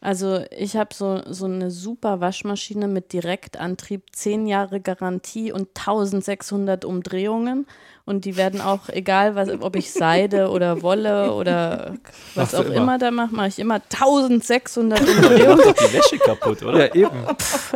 Also 0.00 0.40
ich 0.50 0.76
habe 0.76 0.92
so, 0.92 1.22
so 1.28 1.44
eine 1.44 1.70
super 1.70 2.20
Waschmaschine 2.20 2.88
mit 2.88 3.12
Direktantrieb, 3.12 4.02
10 4.12 4.48
Jahre 4.48 4.80
Garantie 4.80 5.52
und 5.52 5.68
1600 5.78 6.84
Umdrehungen. 6.84 7.66
Und 8.04 8.24
die 8.24 8.36
werden 8.36 8.60
auch, 8.60 8.88
egal 8.88 9.36
was, 9.36 9.48
ob 9.48 9.76
ich 9.76 9.92
Seide 9.92 10.50
oder 10.50 10.82
Wolle 10.82 11.32
oder 11.32 11.94
was 12.34 12.52
Machst 12.52 12.52
du 12.54 12.58
auch 12.58 12.64
immer. 12.64 12.74
immer. 12.76 12.98
da 12.98 13.10
mache, 13.12 13.32
mache 13.32 13.46
ich 13.48 13.60
immer 13.60 13.76
1600 13.76 15.00
Umdrehungen. 15.08 15.74
Die 15.88 15.92
Wäsche 15.92 16.18
kaputt, 16.18 16.64
oder? 16.64 16.88
Ja, 16.88 16.94
eben. 16.96 17.24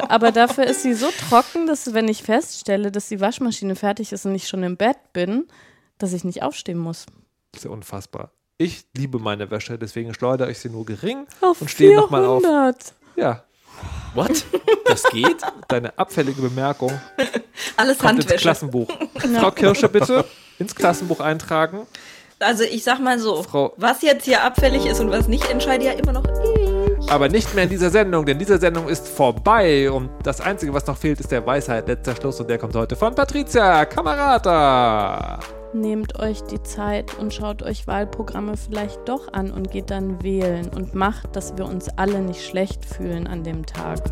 Aber 0.08 0.32
dafür 0.32 0.64
ist 0.64 0.82
sie 0.82 0.94
so 0.94 1.06
trocken, 1.28 1.68
dass 1.68 1.94
wenn 1.94 2.08
ich 2.08 2.24
feststelle, 2.24 2.90
dass 2.90 3.06
die 3.08 3.20
Waschmaschine 3.20 3.76
fertig 3.76 4.10
ist 4.12 4.26
und 4.26 4.34
ich 4.34 4.48
schon 4.48 4.64
im 4.64 4.76
Bett 4.76 4.98
bin, 5.12 5.46
dass 5.98 6.12
ich 6.12 6.24
nicht 6.24 6.42
aufstehen 6.42 6.78
muss. 6.78 7.06
Das 7.52 7.60
ist 7.60 7.64
ja 7.64 7.70
unfassbar. 7.70 8.30
Ich 8.58 8.86
liebe 8.96 9.18
meine 9.18 9.50
Wäsche, 9.50 9.78
deswegen 9.78 10.14
schleudere 10.14 10.50
ich 10.50 10.58
sie 10.58 10.70
nur 10.70 10.86
gering 10.86 11.26
Auf 11.42 11.60
und 11.60 11.70
stehe 11.70 11.94
nochmal 11.96 12.24
auf. 12.24 12.42
400. 12.42 12.94
Ja, 13.16 13.42
What? 14.14 14.44
Das 14.86 15.02
geht? 15.04 15.36
deine 15.68 15.98
abfällige 15.98 16.40
Bemerkung 16.40 16.90
Alles 17.76 17.98
kommt 17.98 18.12
ins 18.14 18.22
Handwäsche. 18.24 18.36
Klassenbuch. 18.42 18.88
Frau 19.40 19.50
Kirsche, 19.50 19.88
bitte 19.90 20.24
ins 20.58 20.74
Klassenbuch 20.74 21.20
eintragen. 21.20 21.86
Also 22.38 22.62
ich 22.64 22.84
sag 22.84 23.00
mal 23.00 23.18
so, 23.18 23.42
Frau- 23.42 23.74
was 23.76 24.00
jetzt 24.02 24.24
hier 24.24 24.42
abfällig 24.44 24.86
ist 24.86 25.00
und 25.00 25.10
was 25.10 25.28
nicht, 25.28 25.50
entscheide 25.50 25.84
ja 25.84 25.92
immer 25.92 26.12
noch 26.12 26.24
ich. 26.24 27.10
Aber 27.10 27.28
nicht 27.28 27.54
mehr 27.54 27.64
in 27.64 27.70
dieser 27.70 27.90
Sendung, 27.90 28.24
denn 28.24 28.38
diese 28.38 28.58
Sendung 28.58 28.88
ist 28.88 29.06
vorbei. 29.06 29.90
Und 29.90 30.08
das 30.22 30.40
Einzige, 30.40 30.72
was 30.72 30.86
noch 30.86 30.96
fehlt, 30.96 31.20
ist 31.20 31.30
der 31.30 31.44
Weisheit. 31.46 31.86
Letzter 31.88 32.16
Schluss 32.16 32.40
und 32.40 32.48
der 32.48 32.56
kommt 32.58 32.74
heute 32.74 32.96
von 32.96 33.14
Patricia 33.14 33.84
Kamerata. 33.84 35.38
Nehmt 35.76 36.18
euch 36.18 36.40
die 36.40 36.62
Zeit 36.62 37.18
und 37.18 37.34
schaut 37.34 37.62
euch 37.62 37.86
Wahlprogramme 37.86 38.56
vielleicht 38.56 39.06
doch 39.06 39.30
an 39.34 39.50
und 39.50 39.70
geht 39.70 39.90
dann 39.90 40.22
wählen 40.22 40.70
und 40.74 40.94
macht, 40.94 41.36
dass 41.36 41.58
wir 41.58 41.66
uns 41.66 41.90
alle 41.98 42.22
nicht 42.22 42.42
schlecht 42.42 42.82
fühlen 42.82 43.26
an 43.26 43.44
dem 43.44 43.66
Tag. 43.66 44.02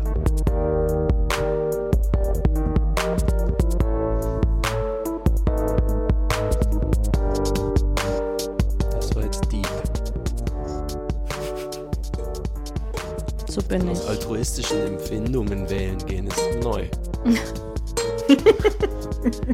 Das 8.91 9.15
war 9.15 9.23
jetzt 9.23 9.51
deep. 9.51 9.67
So 13.49 13.63
bin 13.63 13.87
ich. 13.87 13.97
Aus 14.01 14.07
altruistischen 14.07 14.81
Empfindungen 14.85 15.67
wählen 15.67 15.97
gehen 16.05 16.27
ist 16.27 16.59
neu. 16.61 16.87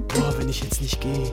boah, 0.09 0.33
wenn 0.37 0.49
ich 0.49 0.61
jetzt 0.61 0.81
nicht 0.81 0.99
gehe. 0.99 1.31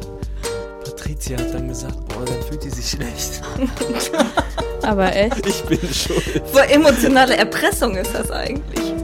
Patricia 0.98 1.38
hat 1.38 1.54
dann 1.54 1.68
gesagt, 1.68 1.96
boah, 2.08 2.24
dann 2.24 2.42
fühlt 2.42 2.62
sie 2.62 2.70
sich 2.70 2.90
schlecht. 2.90 3.40
Aber 4.82 5.14
echt, 5.14 5.46
Ich 5.46 5.62
bin 5.64 5.78
schuld. 5.92 6.42
Wo 6.52 6.58
emotionale 6.58 7.36
Erpressung 7.36 7.96
ist 7.96 8.14
das 8.14 8.30
eigentlich. 8.30 8.94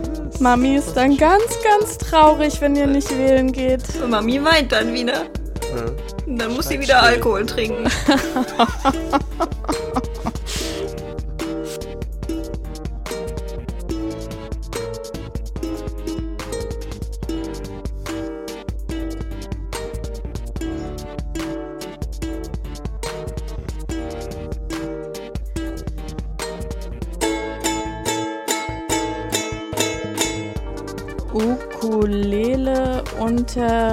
Mami 0.41 0.77
ist 0.77 0.95
dann 0.95 1.17
ganz, 1.17 1.45
ganz 1.63 1.99
traurig, 1.99 2.61
wenn 2.61 2.75
ihr 2.75 2.87
nicht 2.87 3.11
wählen 3.17 3.53
geht. 3.53 3.83
Und 4.03 4.11
Mami 4.11 4.43
weint 4.43 4.73
dann 4.73 4.93
wieder. 4.93 5.27
Und 6.27 6.39
dann 6.39 6.53
muss 6.55 6.69
sie 6.69 6.81
wieder. 6.81 7.03
Alkohol 7.03 7.47
trinken. 7.47 7.85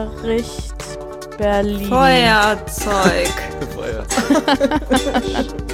Ukulele-Unterricht 0.08 1.38
Berlin. 1.38 1.88
Feuerzeug. 1.88 3.32
Feuerzeug. 3.76 4.44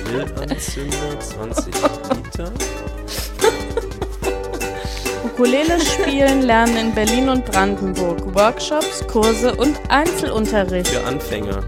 Grillanzünder 0.05 1.19
20 1.19 1.65
Liter. 1.75 2.51
Ukulele 5.25 5.79
spielen 5.79 6.41
lernen 6.41 6.77
in 6.77 6.95
Berlin 6.95 7.29
und 7.29 7.45
Brandenburg. 7.45 8.33
Workshops, 8.33 9.05
Kurse 9.07 9.55
und 9.55 9.77
Einzelunterricht. 9.89 10.87
Für 10.87 11.05
Anfänger. 11.05 11.63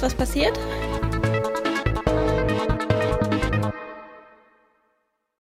Was 0.00 0.14
passiert? 0.14 0.56